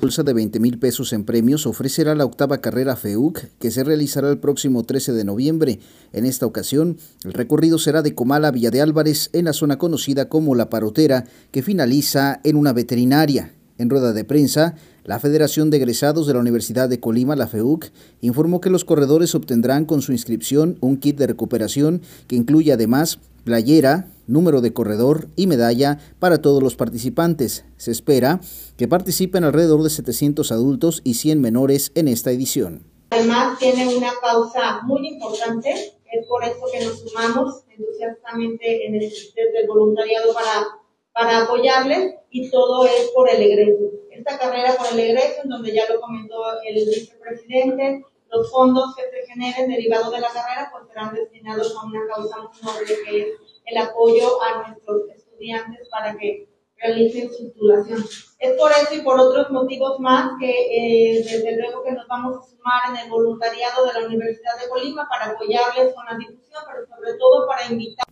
Bolsa 0.00 0.22
de 0.22 0.32
20 0.32 0.60
mil 0.60 0.78
pesos 0.78 1.12
en 1.12 1.24
premios 1.24 1.66
ofrecerá 1.66 2.14
la 2.14 2.24
octava 2.24 2.58
carrera 2.58 2.96
FEUC 2.96 3.48
que 3.58 3.70
se 3.70 3.84
realizará 3.84 4.28
el 4.28 4.38
próximo 4.38 4.82
13 4.82 5.12
de 5.12 5.24
noviembre. 5.24 5.80
En 6.12 6.26
esta 6.26 6.46
ocasión, 6.46 6.98
el 7.24 7.32
recorrido 7.32 7.78
será 7.78 8.02
de 8.02 8.14
Comala 8.14 8.48
a 8.48 8.50
Villa 8.50 8.70
de 8.70 8.80
Álvarez 8.80 9.30
en 9.32 9.46
la 9.46 9.52
zona 9.52 9.78
conocida 9.78 10.28
como 10.28 10.54
La 10.54 10.68
Parotera, 10.68 11.24
que 11.50 11.62
finaliza 11.62 12.40
en 12.44 12.56
una 12.56 12.72
veterinaria. 12.72 13.54
En 13.78 13.90
rueda 13.90 14.12
de 14.12 14.24
prensa, 14.24 14.76
la 15.04 15.20
Federación 15.20 15.70
de 15.70 15.76
Egresados 15.76 16.26
de 16.26 16.32
la 16.32 16.40
Universidad 16.40 16.88
de 16.88 16.98
Colima, 16.98 17.36
la 17.36 17.46
FEUC, 17.46 17.90
informó 18.22 18.60
que 18.60 18.70
los 18.70 18.86
corredores 18.86 19.34
obtendrán 19.34 19.84
con 19.84 20.00
su 20.00 20.12
inscripción 20.12 20.78
un 20.80 20.96
kit 20.96 21.18
de 21.18 21.26
recuperación 21.26 22.00
que 22.26 22.36
incluye 22.36 22.72
además 22.72 23.18
playera, 23.44 24.08
número 24.26 24.62
de 24.62 24.72
corredor 24.72 25.28
y 25.36 25.46
medalla 25.46 25.98
para 26.18 26.40
todos 26.40 26.62
los 26.62 26.76
participantes. 26.76 27.66
Se 27.76 27.90
espera 27.90 28.40
que 28.78 28.88
participen 28.88 29.44
alrededor 29.44 29.82
de 29.82 29.90
700 29.90 30.50
adultos 30.50 31.02
y 31.04 31.14
100 31.14 31.40
menores 31.40 31.92
en 31.94 32.08
esta 32.08 32.30
edición. 32.30 32.86
Además 33.10 33.58
tiene 33.58 33.94
una 33.94 34.10
causa 34.22 34.80
muy 34.84 35.06
importante, 35.06 35.70
es 35.70 36.26
por 36.26 36.42
eso 36.44 36.60
que 36.72 36.82
nos 36.82 37.00
sumamos 37.00 37.64
entusiastamente 37.68 38.86
en 38.86 38.94
el, 38.94 39.00
desde 39.00 39.66
voluntariado 39.68 40.32
para, 40.32 40.66
para 41.12 41.44
apoyarles 41.44 42.14
y 42.30 42.50
todo 42.50 42.86
es 42.86 43.10
por 43.14 43.28
el 43.28 43.42
egreso. 43.42 44.03
Esta 44.14 44.38
carrera 44.38 44.74
por 44.76 44.86
el 44.92 45.00
egreso, 45.00 45.42
en 45.42 45.50
donde 45.50 45.74
ya 45.74 45.84
lo 45.92 46.00
comentó 46.00 46.36
el 46.64 46.74
vicepresidente, 46.74 48.04
los 48.30 48.50
fondos 48.50 48.94
que 48.94 49.02
se 49.10 49.26
generen 49.26 49.68
derivados 49.68 50.12
de 50.12 50.20
la 50.20 50.28
carrera 50.28 50.70
pues 50.72 50.88
serán 50.88 51.14
destinados 51.14 51.76
a 51.76 51.84
una 51.84 52.00
causa 52.06 52.36
muy 52.38 52.62
noble 52.62 52.94
que 53.04 53.20
es 53.20 53.28
el 53.66 53.78
apoyo 53.78 54.42
a 54.42 54.68
nuestros 54.68 55.08
estudiantes 55.10 55.88
para 55.88 56.16
que 56.16 56.48
realicen 56.76 57.32
su 57.32 57.50
titulación. 57.52 58.04
Es 58.38 58.52
por 58.52 58.70
eso 58.72 58.94
y 58.94 59.00
por 59.02 59.18
otros 59.18 59.50
motivos 59.50 59.98
más 60.00 60.32
que 60.38 60.50
eh, 60.50 61.24
desde 61.24 61.56
luego 61.56 61.82
que 61.82 61.92
nos 61.92 62.06
vamos 62.06 62.36
a 62.36 62.50
sumar 62.50 62.82
en 62.90 63.04
el 63.04 63.10
voluntariado 63.10 63.86
de 63.86 64.00
la 64.00 64.06
Universidad 64.06 64.60
de 64.60 64.68
Colima 64.68 65.08
para 65.08 65.32
apoyarles 65.32 65.94
con 65.94 66.04
la 66.04 66.16
difusión, 66.16 66.62
pero 66.66 66.86
sobre 66.86 67.14
todo 67.18 67.46
para 67.46 67.66
invitar 67.66 68.06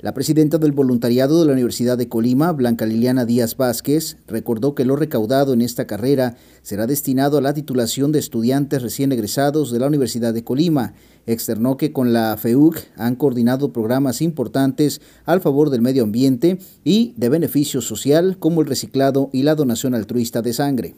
la 0.00 0.14
presidenta 0.14 0.58
del 0.58 0.70
voluntariado 0.70 1.40
de 1.40 1.46
la 1.46 1.54
Universidad 1.54 1.98
de 1.98 2.08
Colima, 2.08 2.52
Blanca 2.52 2.86
Liliana 2.86 3.24
Díaz 3.24 3.56
Vázquez, 3.56 4.16
recordó 4.28 4.76
que 4.76 4.84
lo 4.84 4.94
recaudado 4.94 5.52
en 5.52 5.60
esta 5.60 5.88
carrera 5.88 6.36
será 6.62 6.86
destinado 6.86 7.36
a 7.36 7.40
la 7.40 7.52
titulación 7.52 8.12
de 8.12 8.20
estudiantes 8.20 8.80
recién 8.80 9.10
egresados 9.10 9.72
de 9.72 9.80
la 9.80 9.88
Universidad 9.88 10.32
de 10.32 10.44
Colima. 10.44 10.94
Externó 11.26 11.76
que 11.76 11.92
con 11.92 12.12
la 12.12 12.36
FEUC 12.36 12.78
han 12.96 13.16
coordinado 13.16 13.72
programas 13.72 14.22
importantes 14.22 15.00
al 15.24 15.40
favor 15.40 15.68
del 15.68 15.82
medio 15.82 16.04
ambiente 16.04 16.58
y 16.84 17.12
de 17.16 17.28
beneficio 17.28 17.80
social 17.80 18.38
como 18.38 18.60
el 18.60 18.68
reciclado 18.68 19.30
y 19.32 19.42
la 19.42 19.56
donación 19.56 19.96
altruista 19.96 20.42
de 20.42 20.52
sangre. 20.52 20.94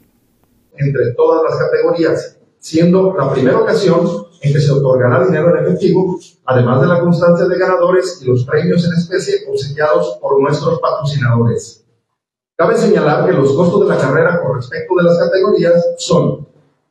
Entre 0.77 1.13
todas 1.17 1.41
las 1.49 1.59
categorías, 1.59 2.37
siendo 2.61 3.15
la 3.17 3.33
primera 3.33 3.59
ocasión 3.59 4.27
en 4.39 4.53
que 4.53 4.61
se 4.61 4.71
otorgará 4.71 5.25
dinero 5.25 5.57
en 5.57 5.65
efectivo, 5.65 6.19
además 6.45 6.81
de 6.81 6.87
la 6.87 6.99
constancia 6.99 7.47
de 7.47 7.57
ganadores 7.57 8.19
y 8.21 8.25
los 8.25 8.45
premios 8.45 8.85
en 8.85 8.93
especie 8.93 9.41
obsequiados 9.49 10.17
por 10.21 10.39
nuestros 10.39 10.79
patrocinadores. 10.79 11.83
Cabe 12.55 12.77
señalar 12.77 13.25
que 13.25 13.33
los 13.33 13.53
costos 13.53 13.81
de 13.81 13.95
la 13.95 13.97
carrera 13.97 14.39
con 14.41 14.57
respecto 14.57 14.93
de 14.95 15.03
las 15.03 15.17
categorías 15.17 15.83
son 15.97 16.47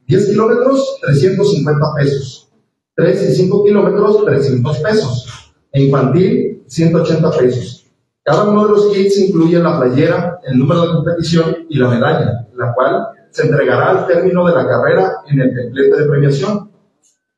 10 0.08 0.26
kilómetros, 0.30 0.98
350 1.02 1.94
pesos, 1.94 2.48
3 2.96 3.30
y 3.30 3.34
5 3.36 3.64
kilómetros, 3.64 4.24
300 4.24 4.78
pesos, 4.78 5.52
e 5.70 5.84
infantil, 5.84 6.64
180 6.66 7.30
pesos. 7.38 7.86
Cada 8.24 8.44
uno 8.44 8.66
de 8.66 8.70
los 8.72 8.86
kits 8.92 9.18
incluye 9.18 9.60
la 9.60 9.78
playera, 9.78 10.40
el 10.44 10.58
número 10.58 10.82
de 10.82 10.92
competición 10.94 11.56
y 11.68 11.78
la 11.78 11.88
medalla, 11.88 12.48
la 12.56 12.74
cual 12.74 13.06
se 13.30 13.46
entregará 13.46 13.90
al 13.90 14.06
término 14.06 14.46
de 14.46 14.54
la 14.54 14.66
carrera 14.66 15.12
en 15.26 15.40
el 15.40 15.54
templete 15.54 16.02
de 16.02 16.08
premiación 16.08 16.70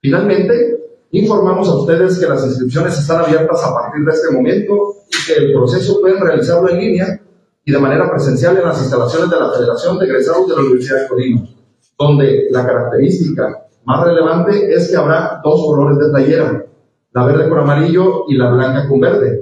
Finalmente, 0.03 0.80
informamos 1.12 1.68
a 1.68 1.76
ustedes 1.76 2.18
que 2.18 2.26
las 2.26 2.45
inscripciones 2.45 2.99
están 2.99 3.24
abiertas 3.24 3.62
a 3.62 3.72
partir 3.72 4.05
de 4.05 4.11
este 4.11 4.32
momento 4.32 4.74
y 5.09 5.26
que 5.26 5.45
el 5.45 5.53
proceso 5.53 6.01
pueden 6.01 6.20
realizarlo 6.20 6.68
en 6.70 6.78
línea 6.78 7.20
y 7.64 7.70
de 7.70 7.78
manera 7.78 8.11
presencial 8.11 8.57
en 8.57 8.64
las 8.64 8.80
instalaciones 8.80 9.30
de 9.30 9.38
la 9.38 9.53
Federación 9.53 10.01
de 10.01 10.07
Egresados 10.07 10.49
de 10.49 10.57
la 10.57 10.61
Universidad 10.62 11.03
de 11.03 11.09
Colima, 11.09 11.49
donde 11.97 12.49
la 12.51 12.66
característica 12.66 13.64
más 13.84 14.05
relevante 14.05 14.74
es 14.74 14.90
que 14.90 14.97
habrá 14.97 15.40
dos 15.45 15.64
colores 15.66 15.99
de 15.99 16.11
playera, 16.11 16.66
la 17.12 17.26
verde 17.26 17.49
con 17.49 17.61
amarillo 17.61 18.24
y 18.26 18.34
la 18.36 18.51
blanca 18.51 18.88
con 18.88 18.99
verde. 18.99 19.40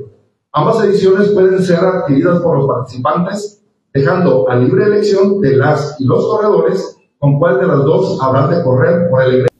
Ambas 0.52 0.84
ediciones 0.84 1.30
pueden 1.30 1.62
ser 1.62 1.78
adquiridas 1.78 2.40
por 2.40 2.58
los 2.58 2.66
participantes, 2.66 3.59
dejando 3.92 4.48
a 4.48 4.56
libre 4.56 4.84
elección 4.84 5.40
de 5.40 5.56
las 5.56 5.96
y 5.98 6.04
los 6.04 6.24
corredores 6.26 6.96
con 7.18 7.38
cuál 7.38 7.60
de 7.60 7.66
las 7.66 7.78
dos 7.78 8.18
habrán 8.22 8.50
de 8.50 8.62
correr 8.62 9.10
por 9.10 9.22
el 9.22 9.50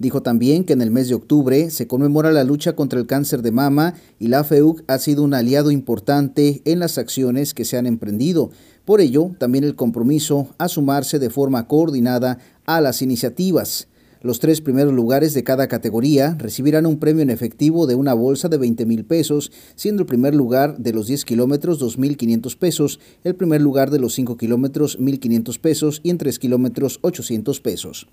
Dijo 0.00 0.22
también 0.22 0.64
que 0.64 0.72
en 0.72 0.80
el 0.80 0.90
mes 0.90 1.10
de 1.10 1.14
octubre 1.14 1.68
se 1.68 1.86
conmemora 1.86 2.30
la 2.30 2.42
lucha 2.42 2.74
contra 2.74 2.98
el 2.98 3.06
cáncer 3.06 3.42
de 3.42 3.52
mama 3.52 3.92
y 4.18 4.28
la 4.28 4.44
FEUC 4.44 4.82
ha 4.86 4.96
sido 4.96 5.22
un 5.22 5.34
aliado 5.34 5.70
importante 5.70 6.62
en 6.64 6.78
las 6.78 6.96
acciones 6.96 7.52
que 7.52 7.66
se 7.66 7.76
han 7.76 7.86
emprendido. 7.86 8.50
Por 8.86 9.02
ello, 9.02 9.32
también 9.36 9.62
el 9.62 9.74
compromiso 9.74 10.48
a 10.56 10.68
sumarse 10.68 11.18
de 11.18 11.28
forma 11.28 11.68
coordinada 11.68 12.38
a 12.64 12.80
las 12.80 13.02
iniciativas. 13.02 13.89
Los 14.22 14.38
tres 14.38 14.60
primeros 14.60 14.92
lugares 14.92 15.32
de 15.32 15.44
cada 15.44 15.66
categoría 15.66 16.36
recibirán 16.38 16.84
un 16.84 16.98
premio 16.98 17.22
en 17.22 17.30
efectivo 17.30 17.86
de 17.86 17.94
una 17.94 18.12
bolsa 18.12 18.50
de 18.50 18.58
20 18.58 18.84
mil 18.84 19.06
pesos, 19.06 19.50
siendo 19.76 20.02
el 20.02 20.06
primer 20.06 20.34
lugar 20.34 20.76
de 20.76 20.92
los 20.92 21.06
10 21.06 21.24
kilómetros 21.24 21.82
2.500 21.82 22.58
pesos, 22.58 23.00
el 23.24 23.34
primer 23.34 23.62
lugar 23.62 23.90
de 23.90 23.98
los 23.98 24.12
5 24.12 24.36
kilómetros 24.36 24.98
1.500 24.98 25.58
pesos 25.58 26.00
y 26.02 26.10
en 26.10 26.18
3 26.18 26.38
kilómetros 26.38 26.98
800 27.00 27.60
pesos. 27.60 28.08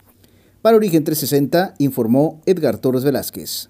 Para 0.62 0.78
Origen 0.78 1.03
360 1.03 1.76
informó 1.80 2.41
Edgar 2.45 2.78
Torres 2.78 3.03
Velázquez. 3.03 3.70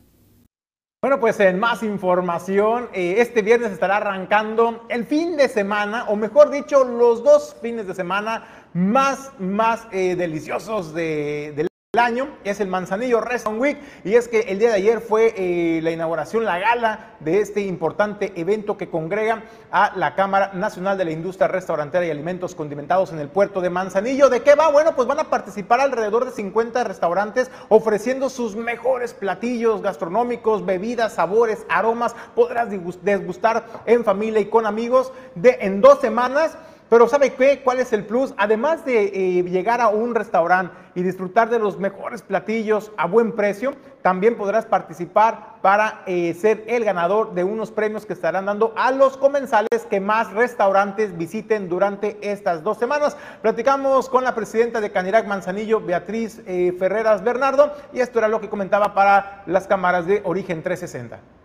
Bueno, 1.01 1.19
pues 1.19 1.39
en 1.39 1.59
más 1.59 1.83
información, 1.83 2.89
eh, 2.93 3.15
este 3.17 3.41
viernes 3.41 3.71
estará 3.71 3.97
arrancando 3.97 4.83
el 4.89 5.05
fin 5.05 5.37
de 5.37 5.47
semana, 5.47 6.05
o 6.09 6.15
mejor 6.15 6.51
dicho, 6.51 6.83
los 6.83 7.23
dos 7.23 7.55
fines 7.61 7.87
de 7.87 7.95
semana 7.95 8.67
más, 8.73 9.31
más 9.39 9.87
eh, 9.91 10.15
deliciosos 10.15 10.93
de, 10.93 11.66
año 11.99 12.27
es 12.43 12.59
el 12.59 12.67
Manzanillo 12.67 13.21
Restaurant 13.21 13.61
Week 13.61 13.77
y 14.03 14.15
es 14.15 14.27
que 14.27 14.41
el 14.41 14.59
día 14.59 14.69
de 14.69 14.75
ayer 14.75 15.01
fue 15.01 15.33
eh, 15.37 15.79
la 15.81 15.91
inauguración, 15.91 16.45
la 16.45 16.59
gala 16.59 17.15
de 17.19 17.39
este 17.39 17.61
importante 17.61 18.33
evento 18.35 18.77
que 18.77 18.89
congrega 18.89 19.43
a 19.71 19.93
la 19.95 20.15
Cámara 20.15 20.51
Nacional 20.53 20.97
de 20.97 21.05
la 21.05 21.11
Industria 21.11 21.47
Restaurantera 21.47 22.05
y 22.05 22.11
Alimentos 22.11 22.55
Condimentados 22.55 23.11
en 23.11 23.19
el 23.19 23.29
puerto 23.29 23.61
de 23.61 23.69
Manzanillo. 23.69 24.29
¿De 24.29 24.41
qué 24.41 24.55
va? 24.55 24.71
Bueno, 24.71 24.95
pues 24.95 25.07
van 25.07 25.19
a 25.19 25.29
participar 25.29 25.79
alrededor 25.79 26.25
de 26.25 26.31
50 26.31 26.83
restaurantes 26.83 27.51
ofreciendo 27.69 28.29
sus 28.29 28.55
mejores 28.55 29.13
platillos 29.13 29.81
gastronómicos, 29.81 30.65
bebidas, 30.65 31.13
sabores, 31.13 31.65
aromas. 31.69 32.15
Podrás 32.35 32.69
degustar 33.01 33.65
en 33.85 34.03
familia 34.03 34.39
y 34.39 34.45
con 34.45 34.65
amigos 34.65 35.11
de, 35.35 35.57
en 35.61 35.81
dos 35.81 35.99
semanas. 35.99 36.57
Pero 36.89 37.09
¿sabe 37.09 37.33
qué? 37.33 37.61
¿Cuál 37.63 37.81
es 37.81 37.91
el 37.91 38.05
plus? 38.05 38.33
Además 38.37 38.85
de 38.85 39.03
eh, 39.07 39.43
llegar 39.43 39.81
a 39.81 39.89
un 39.89 40.15
restaurante 40.15 40.73
y 40.95 41.03
disfrutar 41.03 41.49
de 41.49 41.59
los 41.59 41.77
mejores 41.77 42.21
platillos 42.21 42.93
a 42.95 43.07
buen 43.07 43.33
precio, 43.33 43.75
también 44.01 44.37
podrás 44.37 44.65
participar 44.65 45.57
para 45.61 46.03
eh, 46.05 46.33
ser 46.33 46.63
el 46.67 46.85
ganador 46.85 47.33
de 47.33 47.43
unos 47.43 47.71
premios 47.71 48.05
que 48.05 48.13
estarán 48.13 48.45
dando 48.45 48.73
a 48.77 48.91
los 48.91 49.17
comensales 49.17 49.85
que 49.89 49.99
más 49.99 50.31
restaurantes 50.31 51.17
visiten 51.17 51.67
durante 51.67 52.17
estas 52.21 52.63
dos 52.63 52.77
semanas. 52.77 53.17
Platicamos 53.41 54.07
con 54.07 54.23
la 54.23 54.33
presidenta 54.33 54.79
de 54.79 54.91
Canirac 54.91 55.27
Manzanillo, 55.27 55.81
Beatriz 55.81 56.41
eh, 56.47 56.73
Ferreras 56.79 57.21
Bernardo, 57.21 57.73
y 57.91 57.99
esto 57.99 58.19
era 58.19 58.29
lo 58.29 58.39
que 58.39 58.47
comentaba 58.47 58.93
para 58.93 59.43
las 59.45 59.67
cámaras 59.67 60.05
de 60.05 60.21
Origen 60.23 60.63
360. 60.63 61.36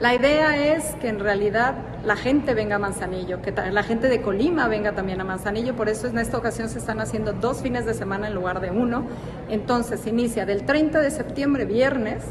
La 0.00 0.12
idea 0.12 0.74
es 0.74 0.96
que 0.96 1.08
en 1.08 1.20
realidad 1.20 1.76
la 2.04 2.16
gente 2.16 2.52
venga 2.52 2.76
a 2.76 2.78
Manzanillo, 2.80 3.40
que 3.40 3.52
la 3.52 3.82
gente 3.84 4.08
de 4.08 4.20
Colima 4.20 4.66
venga 4.66 4.92
también 4.92 5.20
a 5.20 5.24
Manzanillo, 5.24 5.76
por 5.76 5.88
eso 5.88 6.08
en 6.08 6.18
esta 6.18 6.36
ocasión 6.36 6.68
se 6.68 6.80
están 6.80 7.00
haciendo 7.00 7.32
dos 7.32 7.62
fines 7.62 7.86
de 7.86 7.94
semana 7.94 8.26
en 8.26 8.34
lugar 8.34 8.60
de 8.60 8.72
uno. 8.72 9.06
Entonces 9.48 10.04
inicia 10.08 10.46
del 10.46 10.64
30 10.64 11.00
de 11.00 11.12
septiembre, 11.12 11.64
viernes, 11.64 12.24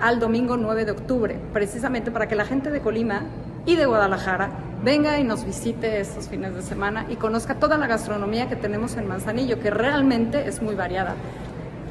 al 0.00 0.20
domingo 0.20 0.56
9 0.56 0.86
de 0.86 0.92
octubre, 0.92 1.38
precisamente 1.52 2.10
para 2.10 2.28
que 2.28 2.34
la 2.34 2.46
gente 2.46 2.70
de 2.70 2.80
Colima 2.80 3.24
y 3.66 3.76
de 3.76 3.84
Guadalajara 3.84 4.50
venga 4.82 5.20
y 5.20 5.24
nos 5.24 5.44
visite 5.44 6.00
estos 6.00 6.28
fines 6.28 6.54
de 6.54 6.62
semana 6.62 7.04
y 7.10 7.16
conozca 7.16 7.56
toda 7.56 7.76
la 7.76 7.86
gastronomía 7.86 8.48
que 8.48 8.56
tenemos 8.56 8.96
en 8.96 9.06
Manzanillo, 9.06 9.60
que 9.60 9.70
realmente 9.70 10.48
es 10.48 10.62
muy 10.62 10.74
variada. 10.74 11.14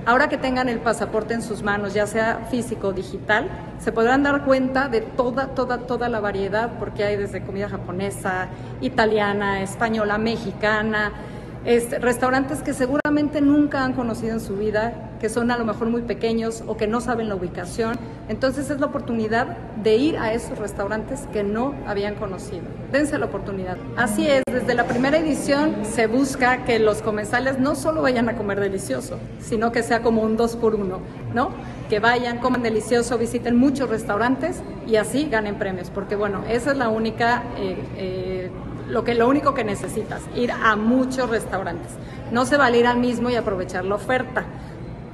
Ahora 0.04 0.30
que 0.30 0.38
tengan 0.38 0.68
el 0.68 0.80
pasaporte 0.80 1.36
en 1.36 1.44
sus 1.44 1.62
manos, 1.62 1.94
ya 1.94 2.08
sea 2.08 2.48
físico 2.50 2.88
o 2.88 2.94
digital, 2.94 3.50
se 3.80 3.92
podrán 3.92 4.24
dar 4.24 4.44
cuenta 4.46 4.90
de 4.90 5.02
toda, 5.02 5.50
toda, 5.50 5.80
toda 5.80 6.10
la 6.10 6.20
variedad, 6.20 6.80
porque 6.80 7.04
hay 7.04 7.18
desde 7.18 7.42
comida 7.42 7.70
japonesa, 7.70 8.48
italiana, 8.82 9.62
española, 9.62 10.18
mexicana, 10.18 11.12
este, 11.66 12.00
restaurantes 12.00 12.64
que 12.64 12.74
seguramente 12.74 13.42
nunca 13.42 13.84
han 13.84 13.94
conocido 13.94 14.34
en 14.34 14.40
su 14.40 14.58
vida, 14.58 15.11
que 15.22 15.30
son 15.30 15.52
a 15.52 15.58
lo 15.58 15.66
mejor 15.66 15.88
muy 15.88 16.02
pequeños 16.02 16.64
o 16.66 16.78
que 16.78 16.88
no 16.88 17.00
saben 17.00 17.30
la 17.30 17.36
ubicación. 17.36 17.96
Entonces 18.28 18.72
es 18.72 18.80
la 18.80 18.88
oportunidad 18.88 19.56
de 19.84 19.96
ir 19.96 20.18
a 20.18 20.34
esos 20.34 20.58
restaurantes 20.58 21.28
que 21.32 21.44
no 21.44 21.76
habían 21.86 22.16
conocido. 22.16 22.64
Dense 22.92 23.20
la 23.20 23.28
oportunidad. 23.28 23.78
Así 23.96 24.28
es, 24.28 24.42
desde 24.52 24.74
la 24.74 24.86
primera 24.88 25.20
edición 25.20 25.86
se 25.86 26.08
busca 26.08 26.66
que 26.66 26.80
los 26.80 27.04
comensales 27.04 27.60
no 27.60 27.76
solo 27.76 28.02
vayan 28.02 28.30
a 28.30 28.36
comer 28.36 28.60
delicioso, 28.60 29.20
sino 29.40 29.72
que 29.72 29.84
sea 29.84 30.02
como 30.02 30.24
un 30.24 30.38
dos 30.38 30.56
por 30.56 30.74
uno, 30.74 31.02
¿no? 31.36 31.52
Que 31.88 32.00
vayan, 32.00 32.40
coman 32.40 32.64
delicioso, 32.64 33.20
visiten 33.20 33.58
muchos 33.58 33.90
restaurantes 33.90 34.64
y 34.88 34.96
así 34.96 35.28
ganen 35.30 35.60
premios, 35.60 35.92
porque 35.92 36.16
bueno, 36.16 36.44
esa 36.50 36.72
es 36.72 36.78
la 36.78 36.90
única... 36.90 37.44
Eh, 37.58 37.78
eh, 37.98 38.52
lo, 38.90 39.04
que, 39.04 39.14
lo 39.16 39.30
único 39.30 39.54
que 39.54 39.64
necesitas, 39.64 40.22
ir 40.36 40.52
a 40.52 40.76
muchos 40.76 41.30
restaurantes. 41.30 41.92
No 42.32 42.46
se 42.46 42.58
vale 42.58 42.80
ir 42.80 42.88
al 42.88 42.98
mismo 42.98 43.30
y 43.30 43.36
aprovechar 43.36 43.86
la 43.86 43.96
oferta. 43.96 44.46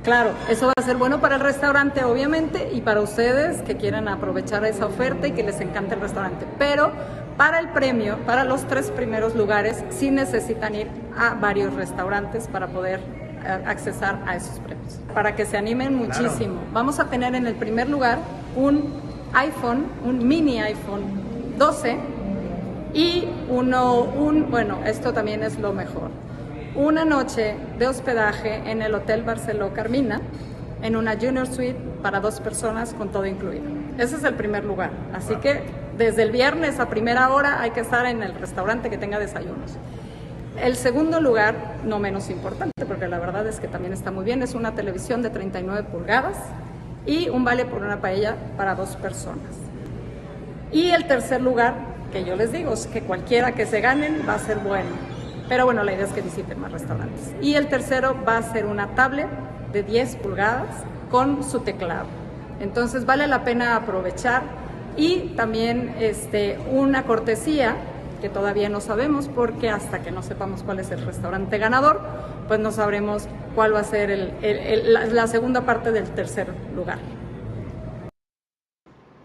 Claro, 0.08 0.32
eso 0.48 0.68
va 0.68 0.74
a 0.78 0.82
ser 0.82 0.96
bueno 0.96 1.20
para 1.20 1.36
el 1.36 1.42
restaurante, 1.42 2.06
obviamente, 2.06 2.70
y 2.74 2.80
para 2.80 3.02
ustedes 3.02 3.62
que 3.64 3.76
quieran 3.76 4.08
aprovechar 4.08 4.64
esa 4.64 4.86
oferta 4.86 5.28
y 5.28 5.34
que 5.34 5.44
les 5.44 5.60
encante 5.60 5.96
el 5.96 6.00
restaurante. 6.00 6.46
Pero 6.58 6.94
para 7.36 7.60
el 7.60 7.68
premio, 7.68 8.18
para 8.26 8.46
los 8.46 8.66
tres 8.70 8.90
primeros 8.90 9.36
lugares, 9.36 9.84
sí 9.90 10.10
necesitan 10.10 10.76
ir 10.76 10.88
a 11.20 11.34
varios 11.34 11.74
restaurantes 11.74 12.48
para 12.48 12.68
poder 12.68 13.02
eh, 13.44 13.64
accesar 13.66 14.24
a 14.26 14.38
esos 14.38 14.60
premios. 14.60 14.98
Para 15.14 15.36
que 15.36 15.46
se 15.46 15.58
animen 15.58 15.94
muchísimo. 15.94 16.62
Vamos 16.72 17.02
a 17.02 17.10
tener 17.10 17.36
en 17.36 17.46
el 17.46 17.56
primer 17.56 17.90
lugar 17.90 18.20
un 18.56 18.94
iPhone, 19.34 19.88
un 20.06 20.26
mini 20.26 20.62
iPhone 20.62 21.04
12 21.58 21.98
y 22.94 23.28
uno, 23.50 24.04
un, 24.04 24.50
bueno, 24.50 24.80
esto 24.86 25.12
también 25.12 25.44
es 25.44 25.60
lo 25.60 25.74
mejor, 25.74 26.12
una 26.78 27.06
noche 27.06 27.56
de 27.80 27.88
hospedaje 27.88 28.62
en 28.70 28.84
el 28.84 28.94
Hotel 28.94 29.24
Barceló 29.24 29.74
Carmina, 29.74 30.22
en 30.84 30.96
una 30.96 31.16
Junior 31.20 31.48
Suite 31.48 31.80
para 32.04 32.20
dos 32.20 32.40
personas 32.40 32.94
con 32.94 33.10
todo 33.10 33.26
incluido. 33.26 33.66
Ese 33.98 34.16
es 34.18 34.24
el 34.24 34.36
primer 34.36 34.64
lugar. 34.64 34.92
Así 35.12 35.36
que 35.38 35.64
desde 35.98 36.22
el 36.22 36.32
viernes 36.32 36.80
a 36.80 36.88
primera 36.88 37.30
hora 37.34 37.62
hay 37.62 37.72
que 37.72 37.80
estar 37.80 38.06
en 38.06 38.22
el 38.22 38.36
restaurante 38.36 38.92
que 38.92 39.00
tenga 39.00 39.18
desayunos. 39.18 39.76
El 40.62 40.76
segundo 40.76 41.20
lugar, 41.20 41.56
no 41.84 41.98
menos 41.98 42.30
importante, 42.30 42.86
porque 42.88 43.08
la 43.08 43.18
verdad 43.18 43.48
es 43.48 43.60
que 43.60 43.68
también 43.68 43.92
está 43.92 44.12
muy 44.12 44.24
bien, 44.24 44.44
es 44.44 44.54
una 44.54 44.76
televisión 44.76 45.24
de 45.24 45.32
39 45.32 45.88
pulgadas 45.92 46.38
y 47.08 47.30
un 47.30 47.44
vale 47.44 47.66
por 47.66 47.82
una 47.82 48.02
paella 48.02 48.36
para 48.56 48.76
dos 48.76 48.96
personas. 48.98 49.42
Y 50.72 50.92
el 50.92 51.08
tercer 51.08 51.42
lugar, 51.42 51.74
que 52.12 52.24
yo 52.24 52.36
les 52.36 52.52
digo, 52.52 52.74
es 52.74 52.86
que 52.86 53.02
cualquiera 53.02 53.54
que 53.54 53.66
se 53.66 53.82
ganen 53.82 54.22
va 54.30 54.36
a 54.36 54.40
ser 54.40 54.60
bueno. 54.60 55.17
Pero 55.50 55.66
bueno, 55.66 55.84
la 55.84 55.94
idea 55.94 56.06
es 56.06 56.12
que 56.12 56.22
visiten 56.22 56.60
más 56.60 56.72
restaurantes. 56.72 57.34
Y 57.42 57.56
el 57.56 57.68
tercero 57.68 58.16
va 58.28 58.38
a 58.38 58.42
ser 58.42 58.66
una 58.66 58.96
tablet 58.96 59.30
de 59.72 59.84
10 59.84 60.18
pulgadas 60.18 60.68
con 61.10 61.44
su 61.44 61.62
teclado. 61.62 62.08
Entonces 62.60 63.06
vale 63.06 63.28
la 63.28 63.44
pena 63.44 63.76
aprovechar 63.76 64.44
y 64.98 65.34
también 65.36 65.96
este, 66.00 66.60
una 66.72 67.04
cortesía 67.04 67.76
que 68.22 68.30
todavía 68.30 68.68
no 68.68 68.82
sabemos 68.82 69.30
porque 69.30 69.70
hasta 69.70 70.00
que 70.00 70.12
no 70.12 70.24
sepamos 70.24 70.64
cuál 70.64 70.80
es 70.80 70.90
el 70.92 71.06
restaurante 71.06 71.60
ganador, 71.60 72.02
pues 72.48 72.60
no 72.60 72.72
sabremos 72.72 73.28
cuál 73.54 73.76
va 73.76 73.82
a 73.82 73.84
ser 73.84 74.34
la 75.12 75.28
segunda 75.28 75.62
parte 75.62 75.92
del 75.92 76.06
tercer 76.06 76.48
lugar. 76.76 76.98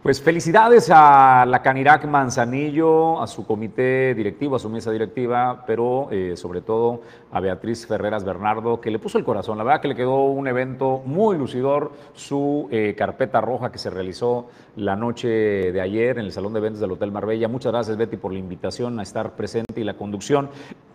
Pues 0.03 0.21
felicidades 0.21 0.91
a 0.93 1.47
la 1.47 1.63
Canirac 1.63 2.07
Manzanillo, 2.07 3.23
a 3.23 3.29
su 3.29 3.47
comité 3.47 4.17
directivo, 4.17 4.57
a 4.57 4.59
su 4.59 4.69
mesa 4.69 4.91
directiva, 4.91 5.63
pero 5.65 6.09
eh, 6.11 6.37
sobre 6.37 6.61
todo 6.61 7.03
a 7.33 7.41
Beatriz 7.41 7.87
Ferreras 7.87 8.25
Bernardo, 8.25 8.81
que 8.81 8.91
le 8.91 8.99
puso 8.99 9.19
el 9.19 9.25
corazón. 9.25 9.59
La 9.59 9.65
verdad 9.65 9.81
que 9.81 9.89
le 9.89 9.97
quedó 9.97 10.25
un 10.27 10.47
evento 10.47 11.03
muy 11.05 11.37
lucidor, 11.37 11.93
su 12.15 12.69
eh, 12.71 12.95
carpeta 12.97 13.41
roja 13.41 13.73
que 13.73 13.79
se 13.79 13.91
realizó 13.91 14.49
la 14.77 14.95
noche 14.95 15.29
de 15.29 15.81
ayer 15.81 16.19
en 16.19 16.27
el 16.27 16.33
Salón 16.33 16.53
de 16.53 16.59
Eventos 16.61 16.81
del 16.81 16.93
Hotel 16.93 17.11
Marbella. 17.11 17.49
Muchas 17.49 17.73
gracias, 17.73 17.97
Betty, 17.97 18.17
por 18.17 18.33
la 18.33 18.39
invitación 18.39 19.01
a 19.01 19.03
estar 19.03 19.33
presente 19.33 19.81
y 19.81 19.85
la 19.85 19.95
conducción 19.95 20.51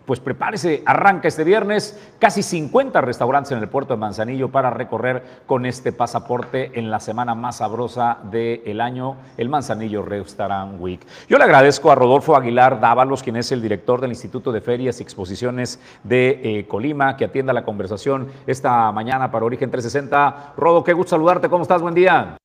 pues 0.07 0.21
prepárese, 0.21 0.83
arranca 0.85 1.27
este 1.27 1.43
viernes 1.43 1.99
casi 2.17 2.41
50 2.41 3.01
restaurantes 3.01 3.51
en 3.51 3.57
el 3.59 3.67
puerto 3.67 3.93
de 3.93 3.99
Manzanillo 3.99 4.49
para 4.49 4.69
recorrer 4.69 5.21
con 5.45 5.65
este 5.65 5.91
pasaporte 5.91 6.79
en 6.79 6.89
la 6.89 7.01
semana 7.01 7.35
más 7.35 7.57
sabrosa 7.57 8.17
del 8.31 8.79
año, 8.79 9.17
el 9.35 9.49
Manzanillo 9.49 10.01
Restaurant 10.03 10.79
Week. 10.79 11.01
Yo 11.27 11.37
le 11.37 11.43
agradezco 11.43 11.91
a 11.91 11.95
Rodolfo 11.95 12.37
Aguilar 12.37 12.79
Dávalos, 12.79 13.21
quien 13.21 13.35
es 13.35 13.51
el 13.51 13.61
director 13.61 13.99
del 13.99 14.11
Instituto 14.11 14.53
de 14.53 14.61
Ferias 14.61 15.01
y 15.01 15.03
Exposiciones 15.03 15.77
de 16.05 16.26
eh, 16.29 16.67
Colima, 16.67 17.15
que 17.15 17.25
atienda 17.25 17.53
la 17.53 17.63
conversación 17.63 18.31
esta 18.45 18.91
mañana 18.91 19.31
para 19.31 19.45
Origen 19.45 19.71
360. 19.71 20.53
Rodo, 20.57 20.83
qué 20.83 20.93
gusto 20.93 21.11
saludarte, 21.11 21.49
¿cómo 21.49 21.63
estás? 21.63 21.81
Buen 21.81 21.95
día. 21.95 22.37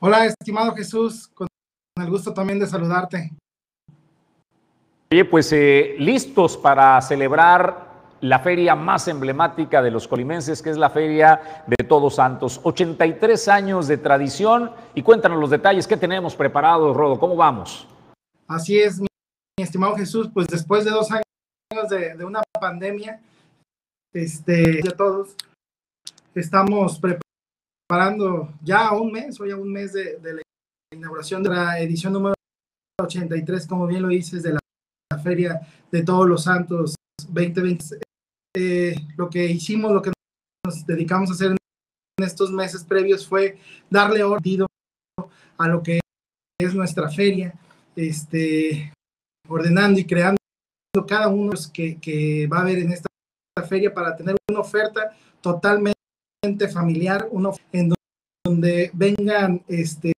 Hola, 0.00 0.26
estimado 0.26 0.74
Jesús, 0.74 1.28
con 1.28 1.46
el 1.96 2.10
gusto 2.10 2.34
también 2.34 2.58
de 2.58 2.66
saludarte. 2.66 3.30
Oye, 5.10 5.24
pues 5.24 5.52
eh, 5.52 5.94
listos 5.98 6.56
para 6.56 7.00
celebrar 7.00 7.94
la 8.24 8.38
feria 8.38 8.74
más 8.74 9.06
emblemática 9.08 9.82
de 9.82 9.90
los 9.90 10.08
colimenses, 10.08 10.62
que 10.62 10.70
es 10.70 10.78
la 10.78 10.88
Feria 10.88 11.62
de 11.66 11.84
Todos 11.84 12.14
Santos. 12.14 12.58
83 12.62 13.48
años 13.48 13.86
de 13.86 13.98
tradición 13.98 14.72
y 14.94 15.02
cuéntanos 15.02 15.38
los 15.38 15.50
detalles 15.50 15.86
que 15.86 15.96
tenemos 15.96 16.34
preparados, 16.34 16.96
Rodo, 16.96 17.18
¿cómo 17.18 17.36
vamos? 17.36 17.86
Así 18.48 18.78
es, 18.78 18.98
mi, 18.98 19.06
estimado 19.62 19.96
Jesús, 19.96 20.28
pues 20.32 20.46
después 20.48 20.84
de 20.84 20.90
dos 20.90 21.10
años 21.10 21.24
de, 21.88 22.24
una 22.24 22.42
pandemia, 22.60 23.20
este, 24.12 24.82
ya 24.82 24.90
todos 24.92 25.36
estamos 26.34 27.00
preparando 27.00 28.52
ya 28.62 28.92
un 28.92 29.12
mes, 29.12 29.40
o 29.40 29.46
ya 29.46 29.56
un 29.56 29.72
mes 29.72 29.92
de, 29.92 30.18
de 30.18 30.34
la 30.34 30.42
inauguración 30.92 31.42
de 31.42 31.50
la 31.50 31.78
edición 31.80 32.12
número 32.12 32.34
83, 33.00 33.66
como 33.66 33.86
bien 33.86 34.02
lo 34.02 34.08
dices, 34.08 34.42
de 34.42 34.52
la 34.52 34.60
Feria 35.22 35.60
de 35.90 36.02
Todos 36.02 36.28
los 36.28 36.44
Santos 36.44 36.94
2020. 37.28 37.98
Eh, 38.56 38.94
lo 39.16 39.28
que 39.28 39.44
hicimos, 39.46 39.92
lo 39.92 40.02
que 40.02 40.12
nos 40.64 40.86
dedicamos 40.86 41.30
a 41.30 41.32
hacer 41.34 41.50
en 41.50 42.24
estos 42.24 42.50
meses 42.52 42.84
previos 42.84 43.26
fue 43.26 43.58
darle 43.90 44.22
orden 44.22 44.66
a 45.58 45.68
lo 45.68 45.82
que 45.82 46.00
es 46.60 46.74
nuestra 46.74 47.10
feria, 47.10 47.54
este, 47.96 48.92
ordenando 49.48 50.00
y 50.00 50.04
creando 50.04 50.38
cada 51.06 51.28
uno 51.28 51.52
que, 51.72 51.98
que 52.00 52.46
va 52.46 52.58
a 52.58 52.60
haber 52.60 52.78
en 52.78 52.92
esta 52.92 53.08
feria 53.68 53.92
para 53.92 54.16
tener 54.16 54.36
una 54.48 54.60
oferta 54.60 55.16
totalmente 55.40 55.94
familiar, 56.72 57.28
una 57.30 57.50
en 57.72 57.92
donde 58.44 58.90
vengan 58.94 59.62
este, 59.68 60.12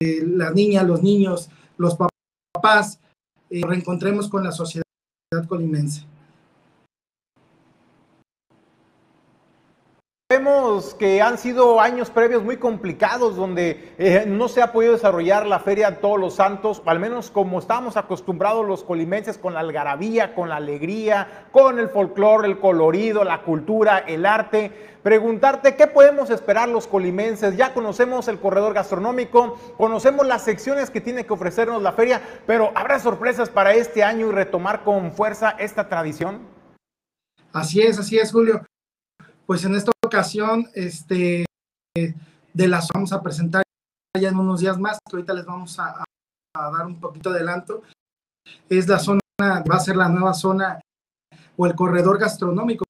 las 0.00 0.54
niñas, 0.54 0.86
los 0.86 1.02
niños, 1.02 1.50
los 1.76 1.96
papás, 1.96 3.00
eh, 3.50 3.62
reencontremos 3.66 4.28
con 4.28 4.44
la 4.44 4.52
sociedad 4.52 4.84
colimense. 5.48 6.04
Vemos 10.32 10.94
que 10.94 11.20
han 11.20 11.36
sido 11.36 11.78
años 11.78 12.08
previos 12.08 12.42
muy 12.42 12.56
complicados 12.56 13.36
donde 13.36 13.92
eh, 13.98 14.24
no 14.26 14.48
se 14.48 14.62
ha 14.62 14.72
podido 14.72 14.94
desarrollar 14.94 15.46
la 15.46 15.58
Feria 15.58 15.90
de 15.90 15.98
Todos 15.98 16.18
los 16.18 16.36
Santos, 16.36 16.80
al 16.86 16.98
menos 16.98 17.30
como 17.30 17.58
estábamos 17.58 17.98
acostumbrados 17.98 18.66
los 18.66 18.82
colimenses 18.82 19.36
con 19.36 19.52
la 19.52 19.60
algarabía, 19.60 20.34
con 20.34 20.48
la 20.48 20.56
alegría, 20.56 21.48
con 21.52 21.78
el 21.78 21.90
folclore, 21.90 22.48
el 22.48 22.58
colorido, 22.60 23.24
la 23.24 23.42
cultura, 23.42 23.98
el 23.98 24.24
arte. 24.24 24.72
Preguntarte 25.02 25.76
qué 25.76 25.86
podemos 25.86 26.30
esperar 26.30 26.66
los 26.66 26.86
colimenses. 26.86 27.58
Ya 27.58 27.74
conocemos 27.74 28.26
el 28.26 28.40
corredor 28.40 28.72
gastronómico, 28.72 29.58
conocemos 29.76 30.26
las 30.26 30.44
secciones 30.44 30.88
que 30.88 31.02
tiene 31.02 31.26
que 31.26 31.34
ofrecernos 31.34 31.82
la 31.82 31.92
feria, 31.92 32.22
pero 32.46 32.72
¿habrá 32.74 32.98
sorpresas 33.00 33.50
para 33.50 33.74
este 33.74 34.02
año 34.02 34.28
y 34.28 34.32
retomar 34.32 34.82
con 34.82 35.12
fuerza 35.12 35.50
esta 35.58 35.90
tradición? 35.90 36.40
Así 37.52 37.82
es, 37.82 37.98
así 37.98 38.18
es, 38.18 38.32
Julio 38.32 38.62
pues 39.46 39.64
en 39.64 39.74
esta 39.74 39.92
ocasión, 40.04 40.68
este, 40.74 41.44
de 41.94 42.68
las 42.68 42.88
vamos 42.92 43.12
a 43.12 43.22
presentar 43.22 43.62
ya 44.18 44.28
en 44.28 44.38
unos 44.38 44.60
días 44.60 44.78
más, 44.78 44.98
que 45.08 45.16
ahorita 45.16 45.32
les 45.32 45.46
vamos 45.46 45.78
a, 45.78 46.04
dar 46.54 46.86
un 46.86 47.00
poquito 47.00 47.30
de 47.30 47.36
adelanto, 47.36 47.82
es 48.68 48.86
la 48.86 48.98
zona, 48.98 49.20
va 49.40 49.76
a 49.76 49.80
ser 49.80 49.96
la 49.96 50.08
nueva 50.08 50.34
zona 50.34 50.80
o 51.56 51.66
el 51.66 51.74
corredor 51.74 52.18
gastronómico 52.18 52.84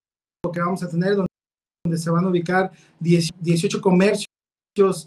que 0.53 0.61
vamos 0.61 0.83
a 0.83 0.89
tener, 0.89 1.15
donde, 1.15 1.99
se 1.99 2.11
van 2.11 2.25
a 2.25 2.29
ubicar 2.29 2.73
18 3.01 3.81
comercios 3.81 4.27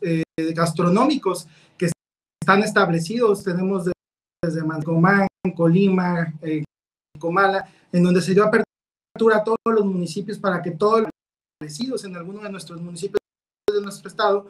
eh, 0.01 0.23
gastronómicos 0.53 1.47
que 1.77 1.89
están 2.41 2.63
establecidos. 2.63 3.43
Tenemos 3.43 3.89
desde 4.43 4.63
Mancomán, 4.63 5.27
Colima, 5.55 6.33
eh, 6.41 6.63
Comala, 7.19 7.67
en 7.91 8.03
donde 8.03 8.21
se 8.21 8.33
dio 8.33 8.43
apertura 8.43 9.37
a 9.37 9.43
todos 9.43 9.57
los 9.65 9.85
municipios 9.85 10.37
para 10.37 10.61
que 10.61 10.71
todo 10.71 11.07
en 12.03 12.15
alguno 12.15 12.41
de 12.41 12.49
nuestros 12.49 12.81
municipios 12.81 13.19
de 13.71 13.81
nuestro 13.81 14.07
estado 14.07 14.47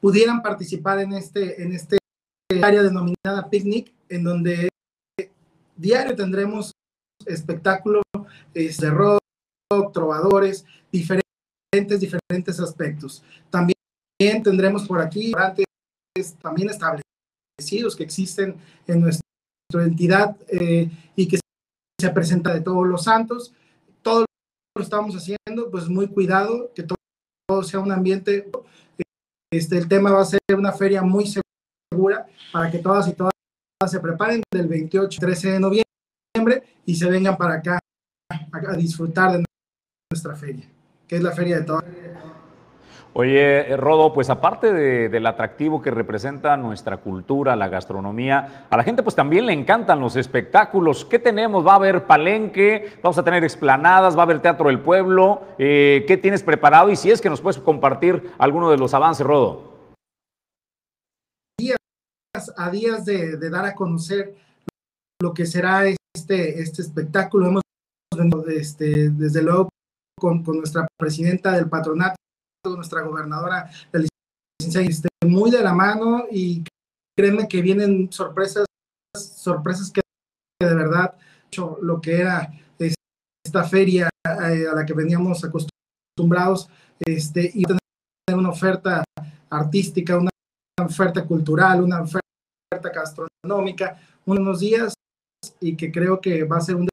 pudieran 0.00 0.42
participar 0.42 0.98
en 0.98 1.12
este, 1.12 1.62
en 1.62 1.72
este 1.72 1.98
área 2.62 2.82
denominada 2.82 3.48
picnic, 3.48 3.92
en 4.08 4.24
donde 4.24 4.68
diario 5.76 6.14
tendremos 6.14 6.72
espectáculo 7.26 8.02
de 8.52 8.90
rock, 8.90 9.20
trovadores, 9.92 10.64
diferentes, 10.90 12.00
diferentes 12.00 12.60
aspectos. 12.60 13.22
También 13.50 13.76
tendremos 14.42 14.86
por 14.86 15.00
aquí 15.00 15.32
también 16.40 16.70
establecidos 16.70 17.96
que 17.96 18.04
existen 18.04 18.56
en 18.86 19.00
nuestra 19.00 19.22
entidad 19.74 20.36
eh, 20.48 20.90
y 21.16 21.26
que 21.26 21.38
se 22.00 22.10
presenta 22.10 22.52
de 22.52 22.60
todos 22.60 22.86
los 22.86 23.04
santos. 23.04 23.52
Lo 24.74 24.82
estamos 24.82 25.14
haciendo, 25.14 25.70
pues 25.70 25.88
muy 25.88 26.08
cuidado, 26.08 26.70
que 26.74 26.82
todo, 26.82 27.62
sea 27.62 27.80
un 27.80 27.92
ambiente. 27.92 28.50
Este, 29.52 29.76
el 29.76 29.86
tema 29.86 30.10
va 30.10 30.22
a 30.22 30.24
ser 30.24 30.40
una 30.56 30.72
feria 30.72 31.02
muy 31.02 31.26
segura 31.26 32.26
para 32.52 32.70
que 32.70 32.78
todas 32.78 33.06
y 33.08 33.12
todas 33.12 33.32
se 33.86 34.00
preparen 34.00 34.42
del 34.50 34.68
28 34.68 35.20
13 35.20 35.50
de 35.52 35.60
noviembre 35.60 36.62
y 36.86 36.94
se 36.94 37.10
vengan 37.10 37.36
para 37.36 37.54
acá 37.54 37.78
a 38.30 38.76
disfrutar 38.76 39.32
de 39.32 39.44
nuestra 40.10 40.34
feria, 40.34 40.66
que 41.06 41.16
es 41.16 41.22
la 41.22 41.32
feria 41.32 41.58
de 41.58 41.64
todas. 41.64 41.84
Oye, 43.14 43.72
eh, 43.72 43.76
Rodo, 43.76 44.14
pues 44.14 44.30
aparte 44.30 44.72
del 44.72 45.26
atractivo 45.26 45.82
que 45.82 45.90
representa 45.90 46.56
nuestra 46.56 46.96
cultura, 46.96 47.54
la 47.56 47.68
gastronomía, 47.68 48.66
a 48.70 48.76
la 48.76 48.84
gente 48.84 49.02
pues 49.02 49.14
también 49.14 49.44
le 49.44 49.52
encantan 49.52 50.00
los 50.00 50.16
espectáculos. 50.16 51.04
¿Qué 51.04 51.18
tenemos? 51.18 51.66
¿Va 51.66 51.72
a 51.72 51.76
haber 51.76 52.06
palenque? 52.06 52.90
¿Vamos 53.02 53.18
a 53.18 53.24
tener 53.24 53.44
explanadas? 53.44 54.16
¿Va 54.16 54.20
a 54.20 54.22
haber 54.22 54.40
teatro 54.40 54.68
del 54.68 54.80
pueblo? 54.80 55.42
Eh, 55.58 56.04
¿Qué 56.08 56.16
tienes 56.16 56.42
preparado? 56.42 56.88
Y 56.88 56.96
si 56.96 57.10
es 57.10 57.20
que 57.20 57.28
nos 57.28 57.42
puedes 57.42 57.60
compartir 57.60 58.32
alguno 58.38 58.70
de 58.70 58.78
los 58.78 58.94
avances, 58.94 59.26
Rodo. 59.26 59.72
A 62.56 62.70
días 62.70 63.04
de, 63.04 63.36
dar 63.50 63.66
a 63.66 63.74
conocer 63.74 64.34
lo 65.20 65.34
que 65.34 65.44
será 65.44 65.84
este, 65.86 66.62
este 66.62 66.80
espectáculo, 66.80 67.46
hemos 67.48 67.62
este, 68.48 69.10
desde 69.10 69.42
luego 69.42 69.68
con 70.18 70.42
nuestra 70.44 70.86
presidenta 70.98 71.52
del 71.52 71.68
patronato, 71.68 72.16
nuestra 72.70 73.02
gobernadora, 73.02 73.70
la 73.92 74.04
licenciada, 74.60 75.08
muy 75.26 75.50
de 75.50 75.62
la 75.62 75.72
mano 75.72 76.26
y 76.30 76.64
créeme 77.16 77.48
que 77.48 77.60
vienen 77.60 78.10
sorpresas, 78.12 78.66
sorpresas 79.16 79.90
que 79.90 80.00
de 80.60 80.74
verdad, 80.74 81.14
lo 81.80 82.00
que 82.00 82.20
era 82.20 82.52
esta 83.44 83.64
feria 83.64 84.08
eh, 84.24 84.66
a 84.70 84.74
la 84.74 84.86
que 84.86 84.94
veníamos 84.94 85.42
acostumbrados, 85.44 86.68
este, 87.00 87.50
y 87.52 87.64
tener 87.64 87.80
una 88.32 88.50
oferta 88.50 89.04
artística, 89.50 90.16
una 90.16 90.30
oferta 90.78 91.24
cultural, 91.24 91.82
una 91.82 92.02
oferta 92.02 92.22
gastronómica, 92.94 94.00
unos 94.24 94.60
días 94.60 94.94
y 95.60 95.76
que 95.76 95.90
creo 95.90 96.20
que 96.20 96.44
va 96.44 96.58
a 96.58 96.60
ser 96.60 96.76
un 96.76 96.88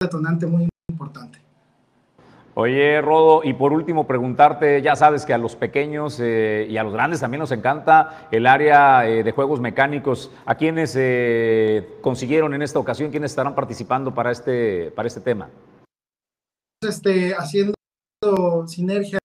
detonante 0.00 0.46
muy 0.46 0.68
importante. 0.90 1.43
Oye, 2.56 3.00
Rodo, 3.00 3.42
y 3.42 3.52
por 3.54 3.72
último 3.72 4.06
preguntarte, 4.06 4.80
ya 4.80 4.94
sabes 4.94 5.26
que 5.26 5.34
a 5.34 5.38
los 5.38 5.56
pequeños 5.56 6.20
eh, 6.22 6.68
y 6.70 6.76
a 6.76 6.84
los 6.84 6.92
grandes 6.92 7.18
también 7.18 7.40
nos 7.40 7.50
encanta 7.50 8.28
el 8.30 8.46
área 8.46 9.08
eh, 9.08 9.24
de 9.24 9.32
juegos 9.32 9.58
mecánicos. 9.58 10.30
¿A 10.46 10.54
quiénes 10.54 10.94
eh, 10.96 11.98
consiguieron 12.00 12.54
en 12.54 12.62
esta 12.62 12.78
ocasión? 12.78 13.10
¿Quiénes 13.10 13.32
estarán 13.32 13.56
participando 13.56 14.14
para 14.14 14.30
este, 14.30 14.92
para 14.92 15.08
este 15.08 15.20
tema? 15.20 15.50
Este, 16.80 17.34
haciendo 17.34 17.74
sinergia 18.68 19.18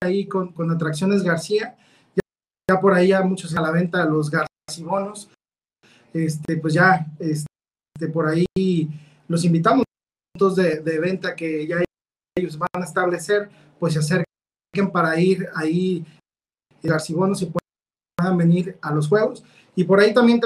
ahí 0.00 0.28
con, 0.28 0.52
con 0.52 0.70
Atracciones 0.70 1.24
García. 1.24 1.76
Ya, 2.68 2.80
por 2.80 2.94
ahí 2.94 3.08
ya 3.08 3.22
muchos 3.22 3.56
a 3.56 3.60
la 3.62 3.72
venta 3.72 4.04
los 4.04 4.30
Garcibonos. 4.30 5.28
Este, 6.14 6.56
pues 6.56 6.74
ya 6.74 7.04
este, 7.18 7.48
por 8.12 8.28
ahí 8.28 8.46
los 9.26 9.44
invitamos 9.44 9.84
de, 10.56 10.80
de 10.80 10.98
venta 11.00 11.34
que 11.34 11.66
ya 11.66 11.78
hay 11.78 11.84
ellos 12.40 12.58
van 12.58 12.68
a 12.74 12.84
establecer, 12.84 13.50
pues 13.78 13.94
se 13.94 14.00
acerquen 14.00 14.90
para 14.92 15.18
ir 15.18 15.48
ahí 15.54 16.04
y 16.82 16.88
puedan 16.88 18.36
venir 18.36 18.78
a 18.80 18.92
los 18.92 19.08
juegos. 19.08 19.44
Y 19.74 19.84
por 19.84 20.00
ahí 20.00 20.12
también 20.12 20.40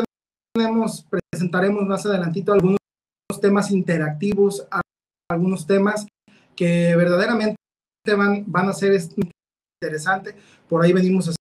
tenemos, 0.54 1.06
presentaremos 1.30 1.84
más 1.86 2.04
adelantito 2.06 2.52
algunos 2.52 2.78
temas 3.40 3.70
interactivos, 3.70 4.66
algunos 5.30 5.66
temas 5.66 6.06
que 6.54 6.94
verdaderamente 6.96 7.56
van, 8.16 8.44
van 8.46 8.68
a 8.68 8.72
ser 8.72 8.98
interesantes. 9.82 10.34
Por 10.68 10.82
ahí 10.82 10.92
venimos 10.92 11.34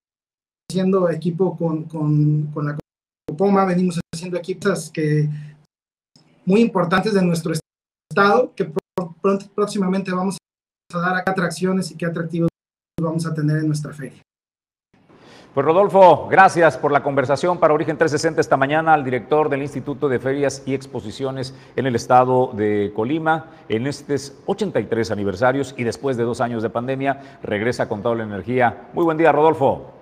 haciendo 0.69 1.09
equipo 1.09 1.57
con, 1.57 1.83
con, 1.83 2.47
con 2.47 2.65
la 2.65 2.77
Copoma, 3.27 3.65
venimos 3.65 3.99
haciendo 4.13 4.37
equipos 4.37 4.89
que 4.91 5.29
muy 6.45 6.61
importantes 6.61 7.13
de 7.13 7.21
nuestro 7.21 7.53
estado, 7.53 8.53
que 8.55 8.71
pronto, 9.21 9.49
próximamente 9.55 10.11
vamos 10.11 10.37
a 10.95 10.99
dar 10.99 11.23
atracciones 11.25 11.91
y 11.91 11.97
qué 11.97 12.05
atractivos 12.05 12.49
vamos 13.01 13.25
a 13.25 13.33
tener 13.33 13.57
en 13.57 13.67
nuestra 13.67 13.93
feria. 13.93 14.21
Pues 15.53 15.67
Rodolfo, 15.67 16.27
gracias 16.29 16.77
por 16.77 16.91
la 16.91 17.03
conversación 17.03 17.59
para 17.59 17.75
Origen 17.75 17.95
360 17.95 18.41
esta 18.41 18.57
mañana 18.57 18.95
al 18.95 19.03
director 19.03 19.49
del 19.49 19.61
Instituto 19.61 20.09
de 20.09 20.17
Ferias 20.17 20.63
y 20.65 20.73
Exposiciones 20.73 21.53
en 21.75 21.85
el 21.85 21.95
estado 21.95 22.51
de 22.53 22.91
Colima. 22.95 23.51
En 23.69 23.85
estos 23.85 24.33
83 24.47 25.11
aniversarios 25.11 25.75
y 25.77 25.83
después 25.83 26.17
de 26.17 26.23
dos 26.23 26.41
años 26.41 26.63
de 26.63 26.71
pandemia, 26.71 27.39
regresa 27.43 27.87
con 27.87 28.01
toda 28.01 28.15
la 28.15 28.23
energía. 28.23 28.89
Muy 28.93 29.03
buen 29.03 29.15
día, 29.15 29.31
Rodolfo. 29.31 30.01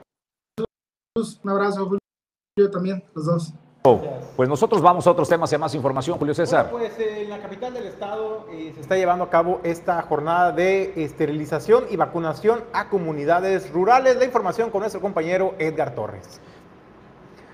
Un 1.17 1.49
abrazo, 1.49 1.83
Julio, 1.85 2.71
también, 2.71 3.03
los 3.13 3.25
dos. 3.25 3.53
Pues 3.84 4.47
nosotros 4.47 4.79
vamos 4.79 5.07
a 5.07 5.11
otros 5.11 5.27
temas 5.27 5.51
y 5.51 5.55
a 5.55 5.57
más 5.57 5.73
información, 5.73 6.19
Julio 6.19 6.36
César. 6.36 6.69
pues 6.69 6.91
en 6.99 7.29
la 7.32 7.39
capital 7.39 7.73
del 7.73 7.88
estado 7.88 8.45
eh, 8.53 8.71
se 8.75 8.82
está 8.82 8.95
llevando 8.95 9.23
a 9.23 9.29
cabo 9.32 9.59
esta 9.63 9.99
jornada 10.03 10.51
de 10.51 10.93
esterilización 11.03 11.86
y 11.89 11.95
vacunación 11.95 12.59
a 12.73 12.89
comunidades 12.89 13.71
rurales. 13.71 14.17
La 14.17 14.25
información 14.25 14.69
con 14.69 14.82
nuestro 14.82 15.01
compañero 15.01 15.55
Edgar 15.57 15.95
Torres. 15.95 16.39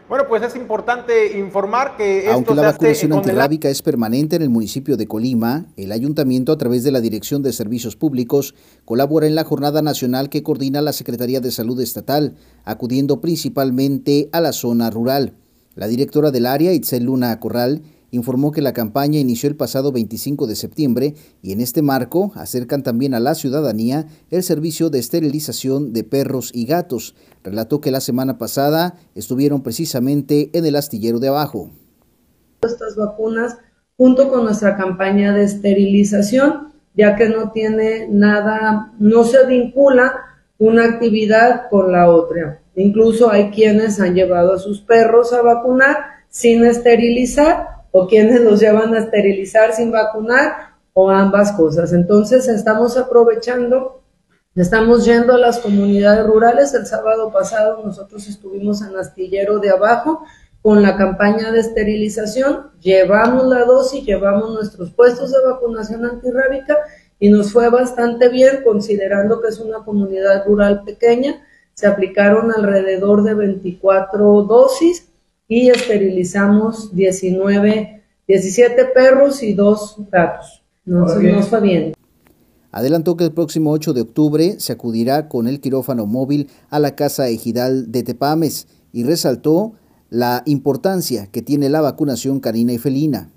Bueno, 0.09 0.25
pues 0.27 0.41
es 0.43 0.55
importante 0.57 1.37
informar 1.37 1.95
que 1.95 2.29
Aunque 2.29 2.55
la 2.55 2.71
vacunación 2.71 3.13
antirrábica 3.13 3.69
es 3.69 3.81
permanente 3.81 4.35
en 4.35 4.41
el 4.41 4.49
municipio 4.49 4.97
de 4.97 5.07
Colima, 5.07 5.65
el 5.77 5.93
ayuntamiento 5.93 6.51
a 6.51 6.57
través 6.57 6.83
de 6.83 6.91
la 6.91 6.99
Dirección 6.99 7.41
de 7.41 7.53
Servicios 7.53 7.95
Públicos 7.95 8.53
colabora 8.83 9.27
en 9.27 9.35
la 9.35 9.45
jornada 9.45 9.81
nacional 9.81 10.29
que 10.29 10.43
coordina 10.43 10.81
la 10.81 10.93
Secretaría 10.93 11.39
de 11.39 11.51
Salud 11.51 11.79
Estatal, 11.79 12.35
acudiendo 12.65 13.21
principalmente 13.21 14.29
a 14.33 14.41
la 14.41 14.51
zona 14.51 14.89
rural. 14.89 15.33
La 15.77 15.87
directora 15.87 16.31
del 16.31 16.47
área, 16.47 16.73
Itzel 16.73 17.03
Luna 17.03 17.39
Corral, 17.39 17.83
informó 18.09 18.51
que 18.51 18.63
la 18.63 18.73
campaña 18.73 19.19
inició 19.19 19.47
el 19.47 19.55
pasado 19.55 19.91
25 19.91 20.47
de 20.47 20.55
septiembre 20.55 21.13
y 21.43 21.51
en 21.51 21.61
este 21.61 21.83
marco 21.83 22.31
acercan 22.33 22.81
también 22.81 23.13
a 23.13 23.19
la 23.19 23.35
ciudadanía 23.35 24.07
el 24.31 24.41
servicio 24.41 24.89
de 24.89 24.97
esterilización 24.97 25.93
de 25.93 26.03
perros 26.03 26.49
y 26.51 26.65
gatos. 26.65 27.13
Relató 27.43 27.79
que 27.79 27.91
la 27.91 28.01
semana 28.01 28.39
pasada 28.39 28.95
estuvieron 29.13 29.61
precisamente 29.61 30.49
en 30.53 30.65
el 30.65 30.75
astillero 30.75 31.19
de 31.19 31.27
abajo. 31.27 31.69
Estas 32.63 32.95
vacunas 32.95 33.59
junto 33.97 34.29
con 34.29 34.45
nuestra 34.45 34.77
campaña 34.77 35.31
de 35.31 35.43
esterilización, 35.43 36.73
ya 36.95 37.15
que 37.15 37.29
no 37.29 37.51
tiene 37.51 38.07
nada, 38.09 38.93
no 38.97 39.23
se 39.25 39.45
vincula 39.45 40.23
una 40.57 40.85
actividad 40.85 41.69
con 41.69 41.91
la 41.91 42.09
otra. 42.09 42.63
Incluso 42.77 43.31
hay 43.31 43.49
quienes 43.49 43.99
han 43.99 44.13
llevado 44.13 44.53
a 44.53 44.59
sus 44.59 44.81
perros 44.81 45.33
a 45.33 45.41
vacunar 45.41 45.97
sin 46.29 46.63
esterilizar 46.63 47.67
o 47.89 48.07
quienes 48.07 48.41
los 48.41 48.59
llevan 48.59 48.93
a 48.93 48.99
esterilizar 48.99 49.73
sin 49.73 49.91
vacunar 49.91 50.75
o 50.93 51.09
ambas 51.09 51.53
cosas. 51.53 51.91
Entonces 51.91 52.47
estamos 52.47 52.95
aprovechando, 52.95 54.03
estamos 54.55 55.05
yendo 55.05 55.33
a 55.33 55.39
las 55.39 55.57
comunidades 55.57 56.23
rurales. 56.27 56.71
El 56.75 56.85
sábado 56.85 57.31
pasado 57.31 57.81
nosotros 57.83 58.27
estuvimos 58.27 58.83
en 58.83 58.95
Astillero 58.95 59.57
de 59.57 59.71
Abajo 59.71 60.23
con 60.61 60.83
la 60.83 60.97
campaña 60.97 61.51
de 61.51 61.61
esterilización, 61.61 62.73
llevamos 62.79 63.47
la 63.47 63.65
dosis, 63.65 64.05
llevamos 64.05 64.53
nuestros 64.53 64.91
puestos 64.91 65.31
de 65.31 65.37
vacunación 65.43 66.05
antirrábica 66.05 66.77
y 67.19 67.29
nos 67.29 67.51
fue 67.51 67.69
bastante 67.71 68.29
bien 68.29 68.61
considerando 68.63 69.41
que 69.41 69.47
es 69.47 69.59
una 69.59 69.83
comunidad 69.83 70.45
rural 70.45 70.83
pequeña. 70.83 71.41
Se 71.77 71.85
aplicaron 71.85 72.51
alrededor 72.51 73.23
de 73.23 73.35
24 73.35 74.41
dosis 74.41 75.09
y 75.47 75.69
esterilizamos 75.69 76.95
19, 76.95 78.03
17 78.27 78.85
perros 78.85 79.43
y 79.43 79.53
dos 79.53 79.95
gatos. 80.11 80.63
Nos, 80.85 81.15
nos 81.21 81.47
fue 81.47 81.61
bien. 81.61 81.93
Adelantó 82.71 83.15
que 83.15 83.25
el 83.25 83.31
próximo 83.31 83.71
8 83.73 83.93
de 83.93 84.01
octubre 84.01 84.59
se 84.59 84.73
acudirá 84.73 85.29
con 85.29 85.47
el 85.47 85.61
quirófano 85.61 86.07
móvil 86.07 86.49
a 86.71 86.79
la 86.79 86.95
Casa 86.95 87.27
Ejidal 87.27 87.91
de 87.91 88.01
Tepames 88.01 88.67
y 88.91 89.03
resaltó 89.03 89.73
la 90.09 90.41
importancia 90.47 91.27
que 91.31 91.43
tiene 91.43 91.69
la 91.69 91.81
vacunación 91.81 92.39
canina 92.39 92.73
y 92.73 92.79
felina. 92.79 93.29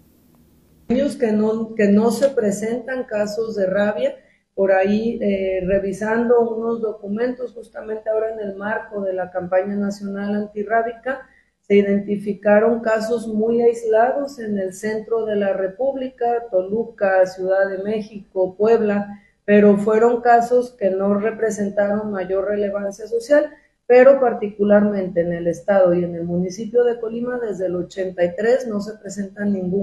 Que 0.89 1.33
no, 1.33 1.75
que 1.75 1.89
no 1.89 2.11
se 2.11 2.31
presentan 2.31 3.05
casos 3.05 3.55
de 3.55 3.67
rabia, 3.67 4.15
por 4.55 4.73
ahí 4.73 5.19
eh, 5.23 5.61
revisando 5.67 6.41
unos 6.41 6.81
documentos 6.81 7.53
justamente 7.53 8.11
ahora 8.11 8.33
en 8.33 8.41
el 8.41 8.57
marco 8.57 9.01
de 9.01 9.13
la 9.13 9.31
campaña 9.31 9.77
nacional 9.77 10.35
antirrábica, 10.35 11.29
se 11.61 11.77
identificaron 11.77 12.81
casos 12.81 13.29
muy 13.29 13.63
aislados 13.63 14.39
en 14.39 14.59
el 14.59 14.75
centro 14.75 15.25
de 15.25 15.37
la 15.37 15.53
República, 15.53 16.47
Toluca, 16.51 17.25
Ciudad 17.27 17.69
de 17.69 17.79
México, 17.83 18.57
Puebla, 18.57 19.21
pero 19.45 19.79
fueron 19.79 20.21
casos 20.21 20.73
que 20.73 20.91
no 20.91 21.15
representaron 21.15 22.11
mayor 22.11 22.47
relevancia 22.49 23.07
social 23.07 23.51
pero 23.91 24.21
particularmente 24.21 25.23
en 25.23 25.33
el 25.33 25.49
estado 25.49 25.93
y 25.95 26.05
en 26.05 26.15
el 26.15 26.23
municipio 26.23 26.85
de 26.85 27.01
Colima 27.01 27.41
desde 27.41 27.67
el 27.67 27.75
83 27.75 28.69
no 28.69 28.81
se 28.81 28.97
presenta 28.99 29.45
ningún. 29.45 29.83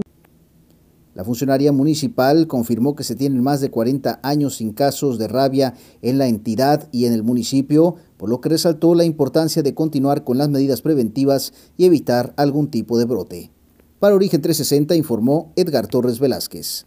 La 1.18 1.24
funcionaria 1.24 1.72
municipal 1.72 2.46
confirmó 2.46 2.96
que 2.96 3.04
se 3.04 3.16
tienen 3.16 3.42
más 3.42 3.60
de 3.60 3.72
40 3.72 4.20
años 4.22 4.58
sin 4.58 4.72
casos 4.72 5.18
de 5.18 5.28
rabia 5.28 5.74
en 6.04 6.20
la 6.20 6.28
entidad 6.28 6.88
y 6.92 7.06
en 7.06 7.14
el 7.14 7.24
municipio, 7.24 7.96
por 8.18 8.30
lo 8.30 8.40
que 8.40 8.50
resaltó 8.50 8.94
la 8.94 9.04
importancia 9.04 9.64
de 9.64 9.74
continuar 9.74 10.24
con 10.24 10.38
las 10.38 10.50
medidas 10.50 10.84
preventivas 10.84 11.54
y 11.76 11.86
evitar 11.86 12.36
algún 12.38 12.70
tipo 12.70 13.00
de 13.00 13.06
brote. 13.06 13.52
Para 13.98 14.14
Origen 14.14 14.44
360 14.44 14.96
informó 14.96 15.54
Edgar 15.56 15.88
Torres 15.88 16.20
Velázquez. 16.20 16.86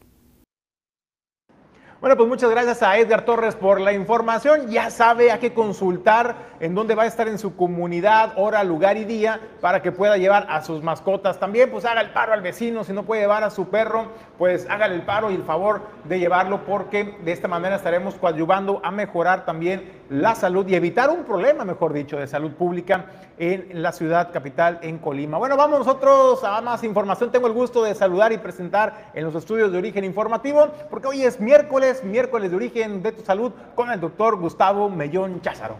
Bueno, 2.01 2.17
pues 2.17 2.31
muchas 2.31 2.49
gracias 2.49 2.83
a 2.83 2.97
Edgar 2.97 3.27
Torres 3.27 3.55
por 3.55 3.79
la 3.79 3.93
información. 3.93 4.71
Ya 4.71 4.89
sabe 4.89 5.31
a 5.31 5.39
qué 5.39 5.53
consultar, 5.53 6.35
en 6.59 6.75
dónde 6.75 6.95
va 6.95 7.03
a 7.03 7.07
estar 7.07 7.29
en 7.29 7.39
su 7.39 7.57
comunidad, 7.57 8.33
hora, 8.37 8.65
lugar 8.65 8.97
y 8.97 9.05
día, 9.05 9.39
para 9.61 9.83
que 9.83 9.93
pueda 9.93 10.17
llevar 10.17 10.47
a 10.49 10.63
sus 10.63 10.83
mascotas. 10.83 11.39
También, 11.39 11.71
pues 11.71 11.85
haga 11.85 12.01
el 12.01 12.09
paro 12.09 12.33
al 12.33 12.41
vecino, 12.41 12.85
si 12.85 12.95
no 12.95 13.03
puede 13.03 13.21
llevar 13.21 13.45
a 13.45 13.51
su 13.51 13.69
perro, 13.69 14.07
pues 14.39 14.67
hágale 14.71 14.95
el 14.95 15.03
paro 15.03 15.31
y 15.31 15.35
el 15.35 15.43
favor 15.43 15.83
de 16.05 16.19
llevarlo, 16.19 16.65
porque 16.65 17.19
de 17.23 17.33
esta 17.33 17.49
manera 17.49 17.77
estaremos 17.77 18.15
coadyuvando 18.15 18.81
a 18.83 18.91
mejorar 18.91 19.45
también 19.45 20.00
la 20.11 20.35
salud 20.35 20.67
y 20.67 20.75
evitar 20.75 21.09
un 21.09 21.25
problema, 21.25 21.65
mejor 21.65 21.93
dicho, 21.93 22.19
de 22.19 22.27
salud 22.27 22.53
pública 22.53 23.07
en 23.39 23.81
la 23.81 23.93
ciudad 23.93 24.33
capital, 24.33 24.81
en 24.83 24.99
Colima. 24.99 25.39
Bueno, 25.39 25.57
vamos 25.57 25.79
nosotros 25.79 26.43
a 26.43 26.61
más 26.61 26.83
información. 26.83 27.31
Tengo 27.31 27.47
el 27.47 27.53
gusto 27.53 27.85
de 27.85 27.95
saludar 27.95 28.33
y 28.33 28.39
presentar 28.39 29.11
en 29.15 29.25
los 29.25 29.35
estudios 29.37 29.71
de 29.71 29.79
origen 29.79 30.05
informativo, 30.05 30.69
porque 30.91 31.07
hoy 31.07 31.23
es 31.23 31.41
miércoles 31.41 32.03
miércoles 32.03 32.51
de 32.51 32.57
origen 32.57 33.03
de 33.03 33.13
tu 33.13 33.23
salud 33.23 33.53
con 33.77 33.91
el 33.91 34.01
doctor 34.01 34.37
Gustavo 34.37 34.91
Mellón 34.91 35.41
Cházaro. 35.41 35.77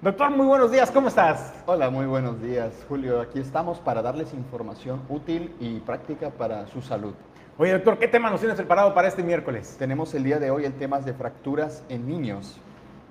Doctor, 0.00 0.30
muy 0.30 0.46
buenos 0.46 0.70
días, 0.70 0.90
¿cómo 0.90 1.08
estás? 1.08 1.52
Hola, 1.66 1.90
muy 1.90 2.06
buenos 2.06 2.40
días, 2.40 2.72
Julio. 2.88 3.20
Aquí 3.20 3.40
estamos 3.40 3.80
para 3.80 4.02
darles 4.02 4.32
información 4.34 5.02
útil 5.08 5.52
y 5.58 5.80
práctica 5.80 6.30
para 6.30 6.66
su 6.68 6.80
salud. 6.80 7.14
Oye, 7.56 7.72
doctor, 7.72 7.98
¿qué 7.98 8.06
tema 8.06 8.30
nos 8.30 8.40
tienes 8.40 8.56
preparado 8.56 8.94
para 8.94 9.08
este 9.08 9.22
miércoles? 9.22 9.76
Tenemos 9.78 10.14
el 10.14 10.22
día 10.22 10.38
de 10.38 10.50
hoy 10.50 10.64
el 10.64 10.74
tema 10.74 11.00
de 11.00 11.14
fracturas 11.14 11.82
en 11.88 12.06
niños. 12.06 12.60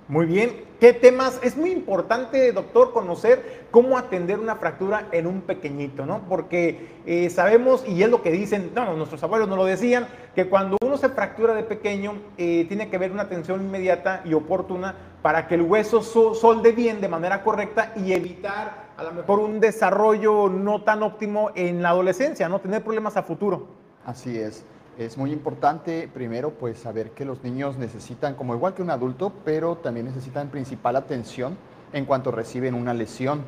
Muy 0.08 0.26
bien. 0.26 0.66
¿Qué 0.80 0.92
temas? 0.92 1.40
Es 1.44 1.56
muy 1.56 1.72
importante, 1.72 2.52
doctor, 2.52 2.92
conocer 2.92 3.68
cómo 3.72 3.98
atender 3.98 4.38
una 4.38 4.58
fractura 4.58 5.08
en 5.14 5.28
un 5.28 5.42
pequeñito, 5.42 6.06
¿no? 6.06 6.24
Porque 6.28 6.90
eh, 7.06 7.30
sabemos, 7.30 7.88
y 7.88 8.04
es 8.04 8.10
lo 8.10 8.22
que 8.22 8.32
dicen, 8.32 8.72
no, 8.76 8.94
nuestros 8.98 9.24
abuelos 9.24 9.48
nos 9.48 9.58
lo 9.58 9.64
decían, 9.64 10.08
que 10.36 10.50
cuando 10.50 10.76
uno 10.84 10.98
se 10.98 11.08
fractura 11.08 11.54
de 11.54 11.64
pequeño, 11.64 12.16
eh, 12.38 12.66
tiene 12.68 12.90
que 12.90 12.98
haber 12.98 13.14
una 13.14 13.24
atención 13.24 13.62
inmediata 13.62 14.22
y 14.26 14.34
oportuna 14.34 14.94
para 15.22 15.48
que 15.48 15.56
el 15.56 15.62
hueso 15.62 16.02
solde 16.02 16.74
bien 16.74 17.00
de 17.00 17.08
manera 17.08 17.42
correcta 17.44 17.94
y 17.96 18.12
evitar 18.12 18.84
a 18.98 19.04
lo 19.04 19.14
mejor 19.14 19.40
un 19.40 19.62
desarrollo 19.62 20.50
no 20.50 20.84
tan 20.84 21.02
óptimo 21.02 21.52
en 21.56 21.82
la 21.82 21.90
adolescencia, 21.90 22.50
¿no? 22.50 22.60
Tener 22.60 22.84
problemas 22.84 23.16
a 23.16 23.24
futuro. 23.24 23.68
Así 24.06 24.38
es. 24.38 24.66
Es 24.98 25.18
muy 25.18 25.32
importante 25.32 26.08
primero 26.14 26.52
pues 26.52 26.78
saber 26.78 27.12
que 27.12 27.26
los 27.26 27.44
niños 27.44 27.78
necesitan, 27.78 28.36
como 28.36 28.54
igual 28.54 28.76
que 28.76 28.84
un 28.84 28.92
adulto, 28.92 29.34
pero 29.44 29.78
también 29.78 30.06
necesitan 30.06 30.50
principal 30.50 30.96
atención 30.96 31.58
en 31.94 32.06
cuanto 32.06 32.32
reciben 32.32 32.76
una 32.76 32.94
lesión. 32.94 33.42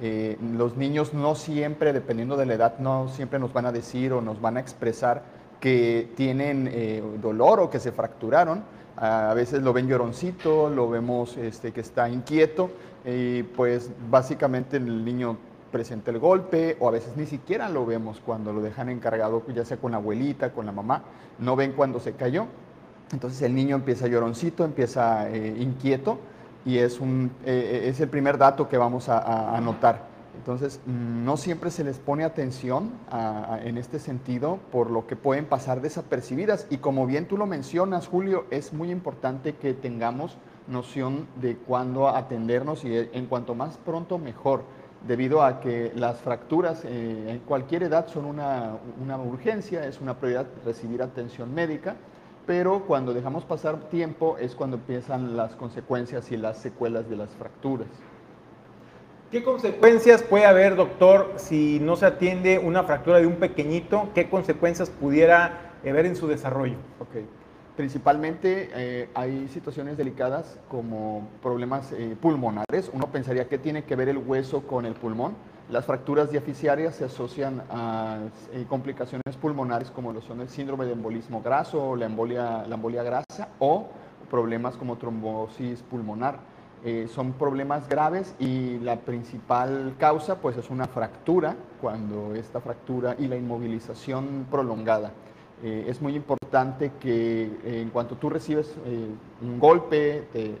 Eh, 0.00 0.38
los 0.54 0.76
niños 0.76 1.12
no 1.12 1.34
siempre, 1.34 1.92
dependiendo 1.92 2.36
de 2.36 2.46
la 2.46 2.54
edad, 2.54 2.78
no 2.78 3.08
siempre 3.08 3.40
nos 3.40 3.52
van 3.52 3.66
a 3.66 3.72
decir 3.72 4.12
o 4.12 4.20
nos 4.20 4.40
van 4.40 4.56
a 4.56 4.60
expresar 4.60 5.22
que 5.58 6.12
tienen 6.16 6.68
eh, 6.70 7.02
dolor 7.20 7.58
o 7.58 7.70
que 7.70 7.80
se 7.80 7.90
fracturaron. 7.90 8.62
A 8.96 9.34
veces 9.34 9.62
lo 9.62 9.72
ven 9.72 9.88
lloroncito, 9.88 10.70
lo 10.70 10.88
vemos 10.88 11.36
este, 11.36 11.72
que 11.72 11.80
está 11.80 12.08
inquieto 12.08 12.70
y 13.04 13.42
pues 13.42 13.90
básicamente 14.08 14.76
el 14.76 15.04
niño 15.04 15.36
presente 15.72 16.12
el 16.12 16.20
golpe 16.20 16.76
o 16.78 16.86
a 16.86 16.92
veces 16.92 17.16
ni 17.16 17.26
siquiera 17.26 17.68
lo 17.68 17.84
vemos 17.84 18.20
cuando 18.24 18.52
lo 18.52 18.62
dejan 18.62 18.88
encargado, 18.90 19.42
ya 19.52 19.64
sea 19.64 19.78
con 19.78 19.90
la 19.92 19.96
abuelita, 19.96 20.52
con 20.52 20.66
la 20.66 20.72
mamá, 20.72 21.02
no 21.40 21.56
ven 21.56 21.72
cuando 21.72 21.98
se 21.98 22.12
cayó. 22.12 22.46
Entonces 23.12 23.42
el 23.42 23.54
niño 23.54 23.74
empieza 23.74 24.06
lloroncito, 24.06 24.64
empieza 24.64 25.28
eh, 25.28 25.56
inquieto 25.58 26.18
y 26.64 26.78
es, 26.78 27.00
un, 27.00 27.32
eh, 27.44 27.86
es 27.86 28.00
el 28.00 28.08
primer 28.08 28.38
dato 28.38 28.68
que 28.68 28.78
vamos 28.78 29.08
a, 29.08 29.60
notar. 29.60 30.12
Entonces, 30.36 30.80
mm, 30.86 31.24
no 31.24 31.36
siempre 31.36 31.70
se 31.70 31.84
les 31.84 31.98
pone 31.98 32.24
atención 32.24 32.92
en 33.64 33.76
este 33.76 33.98
sentido 33.98 34.58
por 34.70 34.90
lo 34.90 35.06
que 35.06 35.16
pueden 35.16 35.44
pasar 35.44 35.80
desapercibidas. 35.80 36.66
Y 36.70 36.78
como 36.78 37.06
bien 37.06 37.26
tú 37.26 37.36
lo 37.36 37.46
mencionas, 37.46 38.06
Julio, 38.06 38.46
es 38.50 38.72
muy 38.72 38.90
importante 38.90 39.56
que 39.56 39.74
tengamos 39.74 40.38
noción 40.68 41.26
de 41.40 41.56
cuándo 41.56 42.08
atendernos 42.08 42.84
y 42.84 42.96
en 42.96 43.26
cuanto 43.26 43.54
más 43.54 43.76
pronto 43.78 44.18
mejor 44.18 44.62
debido 45.06 45.42
a 45.42 45.60
que 45.60 45.92
las 45.94 46.20
fracturas 46.20 46.84
eh, 46.84 47.30
en 47.30 47.38
cualquier 47.40 47.84
edad 47.84 48.06
son 48.08 48.24
una, 48.24 48.76
una, 49.02 49.18
urgencia, 49.18 49.86
es 49.86 50.00
una 50.00 50.18
prioridad 50.18 50.46
recibir 50.64 51.02
atención 51.02 51.52
médica, 51.52 51.96
pero 52.46 52.84
cuando 52.86 53.12
dejamos 53.12 53.44
pasar 53.44 53.88
tiempo 53.88 54.36
es 54.38 54.54
cuando 54.54 54.76
empiezan 54.76 55.36
las 55.36 55.54
consecuencias 55.54 56.30
y 56.32 56.36
las 56.36 56.58
secuelas 56.58 57.08
de 57.08 57.16
las 57.16 57.30
fracturas. 57.30 57.88
¿Qué 59.30 59.42
consecuencias 59.42 60.22
puede 60.22 60.44
haber, 60.44 60.76
doctor, 60.76 61.32
si 61.36 61.80
no 61.80 61.96
se 61.96 62.04
atiende 62.04 62.58
una 62.58 62.82
fractura 62.82 63.18
de 63.18 63.26
un 63.26 63.36
pequeñito? 63.36 64.10
¿Qué 64.14 64.28
consecuencias 64.28 64.90
pudiera 64.90 65.72
haber 65.88 66.04
en 66.04 66.16
su 66.16 66.28
desarrollo? 66.28 66.76
Okay. 67.00 67.26
Principalmente 67.76 68.68
eh, 68.74 69.08
hay 69.14 69.48
situaciones 69.48 69.96
delicadas 69.96 70.58
como 70.68 71.26
problemas 71.42 71.90
eh, 71.92 72.16
pulmonares. 72.20 72.90
Uno 72.92 73.06
pensaría 73.06 73.48
que 73.48 73.56
tiene 73.56 73.84
que 73.84 73.96
ver 73.96 74.10
el 74.10 74.18
hueso 74.18 74.62
con 74.66 74.84
el 74.84 74.92
pulmón. 74.92 75.34
Las 75.70 75.86
fracturas 75.86 76.30
diaficiarias 76.30 76.96
se 76.96 77.06
asocian 77.06 77.62
a 77.70 78.18
eh, 78.52 78.66
complicaciones 78.68 79.36
pulmonares 79.40 79.90
como 79.90 80.12
lo 80.12 80.20
son 80.20 80.42
el 80.42 80.50
síndrome 80.50 80.84
de 80.84 80.92
embolismo 80.92 81.40
graso 81.40 81.82
o 81.82 81.96
la 81.96 82.04
embolia, 82.04 82.64
la 82.68 82.74
embolia 82.74 83.02
grasa 83.02 83.48
o 83.58 83.88
problemas 84.30 84.76
como 84.76 84.98
trombosis 84.98 85.82
pulmonar. 85.82 86.52
Son 87.14 87.34
problemas 87.34 87.88
graves 87.88 88.34
y 88.40 88.80
la 88.80 88.96
principal 88.96 89.94
causa 90.00 90.40
pues 90.40 90.56
es 90.56 90.68
una 90.68 90.88
fractura, 90.88 91.54
cuando 91.80 92.34
esta 92.34 92.60
fractura 92.60 93.14
y 93.20 93.28
la 93.28 93.36
inmovilización 93.36 94.48
prolongada. 94.50 95.12
Eh, 95.62 95.86
es 95.88 96.02
muy 96.02 96.16
importante 96.16 96.92
que 97.00 97.50
en 97.64 97.90
cuanto 97.90 98.16
tú 98.16 98.28
recibes 98.28 98.74
un 99.40 99.58
golpe, 99.58 100.24
te, 100.32 100.56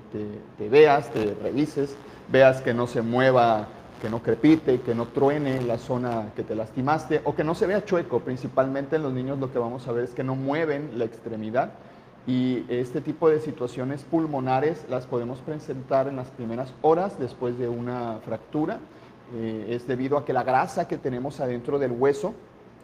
te 0.58 0.68
veas, 0.68 1.10
te 1.10 1.34
revises, 1.34 1.96
veas 2.30 2.60
que 2.60 2.72
no 2.72 2.86
se 2.86 3.02
mueva 3.02 3.68
que 4.02 4.10
no 4.10 4.20
crepite, 4.20 4.80
que 4.80 4.96
no 4.96 5.06
truene 5.06 5.62
la 5.62 5.78
zona 5.78 6.32
que 6.34 6.42
te 6.42 6.56
lastimaste 6.56 7.20
o 7.22 7.36
que 7.36 7.44
no 7.44 7.54
se 7.54 7.68
vea 7.68 7.84
chueco. 7.84 8.18
Principalmente 8.18 8.96
en 8.96 9.04
los 9.04 9.12
niños 9.12 9.38
lo 9.38 9.52
que 9.52 9.60
vamos 9.60 9.86
a 9.86 9.92
ver 9.92 10.02
es 10.02 10.10
que 10.10 10.24
no 10.24 10.34
mueven 10.34 10.98
la 10.98 11.04
extremidad 11.04 11.70
y 12.26 12.64
este 12.68 13.00
tipo 13.00 13.28
de 13.28 13.40
situaciones 13.40 14.02
pulmonares 14.02 14.84
las 14.88 15.06
podemos 15.06 15.38
presentar 15.40 16.08
en 16.08 16.16
las 16.16 16.28
primeras 16.28 16.74
horas 16.82 17.18
después 17.18 17.58
de 17.58 17.68
una 17.68 18.18
fractura. 18.24 18.80
Eh, 19.34 19.66
es 19.70 19.86
debido 19.86 20.18
a 20.18 20.24
que 20.24 20.32
la 20.32 20.42
grasa 20.42 20.88
que 20.88 20.98
tenemos 20.98 21.38
adentro 21.38 21.78
del 21.78 21.92
hueso, 21.92 22.34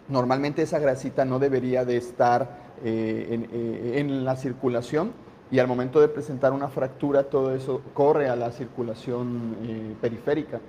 normalmente 0.09 0.63
esa 0.63 0.79
grasita 0.79 1.25
no 1.25 1.39
debería 1.39 1.85
de 1.85 1.97
estar 1.97 2.69
eh, 2.85 3.47
eh, 3.53 3.93
en 3.97 4.25
la 4.25 4.37
circulación 4.37 5.13
y 5.51 5.59
al 5.59 5.67
momento 5.67 6.01
de 6.01 6.09
presentar 6.09 6.53
una 6.53 6.69
fractura 6.69 7.25
todo 7.25 7.55
eso 7.55 7.81
corre 7.95 8.29
a 8.29 8.37
la 8.37 8.51
circulación 8.53 9.97
periférica. 10.01 10.61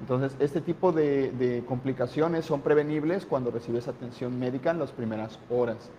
Entonces, 0.00 0.36
este 0.38 0.60
tipo 0.60 0.92
de, 0.92 1.64
complicaciones 1.66 2.44
son 2.44 2.60
prevenibles 2.60 3.26
cuando 3.26 3.50
recibes 3.50 3.88
atención 3.88 4.38
médica 4.38 4.70
en 4.70 4.78
las 4.78 4.92
primeras 4.92 5.40
horas. 5.50 5.90